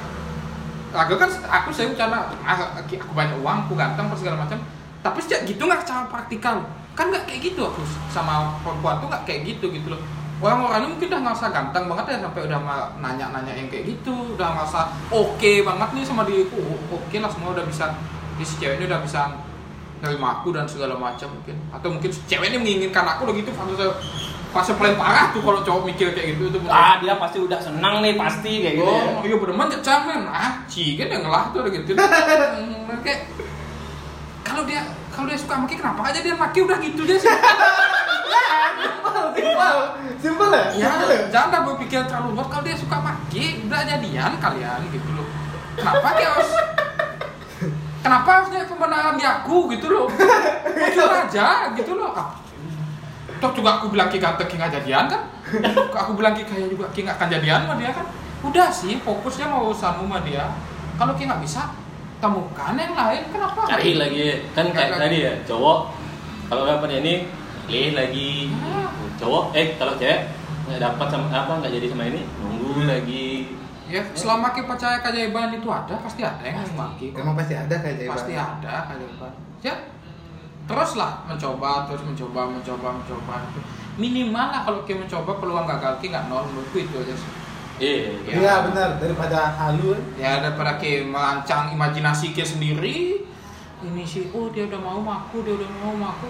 aku 0.90 1.14
kan 1.22 1.30
aku 1.30 1.70
sering 1.70 1.94
karena 1.94 2.26
ah, 2.42 2.58
aku 2.82 3.14
banyak 3.14 3.38
uang, 3.38 3.70
aku 3.70 3.78
ganteng 3.78 4.10
segala 4.18 4.42
macam. 4.42 4.58
Tapi 5.06 5.20
sejak 5.22 5.46
gitu 5.46 5.70
nggak 5.70 5.86
secara 5.86 6.10
praktikal. 6.10 6.66
Kan 6.98 7.14
nggak 7.14 7.30
kayak 7.30 7.54
gitu 7.54 7.62
aku 7.62 7.86
sama 8.10 8.58
perempuan 8.66 8.98
tuh 8.98 9.08
nggak 9.08 9.24
kayak 9.30 9.46
gitu 9.46 9.70
gitu 9.70 9.94
loh. 9.94 10.02
Orang-orangnya 10.40 10.90
mungkin 10.96 11.08
udah 11.12 11.22
ngerasa 11.28 11.46
ganteng 11.52 11.84
banget 11.92 12.06
ya 12.16 12.18
sampai 12.24 12.42
udah 12.48 12.60
nanya-nanya 13.04 13.54
yang 13.60 13.68
kayak 13.68 13.92
gitu, 13.92 14.40
udah 14.40 14.48
ngerasa 14.56 14.80
oke 15.12 15.52
banget 15.68 15.90
nih 16.00 16.04
sama 16.08 16.24
diriku, 16.24 16.60
Oh, 16.64 16.96
oke 16.96 17.16
lah 17.20 17.28
semua 17.28 17.52
udah 17.52 17.66
bisa 17.68 17.92
di 18.40 18.48
si 18.48 18.56
cewek 18.56 18.80
ini 18.80 18.88
udah 18.88 19.04
bisa 19.04 19.36
nerima 20.00 20.40
aku 20.40 20.56
dan 20.56 20.64
segala 20.64 20.96
macam 20.96 21.28
mungkin 21.28 21.60
atau 21.76 21.92
mungkin 21.92 22.08
si 22.08 22.24
cewek 22.24 22.56
ini 22.56 22.58
menginginkan 22.64 23.04
aku 23.04 23.28
udah 23.28 23.36
gitu 23.36 23.52
fase 23.52 23.76
fase 24.50 24.72
paling 24.80 24.96
parah 24.96 25.30
tuh 25.36 25.44
kalau 25.44 25.60
cowok 25.62 25.84
mikir 25.92 26.16
kayak 26.16 26.34
gitu 26.34 26.50
itu 26.50 26.58
bener. 26.64 26.72
ah 26.74 26.98
dia 27.04 27.14
pasti 27.20 27.38
udah 27.38 27.60
senang 27.60 28.02
nih 28.02 28.16
pasti 28.18 28.64
kayak 28.64 28.76
gitu 28.80 28.88
ya. 28.88 29.04
Oh, 29.12 29.22
iya 29.22 29.36
bener 29.38 29.56
banget 29.60 29.80
camen. 29.86 30.22
Ah, 30.26 30.64
cigen 30.66 31.08
yang 31.12 31.22
ngelah 31.28 31.54
tuh 31.54 31.68
udah 31.68 31.72
gitu. 31.76 31.92
Kayak 33.06 33.32
kalau 34.42 34.64
dia 34.66 34.82
kalau 35.14 35.30
dia 35.30 35.38
suka 35.38 35.56
maki 35.56 35.76
kenapa 35.78 36.02
aja 36.10 36.20
dia 36.24 36.34
maki 36.34 36.60
udah 36.66 36.78
gitu 36.82 37.02
dia 37.06 37.18
sih. 37.22 37.30
Simpel, 39.40 39.78
simpel 40.20 40.50
ya? 40.52 40.64
ya, 40.76 40.90
ya? 41.00 41.20
jangan 41.32 41.50
dah 41.52 41.62
berpikir 41.64 42.02
terlalu 42.06 42.36
luas 42.36 42.48
kalau 42.52 42.64
dia 42.66 42.76
suka 42.76 42.98
maki 43.00 43.64
udah 43.66 43.82
jadian 43.88 44.32
kalian 44.38 44.80
gitu 44.92 45.10
loh. 45.16 45.28
Kenapa 45.80 46.08
dia 46.20 46.28
harus 46.34 46.52
Kenapa 48.00 48.30
harusnya 48.40 48.64
pembenaran 48.64 49.16
di 49.20 49.26
aku 49.28 49.68
gitu 49.76 49.92
loh? 49.92 50.08
Jujur 50.88 51.12
aja 51.12 51.76
gitu 51.76 52.00
loh. 52.00 52.16
Ah, 52.16 52.32
Toh 53.40 53.52
juga 53.56 53.80
aku 53.80 53.92
bilang 53.92 54.08
Ki 54.08 54.20
ganteng 54.20 54.48
Ki 54.48 54.56
nggak 54.56 54.72
jadian 54.82 55.08
kan? 55.08 55.24
Aku 56.08 56.16
bilang 56.16 56.32
Ki 56.36 56.48
kaya 56.48 56.68
juga 56.68 56.88
Ki 56.96 57.04
nggak 57.04 57.20
akan 57.20 57.28
jadian 57.28 57.68
sama 57.68 57.76
dia 57.76 57.92
kan? 57.92 58.08
Udah 58.40 58.68
sih 58.72 59.00
fokusnya 59.04 59.52
mau 59.52 59.68
urusanmu 59.68 60.08
sama 60.08 60.24
dia. 60.24 60.48
Kalau 60.96 61.16
Ki 61.16 61.28
nggak 61.28 61.44
bisa, 61.44 61.76
temukan 62.20 62.76
yang 62.76 62.96
lain. 62.96 63.22
Kenapa? 63.32 63.60
cari 63.68 63.92
lagi 63.96 64.24
kan 64.56 64.66
kayak 64.72 65.00
tadi 65.00 65.18
ya 65.24 65.34
cowok 65.48 65.80
kalau 66.52 66.64
dapat 66.68 67.00
ini 67.04 67.28
pilih 67.70 67.94
lagi 67.94 68.50
cowok 69.16 69.46
eh 69.54 69.78
kalau 69.78 69.94
cewek 69.96 70.20
nggak 70.66 70.80
dapat 70.82 71.08
sama 71.08 71.28
apa 71.30 71.52
nggak 71.62 71.72
jadi 71.78 71.88
sama 71.88 72.04
ini 72.10 72.22
nunggu 72.42 72.74
lagi 72.84 73.30
Ya, 73.90 74.06
selama 74.14 74.54
Ki 74.54 74.70
percaya 74.70 75.02
keajaiban 75.02 75.50
itu 75.50 75.66
ada, 75.66 75.98
pasti 75.98 76.22
ada 76.22 76.46
yang 76.46 76.62
maki. 76.78 77.10
Emang 77.10 77.34
pasti 77.34 77.58
ada 77.58 77.74
kayak 77.74 77.98
jawaban. 77.98 78.14
Pasti 78.14 78.34
ada 78.38 78.74
keajaiban. 78.86 79.34
Ya, 79.66 79.74
teruslah 80.70 81.26
mencoba, 81.26 81.90
terus 81.90 82.06
mencoba, 82.06 82.54
mencoba, 82.54 83.02
mencoba. 83.02 83.36
Minimal 83.98 84.46
lah 84.54 84.62
kalau 84.62 84.86
Ki 84.86 84.94
mencoba 84.94 85.42
peluang 85.42 85.66
gagal 85.66 85.98
Ki 85.98 86.14
nggak 86.14 86.30
nol 86.30 86.46
menurutku 86.46 86.78
itu 86.78 87.02
aja 87.02 87.18
sih. 87.18 87.32
iya 87.82 88.14
Iya 88.30 88.54
benar 88.70 89.02
daripada 89.02 89.58
halu. 89.58 89.98
ya 90.22 90.38
daripada 90.38 90.78
ke 90.78 91.02
merancang 91.02 91.74
imajinasi 91.74 92.30
ke 92.30 92.46
sendiri 92.46 93.26
ini 93.82 94.04
sih 94.06 94.30
oh 94.30 94.54
dia 94.54 94.70
udah 94.70 94.78
mau 94.78 95.02
maku 95.02 95.42
dia 95.42 95.58
udah 95.58 95.70
mau 95.82 95.98
maku 95.98 96.28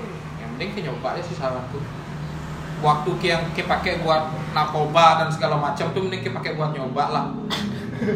penting 0.59 0.75
ke 0.75 0.81
nyoba 0.83 1.15
aja 1.15 1.23
sih 1.23 1.39
saranku 1.39 1.79
waktu 2.83 3.11
ke 3.23 3.31
yang 3.31 3.43
ke 3.55 3.63
pakai 3.63 4.03
buat 4.03 4.27
narkoba 4.51 5.23
dan 5.23 5.31
segala 5.31 5.55
macam 5.55 5.87
tuh 5.95 6.03
mending 6.03 6.19
ke 6.19 6.35
pakai 6.35 6.59
buat 6.59 6.75
nyoba 6.75 7.03
lah. 7.15 7.25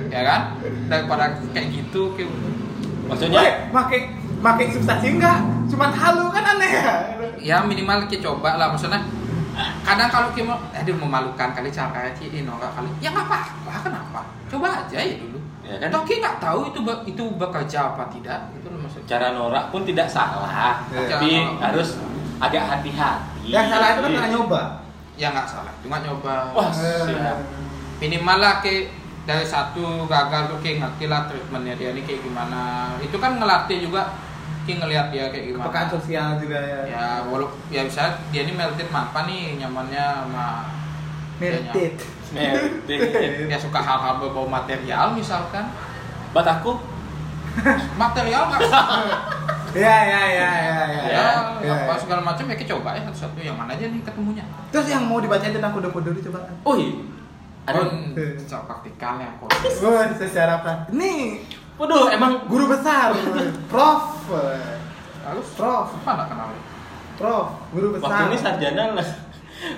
Ya 0.08 0.24
kan? 0.28 0.60
Daripada 0.92 1.40
kayak 1.56 1.72
gitu 1.72 2.16
ke 2.16 2.28
maksudnya? 3.08 3.40
Woi, 3.44 3.52
makai 3.72 4.00
makai 4.40 4.72
substansi 4.72 5.20
enggak? 5.20 5.40
Cuman 5.72 5.92
halu 5.92 6.32
kan 6.32 6.44
aneh 6.56 6.72
ya. 6.80 6.96
ya 7.40 7.58
minimal 7.64 8.08
ke 8.12 8.20
coba 8.20 8.60
lah. 8.60 8.72
Maksudnya 8.72 9.04
kadang 9.84 10.12
kalau 10.12 10.32
kita 10.36 10.48
mau 10.52 10.60
aduh 10.72 10.96
memalukan 11.00 11.50
kali 11.56 11.72
cara 11.72 12.12
Ci 12.16 12.44
norak 12.44 12.72
kali. 12.76 12.88
Ya 13.04 13.12
nggak 13.12 13.28
apa-apa. 13.28 13.72
Kenapa? 13.84 14.20
Coba 14.48 14.88
aja 14.88 15.00
ya 15.00 15.16
dulu. 15.20 15.40
Ya 15.64 15.76
kan? 15.80 15.92
Toh 15.92 16.04
kita 16.08 16.20
nggak 16.24 16.38
tahu 16.40 16.60
itu 16.72 16.80
be- 16.88 17.04
itu 17.04 17.24
bekerja 17.36 17.96
apa 17.96 18.08
tidak. 18.08 18.48
Itu 18.56 18.72
maksudnya 18.72 19.08
cara 19.12 19.28
norak 19.36 19.76
pun 19.76 19.84
tidak 19.84 20.08
salah. 20.08 20.80
Iya. 20.88 21.20
tapi 21.20 21.32
harus 21.60 22.00
agak 22.38 22.64
hati-hati 22.64 23.46
Yang 23.46 23.66
salah 23.70 23.88
itu 23.90 24.00
kan 24.00 24.06
Iya. 24.06 24.16
pernah 24.16 24.32
nyoba. 24.32 24.62
ya 25.14 25.28
nggak 25.30 25.46
salah 25.46 25.74
cuma 25.80 25.98
nyoba 26.00 26.36
Wah, 26.52 26.70
Eh, 26.70 27.06
siap. 27.06 27.38
minimal 28.00 28.38
lah 28.40 28.56
ke 28.60 28.90
dari 29.24 29.46
satu 29.46 29.84
gagal 30.04 30.50
tuh 30.50 30.58
kayak 30.60 30.82
ngerti 30.82 31.06
lah 31.06 31.26
treatmentnya 31.26 31.76
dia 31.76 31.90
ini 31.92 32.02
kayak 32.02 32.22
gimana 32.22 32.62
itu 32.98 33.16
kan 33.16 33.38
ngelatih 33.38 33.78
juga 33.80 34.10
kayak 34.64 34.78
ngelihat 34.80 35.08
dia 35.10 35.26
kayak 35.28 35.46
gimana 35.48 35.64
Kepekaan 35.64 35.90
sosial 35.92 36.28
juga 36.38 36.58
ya. 36.58 36.80
ya 36.88 37.06
walaupun 37.24 37.56
ya 37.70 37.82
misalnya 37.84 38.14
dia 38.30 38.42
ini 38.42 38.54
melted 38.54 38.90
apa 38.90 39.20
nih 39.24 39.56
nyamannya 39.58 40.06
sama 40.24 40.48
Melted. 41.36 41.94
Melted. 42.32 43.48
dia 43.48 43.58
suka 43.58 43.80
hal-hal 43.80 44.18
berbau 44.18 44.46
material 44.46 45.12
misalkan 45.12 45.66
buat 46.32 46.46
aku 46.46 46.80
material 47.96 48.42
nggak 48.48 48.62
Iya 49.74 49.90
iya 50.06 50.22
iya 50.30 50.50
iya 50.54 50.82
iya. 50.86 51.02
ya, 51.10 51.26
Iya, 51.58 51.74
apa 51.74 51.90
iya. 51.90 51.98
segala 51.98 52.22
macam 52.22 52.46
ya 52.46 52.54
kita 52.54 52.78
coba 52.78 52.94
ya 52.94 53.02
satu-satu. 53.10 53.42
Yang 53.42 53.58
mana 53.58 53.74
aja 53.74 53.90
nih 53.90 54.06
ketemunya? 54.06 54.46
Terus 54.70 54.86
yang 54.86 55.10
mau 55.10 55.18
dibacain 55.18 55.50
tentang 55.50 55.74
kode-kode 55.74 56.14
dulu 56.14 56.20
coba. 56.30 56.46
oh 56.62 56.76
iya. 56.78 56.94
Ada 57.64 57.80
ada 57.82 58.24
secara 58.38 58.64
praktikalnya 58.70 59.28
kok 59.40 59.50
Wah, 59.82 60.06
secara 60.14 60.62
praktis. 60.62 60.94
Nih, 60.94 61.42
waduh 61.74 62.06
emang 62.12 62.46
guru 62.46 62.70
besar, 62.70 63.18
Prof. 63.66 64.30
harus 65.24 65.48
Prof, 65.56 65.88
apa 65.98 66.12
nggak 66.12 66.28
kenal 66.30 66.48
Prof, 67.18 67.48
guru 67.74 67.98
besar. 67.98 68.06
waktu 68.06 68.24
ini 68.30 68.38
sarjana 68.38 68.84
lah. 68.94 69.08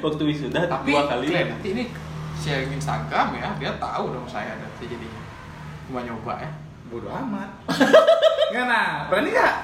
Waktu 0.04 0.22
wisuda 0.26 0.60
tapi 0.66 0.92
dua 0.92 1.08
kali 1.08 1.30
nanti 1.30 1.70
ini 1.72 1.84
sharing 2.36 2.74
Instagram 2.74 3.38
ya 3.38 3.48
dia 3.56 3.72
tahu 3.80 4.12
dong 4.12 4.28
saya 4.28 4.60
ada 4.60 4.68
jadi. 4.76 5.08
Cuma 5.88 6.04
nyoba 6.04 6.42
ya 6.42 6.50
Bodoh 6.92 7.12
amat. 7.12 7.50
Nggak 8.54 8.66
nah, 8.70 8.90
berani 9.10 9.30
nggak? 9.34 9.56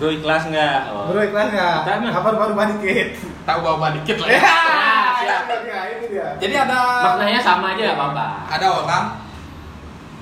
bro 0.00 0.08
ikhlas 0.08 0.50
nggak 0.50 0.78
oh. 0.90 1.14
Bro 1.14 1.20
ikhlas 1.20 1.48
nggak? 1.54 1.76
Kapan 1.86 2.34
baru 2.34 2.52
dikit? 2.74 3.08
tahu 3.42 3.58
bawa 3.62 3.94
dikit 3.94 4.16
lah 4.22 4.28
Ya, 4.30 4.38
ya 4.38 4.54
siap. 5.22 5.42
itu 5.98 6.06
dia, 6.14 6.26
jadi 6.38 6.54
ada 6.66 6.78
maknanya 7.02 7.40
sama 7.42 7.74
aja 7.74 7.82
nggak 7.90 7.98
apa-apa 7.98 8.26
ada 8.50 8.66
orang 8.70 9.04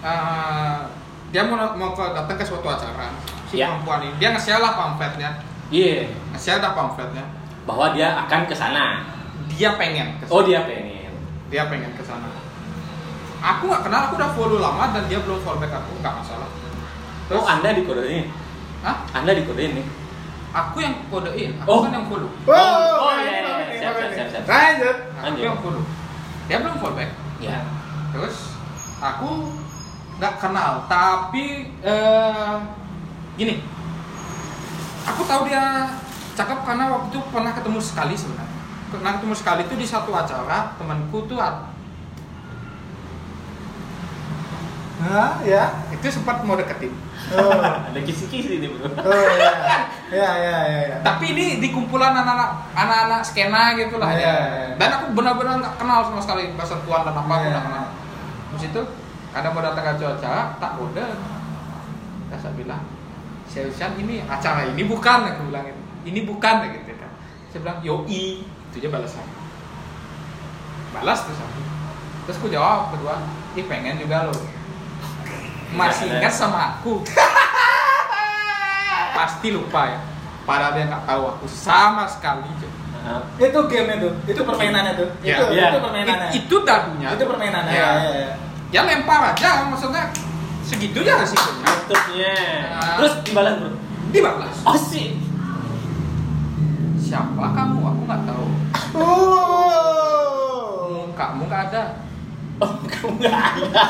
eh, 0.01 0.78
dia 1.32 1.43
mau 1.49 1.57
mau 1.76 1.91
ke 1.93 2.05
datang 2.16 2.36
ke 2.36 2.45
suatu 2.45 2.68
acara 2.68 3.12
si 3.51 3.61
Ya. 3.61 3.66
perempuan 3.72 4.01
ini 4.07 4.14
dia 4.22 4.28
nge-share 4.32 4.62
lah 4.62 4.72
pamfletnya 4.78 5.30
iya 5.68 6.07
nge-share 6.32 6.62
dah 6.62 6.72
pamfletnya 6.72 7.24
bahwa 7.66 7.93
dia 7.93 8.14
akan 8.26 8.47
ke 8.47 8.55
sana 8.55 9.05
dia 9.51 9.74
pengen 9.76 10.16
ke 10.22 10.24
oh 10.30 10.41
dia 10.47 10.62
pengen 10.64 11.12
dia 11.51 11.66
pengen 11.68 11.91
ke 11.99 12.03
sana 12.07 12.30
aku 13.41 13.62
nggak 13.66 13.82
kenal 13.82 14.01
aku 14.07 14.14
udah 14.20 14.30
follow 14.32 14.59
lama 14.61 14.84
dan 14.93 15.03
dia 15.09 15.18
belum 15.18 15.41
follow 15.41 15.59
back 15.59 15.72
aku 15.72 15.91
nggak 15.99 16.14
masalah. 16.14 16.49
Oh 17.30 17.45
anda 17.45 17.72
dikodein? 17.72 18.28
Hah? 18.80 18.97
anda 19.12 19.32
dikodein 19.32 19.76
nih? 19.76 19.86
Aku 20.51 20.82
yang 20.82 20.99
kodein 21.07 21.55
aku 21.57 21.68
Oh. 21.70 21.80
kan 21.86 21.95
yang 21.95 22.07
follow. 22.11 22.26
Wow, 22.43 23.07
Oh, 23.07 23.11
ini 23.14 23.22
iya, 23.22 23.30
iya, 23.30 23.43
bagus 23.47 23.66
nih, 23.70 23.78
siap, 23.78 23.93
bagus 23.95 24.12
siap, 24.18 24.28
siap, 24.28 24.28
siap. 24.34 24.45
Lanjut. 24.51 24.97
Nah, 25.14 25.22
aku 25.22 25.38
yang 25.38 25.59
follow. 25.62 25.84
Dia 26.51 26.57
belum 26.59 26.76
follow 26.78 26.97
back. 26.99 27.11
Ya 27.38 27.59
terus 28.11 28.36
aku 28.99 29.30
nggak 30.18 30.34
kenal 30.36 30.72
tapi 30.84 31.45
eh, 31.80 32.55
gini. 33.34 33.55
Aku 35.07 35.22
tahu 35.24 35.47
dia 35.47 35.86
cakep 36.34 36.59
karena 36.62 36.84
waktu 36.91 37.07
itu 37.09 37.20
pernah 37.30 37.53
ketemu 37.55 37.78
sekali 37.78 38.14
sebenarnya. 38.14 38.59
Pernah 38.91 39.11
ketemu 39.16 39.34
sekali 39.34 39.61
itu 39.64 39.74
di 39.76 39.86
satu 39.86 40.11
acara 40.11 40.74
temanku 40.76 41.24
tuh 41.24 41.38
Hah, 45.01 45.40
ya. 45.42 45.64
itu 45.92 46.05
sempat 46.12 46.44
mau 46.44 46.61
deketin 46.61 46.92
Oh. 47.30 47.53
Ada 47.92 48.01
kisi-kisi 48.03 48.59
nih 48.59 48.68
bro. 48.74 48.90
Oh 48.90 49.26
ya. 49.38 49.55
Ya 50.11 50.30
ya 50.42 50.57
ya 50.66 50.80
ya. 50.90 50.96
tapi 51.07 51.30
ini 51.30 51.62
di 51.62 51.70
kumpulan 51.70 52.11
anak-anak 52.11 52.74
anak-anak 52.74 53.22
skena 53.22 53.78
gitu 53.78 53.94
lah 54.03 54.11
ya 54.11 54.18
iya. 54.18 54.36
dan 54.74 54.90
aku 54.98 55.14
benar-benar 55.14 55.62
nggak 55.62 55.78
kenal 55.78 56.03
sama 56.03 56.18
sekali 56.18 56.51
bahasa 56.59 56.82
tuan 56.82 57.07
dan 57.07 57.14
apa 57.14 57.30
aku 57.30 57.46
nggak 57.46 57.64
kenal 57.70 57.86
terus 58.51 58.62
itu 58.74 58.80
kadang 59.30 59.55
mau 59.55 59.62
datang 59.62 59.86
ke 59.86 60.03
acara 60.11 60.59
tak 60.59 60.72
kode 60.74 61.07
terus 62.26 62.42
saya 62.42 62.55
bilang 62.59 62.82
Seusian 63.46 63.94
ini 64.03 64.18
acara 64.26 64.66
ini 64.66 64.82
bukan 64.82 65.30
aku 65.30 65.55
bilang 65.55 65.70
gitu. 65.70 65.82
ini 66.11 66.20
bukan 66.26 66.55
gitu 66.74 66.90
kan 66.98 67.12
saya 67.55 67.61
bilang 67.62 67.78
yoi 67.78 68.42
itu 68.42 68.76
aja 68.82 68.90
balasan 68.90 69.26
balas 70.90 71.22
terus 71.22 71.38
aku 71.38 71.61
terus 72.26 72.36
aku 72.42 72.48
jawab 72.51 72.90
berdua 72.90 73.22
ih 73.55 73.62
pengen 73.70 73.94
juga 73.94 74.26
lo 74.26 74.34
masih 75.70 76.06
ingat 76.10 76.30
sama 76.30 76.58
aku 76.72 77.00
pasti 79.16 79.48
lupa 79.50 79.80
ya 79.86 79.98
padahal 80.42 80.72
dia 80.72 80.84
nggak 80.86 81.04
tahu 81.04 81.22
aku 81.28 81.44
sama 81.46 82.04
sekali. 82.04 82.42
Nah, 83.00 83.20
Itu 83.36 83.58
game 83.64 83.88
itu. 83.94 84.08
Itu 84.26 84.40
permainannya 84.42 84.92
tuh. 84.92 85.08
Ya. 85.20 85.36
Itu 85.36 85.42
Ya. 85.52 85.66
itu 85.70 85.78
permainannya. 85.78 86.26
It- 86.28 86.36
itu 86.42 86.54
dadunya 86.60 87.06
Itu 87.12 87.22
permainannya. 87.24 87.70
ya. 87.70 87.80
Ya, 87.80 87.88
ya, 87.96 88.10
ya. 88.18 88.30
ya 88.70 88.80
lempar 88.84 89.20
aja 89.30 89.48
maksudnya 89.66 90.04
segitu 90.60 91.00
ya 91.00 91.16
resikonya 91.16 91.64
Tutupnya. 91.80 92.32
Nah. 92.70 92.94
Terus 92.96 93.12
dibalas 93.22 93.54
bro. 93.56 93.70
dibalas 94.10 94.54
Oh 94.62 94.76
sih. 94.76 95.16
siapa 97.00 97.42
kamu 97.50 97.78
aku 97.80 98.00
nggak 98.04 98.20
tahu 98.22 98.46
Oh. 98.94 101.02
mukamu 101.06 101.46
nggak 101.46 101.62
ada 101.70 101.82
Oh 102.58 102.70
kamu 102.84 103.10
nggak 103.18 103.32
ada. 103.32 103.82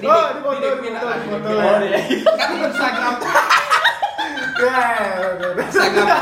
Di- 0.00 0.08
Oh, 0.08 0.56
di- 0.56 0.80
di 0.80 0.89
di- 1.02 1.08
di 1.10 1.18
di- 1.18 1.30
foto, 1.30 1.40
di 1.40 1.50
di- 1.50 1.60
Oh 1.60 1.76
dia. 1.78 1.98
kan 2.36 2.48
di 2.48 2.58
Instagram 2.62 3.14
Ya, 4.60 4.68
ya, 4.68 5.08
ya, 5.16 5.28
ya. 5.32 5.48
Instagram 5.58 6.08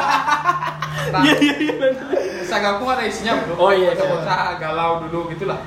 Iya 1.18 1.34
iya 1.36 1.54
iya. 1.58 1.74
Instagramku 2.38 2.84
ada 2.84 3.02
isinya 3.02 3.32
bro 3.40 3.54
Oh, 3.58 3.70
iya, 3.70 3.90
iya. 3.90 4.04
bocah 4.04 4.56
galau 4.56 5.02
dulu 5.02 5.28
gitulah 5.28 5.58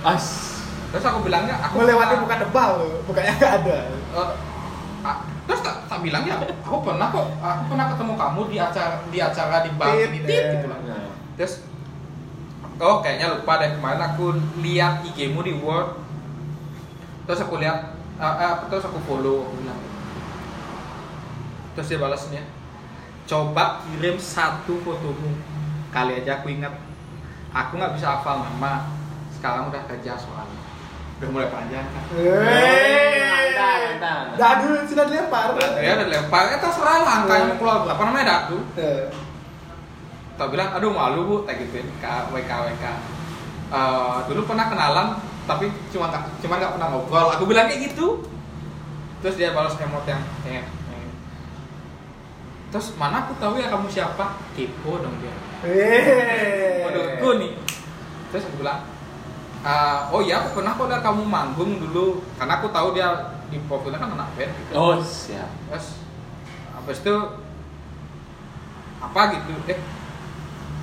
As. 0.00 0.54
terus 0.88 1.02
aku 1.02 1.22
bilangnya 1.22 1.58
aku 1.58 1.80
Melewati 1.80 2.14
bukan 2.16 2.38
tebal 2.38 2.70
loh, 2.78 3.02
bukannya 3.04 3.34
nggak 3.34 3.52
ada. 3.58 3.76
Eh, 3.90 4.30
ah, 5.02 5.16
terus 5.44 5.58
tak, 5.58 5.82
tak 5.84 5.98
bilang 6.00 6.22
ya 6.22 6.38
aku 6.60 6.76
pernah 6.80 7.10
kok 7.10 7.26
aku 7.34 7.62
pernah 7.66 7.86
ketemu 7.90 8.12
kamu 8.14 8.40
di 8.46 8.56
acara 8.56 8.94
di 9.04 9.18
acara 9.18 9.56
di 9.60 9.70
bar 9.74 9.90
ya. 9.90 10.06
tit 10.06 10.44
gitu 10.54 10.66
lah 10.66 10.78
Nah. 10.80 11.10
terus 11.34 11.66
oh 12.76 12.96
kayaknya 13.00 13.26
lupa 13.32 13.58
deh 13.58 13.70
kemarin 13.72 14.02
aku 14.04 14.24
lihat 14.60 15.02
IG-mu 15.04 15.40
di 15.40 15.54
Word 15.56 15.98
terus 17.24 17.40
aku 17.40 17.56
lihat 17.56 17.93
ah, 18.16 18.34
ah, 18.36 18.52
terus 18.66 18.84
aku 18.84 18.98
follow 19.04 19.44
aku 19.44 19.54
bilang. 19.58 19.80
Terus 21.74 21.88
dia 21.88 21.98
balasnya 21.98 22.42
coba 23.24 23.82
kirim 23.82 24.16
satu 24.16 24.78
fotomu. 24.80 25.34
Kali 25.90 26.20
aja 26.20 26.38
aku 26.38 26.50
ingat. 26.50 26.74
Aku 27.50 27.78
nggak 27.78 27.94
bisa 27.96 28.18
hafal 28.18 28.42
nama. 28.42 28.90
Sekarang 29.32 29.70
udah 29.70 29.82
kerja 29.86 30.14
soalnya. 30.14 30.60
Udah 31.22 31.28
mulai 31.30 31.48
panjang 31.48 31.86
kan? 31.86 32.04
Mantap. 33.54 34.36
Dadu 34.36 34.82
sudah 34.84 35.06
dilempar. 35.06 35.54
ya 35.78 35.90
udah 35.96 36.08
lempar 36.10 36.42
eh 36.50 36.58
terserah 36.58 36.98
lah 37.00 37.12
angka 37.22 37.34
yang 37.38 37.48
mau 37.54 37.58
keluar 37.58 37.78
berapa 37.86 38.02
namanya 38.04 38.26
datu 38.26 38.58
Eh. 38.74 39.06
tak 40.34 40.50
bilang 40.50 40.74
aduh 40.74 40.90
malu 40.90 41.20
bu 41.24 41.36
tak 41.46 41.62
gituin. 41.62 41.86
WK 42.02 42.50
WK 42.50 42.84
Eh, 43.74 44.18
dulu 44.30 44.46
pernah 44.46 44.66
kenalan 44.70 45.08
tapi 45.44 45.68
cuma 45.92 46.08
nggak 46.08 46.22
cuma 46.40 46.54
nggak 46.56 46.72
pernah 46.76 46.88
ngobrol. 46.92 47.28
Aku 47.36 47.44
bilang 47.44 47.68
kayak 47.68 47.92
gitu. 47.92 48.24
Terus 49.20 49.36
dia 49.40 49.56
balas 49.56 49.76
emot 49.80 50.04
yang 50.04 50.20
eh, 50.44 50.60
eh. 50.60 51.08
terus 52.68 52.92
mana 53.00 53.24
aku 53.24 53.32
tahu 53.40 53.56
ya 53.56 53.72
kamu 53.72 53.88
siapa? 53.88 54.36
Kepo 54.52 55.00
dong 55.00 55.16
dia. 55.20 55.32
Hei. 55.64 56.84
menurutku 56.84 57.28
nih. 57.40 57.52
Terus 58.28 58.44
aku 58.50 58.60
bilang 58.60 58.84
"Ah, 59.64 60.12
oh 60.12 60.20
iya 60.20 60.44
aku 60.44 60.60
pernah 60.60 60.76
kok 60.76 60.88
lihat 60.92 61.00
kamu 61.00 61.22
manggung 61.24 61.72
dulu. 61.80 62.20
Karena 62.36 62.60
aku 62.60 62.68
tahu 62.68 62.92
dia 62.92 63.08
di 63.48 63.56
profilnya 63.64 63.96
kan 63.96 64.12
anak 64.12 64.28
band 64.36 64.52
gitu. 64.60 64.72
Oh 64.76 65.00
siap. 65.00 65.48
terus 65.72 66.04
habis 66.76 67.00
itu 67.00 67.16
apa 69.00 69.20
gitu? 69.40 69.52
Deh 69.64 69.80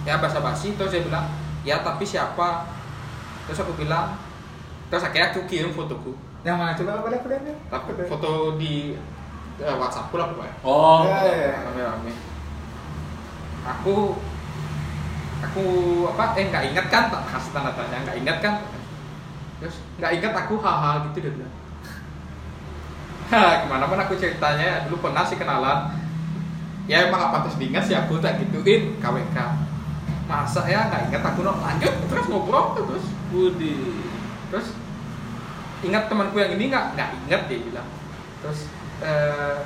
ya 0.02 0.18
basa 0.18 0.42
basi 0.42 0.74
terus 0.74 0.90
dia 0.90 1.06
bilang 1.06 1.30
ya 1.62 1.86
tapi 1.86 2.02
siapa? 2.06 2.66
Terus 3.46 3.62
aku 3.62 3.78
bilang 3.78 4.18
terus 4.92 5.08
akhirnya 5.08 5.32
aku 5.32 5.48
kirim 5.48 5.72
fotoku. 5.72 6.12
Yang 6.44 6.58
mana? 6.60 6.72
Coba 6.76 6.92
apa 7.00 7.08
lihat? 7.16 7.24
tapi 7.72 7.90
foto 8.12 8.60
di 8.60 9.00
eh, 9.64 9.76
WhatsAppku 9.80 10.16
lah 10.20 10.28
pokoknya. 10.36 10.56
Oh. 10.68 11.08
Ya, 11.08 11.18
ya, 11.24 11.36
ya. 11.48 11.58
rame-rame. 11.72 12.14
Aku 13.64 14.20
aku 15.42 15.66
apa 16.12 16.36
eh 16.38 16.46
nggak 16.52 16.66
ingat 16.76 16.86
kan 16.92 17.04
tak 17.08 17.24
kasih 17.32 17.52
tanda 17.56 17.72
tanya 17.72 18.04
nggak 18.04 18.18
ingat 18.20 18.38
kan? 18.44 18.54
Terus 19.64 19.80
nggak 19.96 20.12
ingat 20.20 20.34
aku 20.44 20.60
haha 20.60 21.08
gitu 21.08 21.24
dia 21.24 21.32
bilang. 21.40 21.54
Hah, 23.32 23.64
gimana 23.64 23.88
pun 23.88 23.96
aku 23.96 24.14
ceritanya 24.20 24.92
dulu 24.92 25.08
pernah 25.08 25.24
sih 25.24 25.40
kenalan. 25.40 25.94
Ya 26.90 27.08
emang 27.08 27.32
apa 27.32 27.40
pantas 27.40 27.56
diingat 27.56 27.88
sih 27.88 27.96
aku 27.96 28.20
tak 28.20 28.44
gituin 28.44 29.00
KWK 29.00 29.38
masa 30.32 30.64
ya 30.64 30.90
nggak 30.90 31.02
ingat 31.14 31.24
aku 31.24 31.40
no. 31.46 31.54
Lanjut 31.64 31.94
terus 32.12 32.26
ngobrol 32.28 32.76
terus. 32.76 33.06
Budi. 33.32 33.80
terus 34.52 34.76
ingat 35.82 36.08
temanku 36.08 36.38
yang 36.38 36.54
ini 36.54 36.70
nggak? 36.70 36.86
Nggak 36.98 37.10
ingat 37.28 37.42
dia 37.50 37.60
bilang. 37.60 37.88
Terus 38.42 38.60
eh 39.02 39.58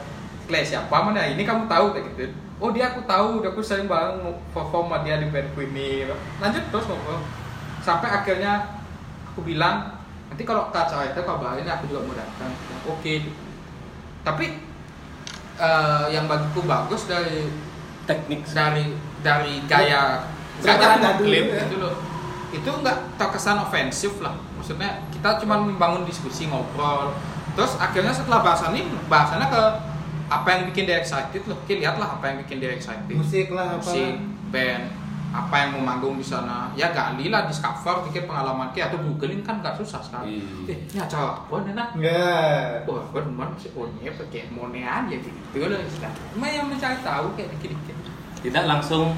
Clay 0.45 0.61
siapa 0.61 0.95
mana? 1.01 1.25
Ini 1.25 1.41
kamu 1.41 1.65
tahu? 1.65 1.97
Kayak 1.97 2.05
gitu. 2.13 2.23
Oh 2.61 2.69
dia 2.71 2.93
aku 2.93 3.03
tahu 3.03 3.43
udah 3.43 3.51
aku 3.51 3.61
sering 3.65 3.89
bareng 3.89 4.21
perform 4.55 4.87
sama 4.87 5.03
dia 5.03 5.19
di 5.19 5.27
bandku 5.27 5.59
ini. 5.65 6.07
Lanjut 6.39 6.63
terus 6.71 6.85
ngobrol. 6.87 7.19
Sampai 7.83 8.09
akhirnya 8.13 8.79
aku 9.33 9.43
bilang 9.43 10.05
nanti 10.31 10.43
kalau 10.45 10.71
ke 10.71 10.77
acara 10.77 11.11
itu 11.11 11.21
kabarin 11.25 11.67
aku 11.67 11.85
juga 11.91 12.01
mau 12.07 12.15
datang. 12.15 12.51
Oke. 12.87 13.27
Tapi 14.23 14.45
eh, 15.59 16.05
yang 16.13 16.29
bagiku 16.29 16.63
bagus 16.63 17.09
dari 17.09 17.49
Teknik. 18.05 18.45
dari 18.53 18.93
dari 19.25 19.65
gaya 19.65 20.29
gaya 20.61 21.17
klaim 21.17 21.45
gitu 21.51 21.75
loh. 21.81 21.97
Itu 22.53 22.69
nggak 22.69 23.17
terkesan 23.17 23.65
ofensif 23.65 24.21
lah 24.21 24.44
maksudnya 24.65 24.97
kita 25.13 25.37
cuma 25.45 25.61
membangun 25.61 26.09
diskusi 26.09 26.49
ngobrol. 26.49 27.13
Terus 27.53 27.77
akhirnya 27.77 28.09
setelah 28.09 28.41
bahasan 28.41 28.73
ini 28.73 28.89
bahasannya 29.05 29.45
ke 29.45 29.61
apa 30.25 30.47
yang 30.49 30.61
bikin 30.73 30.89
dia 30.89 30.97
excited 30.97 31.45
loh. 31.45 31.53
Oke, 31.61 31.77
lihatlah 31.77 32.17
apa 32.17 32.33
yang 32.33 32.41
bikin 32.41 32.57
dia 32.57 32.73
excited. 32.73 33.13
Musik 33.13 33.53
lah 33.53 33.77
apa. 33.77 33.85
musik 33.85 34.17
band 34.49 34.89
apa 35.29 35.53
yang 35.53 35.69
mau 35.77 35.93
manggung 35.93 36.17
di 36.17 36.25
sana. 36.25 36.73
Ya 36.73 36.89
gali 36.89 37.29
lah 37.29 37.45
discover 37.45 38.09
dikit 38.09 38.25
pengalaman. 38.25 38.73
Kita 38.73 38.89
atau 38.89 39.05
googling 39.05 39.45
kan 39.45 39.61
nggak 39.61 39.77
susah 39.77 40.01
sekali 40.01 40.41
Iya. 40.41 40.73
eh 40.73 40.77
ini 40.89 40.97
acara 40.97 41.45
apa 41.45 41.55
nih 41.61 41.73
nak 41.77 41.89
Enggak. 41.93 42.89
wah 42.89 43.03
gue 43.05 43.21
demen 43.21 43.49
si 43.61 43.67
Onye 43.77 44.09
pakai 44.17 44.49
mone 44.49 44.81
aja 44.81 45.13
gitu 45.13 45.57
loh 45.61 45.77
istilah 45.77 46.09
cuma 46.33 46.49
yang 46.49 46.65
mencari 46.65 46.97
tahu 47.05 47.37
kayak 47.37 47.53
dikit-dikit. 47.53 47.97
Tidak 48.41 48.63
langsung 48.65 49.13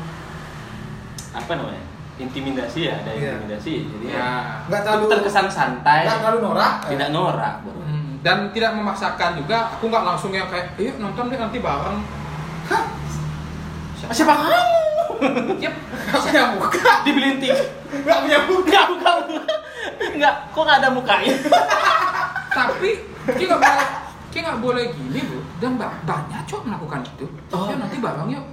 apa 1.32 1.52
namanya? 1.56 1.97
Intimidasi 2.18 2.80
ya, 2.84 2.98
ada 2.98 3.12
Iya. 3.12 3.38
intimidasi. 3.38 3.74
Jadi 3.88 4.06
ya 4.08 4.18
ya. 4.18 4.30
Enggak 4.66 4.82
terlalu 4.84 5.06
terkesan 5.08 5.48
santai. 5.48 6.04
Enggak 6.04 6.20
terlalu 6.20 6.40
norak. 6.44 6.74
Tidak 6.84 7.10
norak, 7.10 7.54
bro. 7.62 7.78
Hmm, 7.78 8.18
dan 8.20 8.38
tidak 8.50 8.72
memaksakan 8.74 9.38
juga 9.38 9.58
aku 9.70 9.86
nggak 9.86 10.04
langsung 10.04 10.32
yang 10.32 10.48
kayak 10.48 10.74
yuk 10.76 10.98
nonton 10.98 11.28
deh 11.28 11.38
nanti 11.38 11.58
bareng 11.58 11.98
hah 12.68 12.84
siapa, 13.96 14.12
Siapa 14.12 14.34
kamu? 14.36 14.56
Yep, 15.64 15.74
nggak 16.04 16.22
punya 16.22 16.44
muka 16.52 16.92
Dibeliin 17.02 17.38
tiket. 17.38 17.58
Enggak 17.92 18.18
punya 18.24 18.40
buku. 18.44 18.62
Enggak, 18.66 18.86
bukan. 18.88 19.18
Enggak, 20.12 20.36
kok 20.48 20.62
nggak 20.62 20.78
ada 20.78 20.90
mukanya? 20.92 21.34
tapi 22.58 22.90
kita 23.30 23.54
nggak 23.54 23.62
boleh 23.64 23.88
kita 24.28 24.44
nggak 24.44 24.60
boleh 24.60 24.84
gini 24.92 25.20
bu 25.24 25.40
dan 25.58 25.78
ba- 25.78 25.98
banyak 26.04 26.42
cok 26.44 26.62
melakukan 26.64 27.02
itu 27.08 27.26
Oh. 27.50 27.66
ya 27.66 27.78
nanti 27.78 27.98
bareng 27.98 28.30
yuk. 28.30 28.46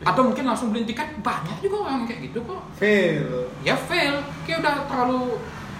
Atau 0.00 0.22
mungkin 0.22 0.44
langsung 0.44 0.70
beli 0.70 0.84
tiket 0.84 1.18
banyak 1.18 1.58
juga 1.58 1.76
orang 1.84 2.06
kayak 2.06 2.30
gitu 2.30 2.38
kok 2.42 2.62
Fail. 2.72 3.50
ya 3.60 3.74
fail 3.74 4.14
kayak 4.42 4.62
udah 4.62 4.74
terlalu 4.86 5.34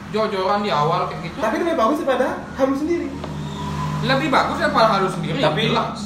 jor-joran 0.09 0.61
di 0.61 0.71
awal 0.71 1.07
kayak 1.07 1.23
gitu 1.25 1.39
Tapi 1.39 1.55
lebih 1.59 1.75
bagus 1.75 1.97
daripada 2.01 2.29
halu 2.53 2.75
sendiri. 2.75 3.09
lebih 4.01 4.29
bagus 4.29 4.57
daripada 4.57 4.89
harus 4.93 5.13
sendiri 5.13 5.39
Tapi- 5.39 5.69
jelas 5.69 6.01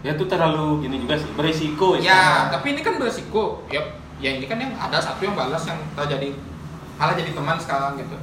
Ya 0.00 0.16
itu 0.16 0.24
terlalu 0.24 0.80
gini 0.80 0.96
juga 0.98 1.12
sih, 1.14 1.28
berisiko 1.30 1.92
ya 1.94 2.00
istilahnya. 2.02 2.48
tapi 2.50 2.66
ini 2.70 2.80
kan 2.80 2.94
beresiko 2.96 3.44
ya 3.68 3.84
ya 4.16 4.32
ini 4.32 4.44
kan 4.44 4.56
yang 4.56 4.72
ada 4.74 4.96
satu 4.96 5.20
yang 5.22 5.32
balas 5.32 5.60
yang 5.62 5.76
terjadi 5.92 6.32
malah 6.96 7.12
jadi 7.12 7.32
teman 7.32 7.56
sekarang 7.56 7.96
gitu 7.96 8.16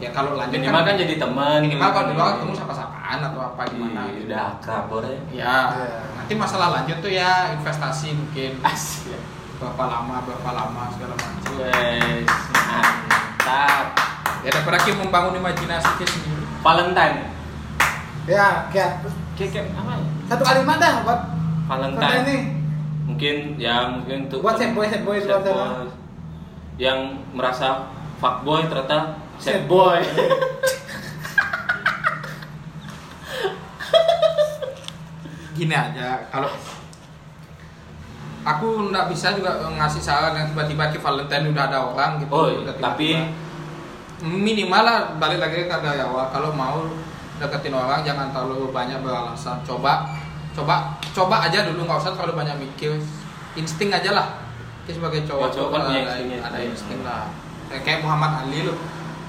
ya 0.00 0.10
kalau 0.10 0.32
lanjut 0.32 0.56
minimal 0.56 0.80
kan 0.80 0.94
jadi 0.96 1.14
teman. 1.14 1.58
minimal 1.60 1.88
kalau 1.90 2.06
di 2.08 2.14
luar 2.14 2.30
ketemu 2.34 2.54
sapa-sapaan 2.56 3.18
atau 3.22 3.40
apa 3.44 3.62
gimana 3.68 4.00
gitu. 4.10 4.26
udah 4.26 4.40
akrab 4.50 4.84
boleh. 4.88 5.16
ya 5.30 5.56
Iya. 5.70 5.88
nanti 6.16 6.32
masalah 6.34 6.68
lanjut 6.74 6.98
tuh 6.98 7.12
ya 7.12 7.52
investasi 7.52 8.08
mungkin 8.14 8.50
ya. 8.58 9.18
berapa 9.60 9.84
lama 9.86 10.24
berapa 10.24 10.50
lama 10.50 10.82
segala 10.90 11.14
macam 11.14 11.52
Wes, 11.54 12.24
mantap. 12.56 13.84
ya 14.40 14.48
daripada 14.48 14.78
kita 14.80 14.96
membangun 14.96 15.36
imajinasi 15.36 15.90
kita 15.96 16.10
sendiri 16.10 16.44
Valentine. 16.60 17.18
Ya, 18.24 18.68
kayak 18.68 19.00
Kayak 19.32 19.50
kayak 19.50 19.66
apa 19.74 19.92
ya? 19.96 20.04
satu 20.28 20.42
kalimat 20.44 20.76
dah 20.76 20.94
buat 21.02 21.20
Valentine. 21.66 22.20
ini. 22.22 22.38
Mungkin 23.04 23.36
ya 23.56 23.88
mungkin 23.90 24.28
untuk 24.28 24.40
Buat 24.40 24.56
sad 24.56 24.72
boy, 24.72 24.86
sana. 24.86 25.00
boy 25.00 25.88
yang 26.76 26.98
merasa 27.32 27.84
fuckboy 28.16 28.64
ternyata 28.64 29.16
Sad 29.40 29.64
boy. 29.66 30.00
gini 35.52 35.74
aja 35.76 36.24
kalau 36.32 36.48
aku 38.42 38.66
nggak 38.88 39.12
bisa 39.12 39.36
juga 39.36 39.60
ngasih 39.60 40.00
saran 40.00 40.32
yang 40.32 40.48
tiba-tiba 40.48 40.88
ke 40.88 40.96
Valentine 40.96 41.52
udah 41.52 41.64
ada 41.68 41.78
orang 41.84 42.16
gitu 42.16 42.32
Oh, 42.32 42.48
udah 42.48 42.72
tiba-tiba. 42.72 42.80
tapi 42.80 43.08
minimal 44.22 44.80
lah 44.80 44.98
balik 45.16 45.36
lagi 45.36 45.64
ke 45.64 45.76
dari 45.76 46.00
awal 46.00 46.28
kalau 46.28 46.48
mau 46.50 46.88
deketin 47.36 47.72
orang 47.72 48.00
jangan 48.00 48.32
terlalu 48.32 48.68
banyak 48.70 49.00
beralasan 49.00 49.60
coba 49.60 50.08
coba 50.52 50.96
coba 51.12 51.36
aja 51.44 51.68
dulu 51.68 51.84
nggak 51.84 51.98
usah 51.98 52.12
terlalu 52.12 52.36
banyak 52.38 52.56
mikir 52.58 52.96
insting 53.52 53.92
aja 53.92 54.12
lah 54.12 54.26
kita 54.84 54.96
sebagai 54.96 55.24
cowok 55.24 55.44
Ya, 55.44 55.52
cowok 55.52 55.68
kan 55.70 55.80
ada, 55.86 56.14
ya. 56.16 56.38
ada 56.40 56.58
insting 56.58 57.00
lah 57.00 57.28
kayak, 57.68 57.82
kayak 57.84 58.00
Muhammad 58.00 58.44
Ali 58.44 58.64
loh 58.64 58.76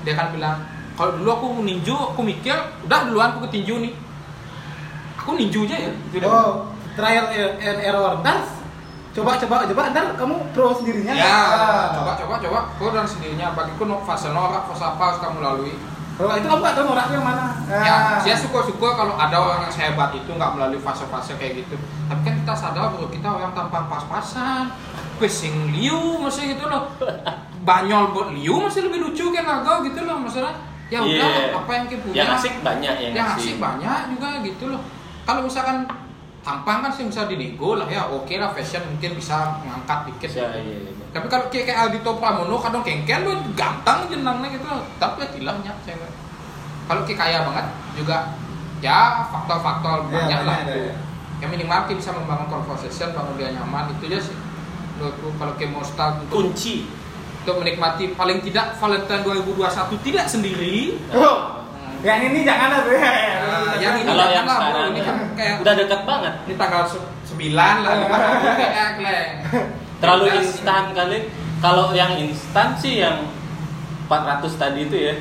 dia 0.01 0.13
kan 0.13 0.29
bilang 0.31 0.57
kalau 0.93 1.17
dulu 1.17 1.29
aku 1.31 1.47
ninju 1.61 1.93
aku 1.93 2.21
mikir 2.21 2.53
udah 2.83 2.99
duluan 3.07 3.33
aku 3.33 3.47
ke 3.47 3.57
tinju 3.57 3.79
nih 3.79 3.93
aku 5.15 5.33
ninju 5.33 5.65
aja 5.65 5.77
ya 5.77 5.91
Gitu. 6.09 6.25
Oh, 6.25 6.67
trial 6.93 7.25
and 7.31 7.79
error. 7.79 8.19
Ntar 8.19 8.41
coba 9.11 9.35
coba 9.35 9.67
coba 9.67 9.81
ntar 9.91 10.05
kamu 10.15 10.35
pro 10.51 10.71
sendirinya. 10.73 11.11
ya 11.11 11.27
Ah. 11.27 11.85
coba 11.91 12.11
coba 12.15 12.35
coba 12.39 12.59
kau 12.75 12.89
dan 12.89 13.03
sendirinya 13.03 13.51
bagiku 13.51 13.83
fase 14.01 14.31
norak 14.31 14.65
fase 14.67 14.83
apa 14.83 15.03
harus 15.05 15.19
kamu 15.19 15.39
lalui 15.39 15.75
Kalau 16.11 16.37
itu 16.37 16.45
kamu 16.45 16.61
nggak 16.61 16.75
tahu 16.75 16.85
norak 16.85 17.07
yang 17.09 17.25
mana. 17.25 17.45
Ya, 17.65 17.95
Ah. 17.97 18.19
saya 18.19 18.37
suka-suka 18.37 18.87
kalau 18.93 19.15
ada 19.15 19.35
orang 19.35 19.65
yang 19.65 19.73
sehebat 19.73 20.13
itu 20.13 20.29
nggak 20.29 20.51
melalui 20.53 20.77
fase-fase 20.77 21.33
kayak 21.35 21.65
gitu. 21.65 21.75
Tapi 22.07 22.21
kan 22.21 22.33
kita 22.39 22.53
sadar 22.53 22.93
bahwa 22.93 23.07
kita 23.09 23.27
orang 23.31 23.51
tanpa 23.51 23.89
pas-pasan. 23.89 24.69
Pesing 25.17 25.71
liu 25.71 26.21
masih 26.21 26.53
gitu 26.53 26.65
loh. 26.65 26.87
Banyol 27.61 28.03
buat 28.11 28.27
liu 28.33 28.57
masih 28.57 28.89
lebih 28.89 29.05
lucu 29.05 29.29
kan 29.29 29.45
naga 29.45 29.81
gitu 29.81 30.01
loh 30.03 30.17
masalah. 30.17 30.53
Ya 30.91 30.99
udah 30.99 31.27
Iya. 31.29 31.55
apa 31.55 31.71
yang 31.71 31.85
kita 31.87 32.01
punya. 32.03 32.15
yang 32.19 32.29
asik 32.35 32.53
banyak 32.59 32.95
yang, 32.99 33.13
yang 33.15 33.27
asik 33.31 33.55
banyak 33.57 33.99
juga 34.11 34.29
gitu 34.41 34.65
loh. 34.67 34.81
Kalau 35.23 35.45
misalkan 35.45 35.85
tampang 36.41 36.81
kan 36.81 36.89
sih 36.89 37.05
bisa 37.05 37.29
dinego 37.29 37.77
lah 37.77 37.85
ya 37.85 38.01
oke 38.03 38.33
lah 38.33 38.49
fashion 38.49 38.81
mungkin 38.83 39.13
bisa 39.13 39.61
ngangkat 39.61 40.09
dikit 40.09 40.29
Ya, 40.41 40.49
iya, 40.57 40.73
iya. 40.89 40.91
tapi 41.13 41.29
kalau 41.29 41.45
kayak 41.53 41.69
kayak 41.69 41.79
Aldito 41.85 42.17
Pramono 42.17 42.57
kadang 42.57 42.81
kengkel 42.81 43.21
lu 43.21 43.37
ganteng 43.53 44.09
jenangnya 44.09 44.49
gitu 44.49 44.65
tapi 44.97 45.21
ya 45.21 45.27
tilahnya 45.29 45.71
cewek 45.85 46.09
kalau 46.89 47.05
kayak 47.05 47.19
kaya 47.21 47.37
banget 47.45 47.65
juga 47.93 48.17
ya 48.81 49.21
faktor-faktor 49.29 50.09
Iya, 50.09 50.13
banyak 50.17 50.41
lah 50.41 50.57
ada, 50.65 50.73
ya. 50.73 50.93
yang 51.37 51.49
minimal 51.53 51.79
kita 51.85 51.97
bisa 52.01 52.09
membangun 52.09 52.49
conversation 52.49 53.13
bangun 53.13 53.37
dia 53.37 53.53
nyaman 53.53 53.93
itu 53.93 54.09
aja 54.09 54.19
sih 54.25 54.35
menurutku 54.97 55.29
kalau 55.37 55.53
kayak 55.55 55.69
mau 55.69 55.85
start 55.85 56.25
untuk, 56.25 56.41
kunci 56.41 56.89
untuk 57.41 57.57
menikmati 57.57 58.13
paling 58.13 58.37
tidak 58.39 58.77
Valentine 58.77 59.25
2021 59.25 59.65
tidak 60.05 60.25
sendiri 60.25 61.01
Oh, 61.09 61.65
yang 62.01 62.21
ini 62.23 62.41
jangan 62.41 62.69
ada 62.75 62.91
ya. 62.91 63.13
Nah, 63.41 63.73
yang 63.77 63.93
ini 63.95 64.05
kalau 64.05 64.23
jangan 64.23 64.31
yang 64.31 64.45
lah, 64.45 64.55
bro. 64.55 64.61
sekarang 64.63 64.87
ini 64.87 65.01
kan 65.01 65.15
kayak 65.33 65.55
udah 65.57 65.73
dekat 65.75 66.01
banget 66.03 66.33
ini 66.43 66.53
tanggal 66.55 66.83
se- 66.85 67.09
9 67.27 67.49
lah 67.53 67.73
hari 67.81 68.37
kayak 68.59 68.89
kleng 68.95 69.31
terlalu 69.97 70.25
instan 70.35 70.83
kali 70.91 71.19
kalau 71.57 71.85
yang 71.91 72.13
instan 72.15 72.73
sih 72.75 72.99
yang 72.99 73.25
400 74.05 74.49
tadi 74.55 74.81
itu 74.83 74.97
ya 74.99 75.15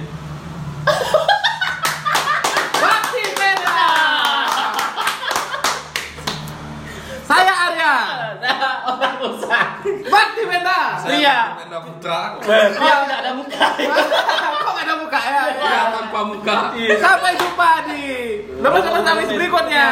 Peda. 3.30 3.80
Saya 7.22 7.52
Arya. 7.62 7.94
orang 8.82 9.16
usah 9.22 9.79
Bakti 10.10 10.42
Peda. 10.44 10.80
Iya. 11.06 11.38
Benda 11.56 11.78
putra 11.80 12.20
dia 12.42 12.94
udah 13.00 13.16
ada 13.18 13.32
muka 13.32 13.66
Kok 14.60 14.70
nggak 14.70 14.84
ada 14.84 14.94
muka 14.96 15.18
ya? 15.20 15.42
ya 15.54 15.80
tanpa 15.90 16.20
muka 16.26 16.56
Iya. 16.74 16.94
Sampai 16.98 17.32
jumpa 17.34 17.70
di 17.86 18.02
lepas-lepas 18.58 19.04
habis 19.06 19.28
berikutnya. 19.30 19.86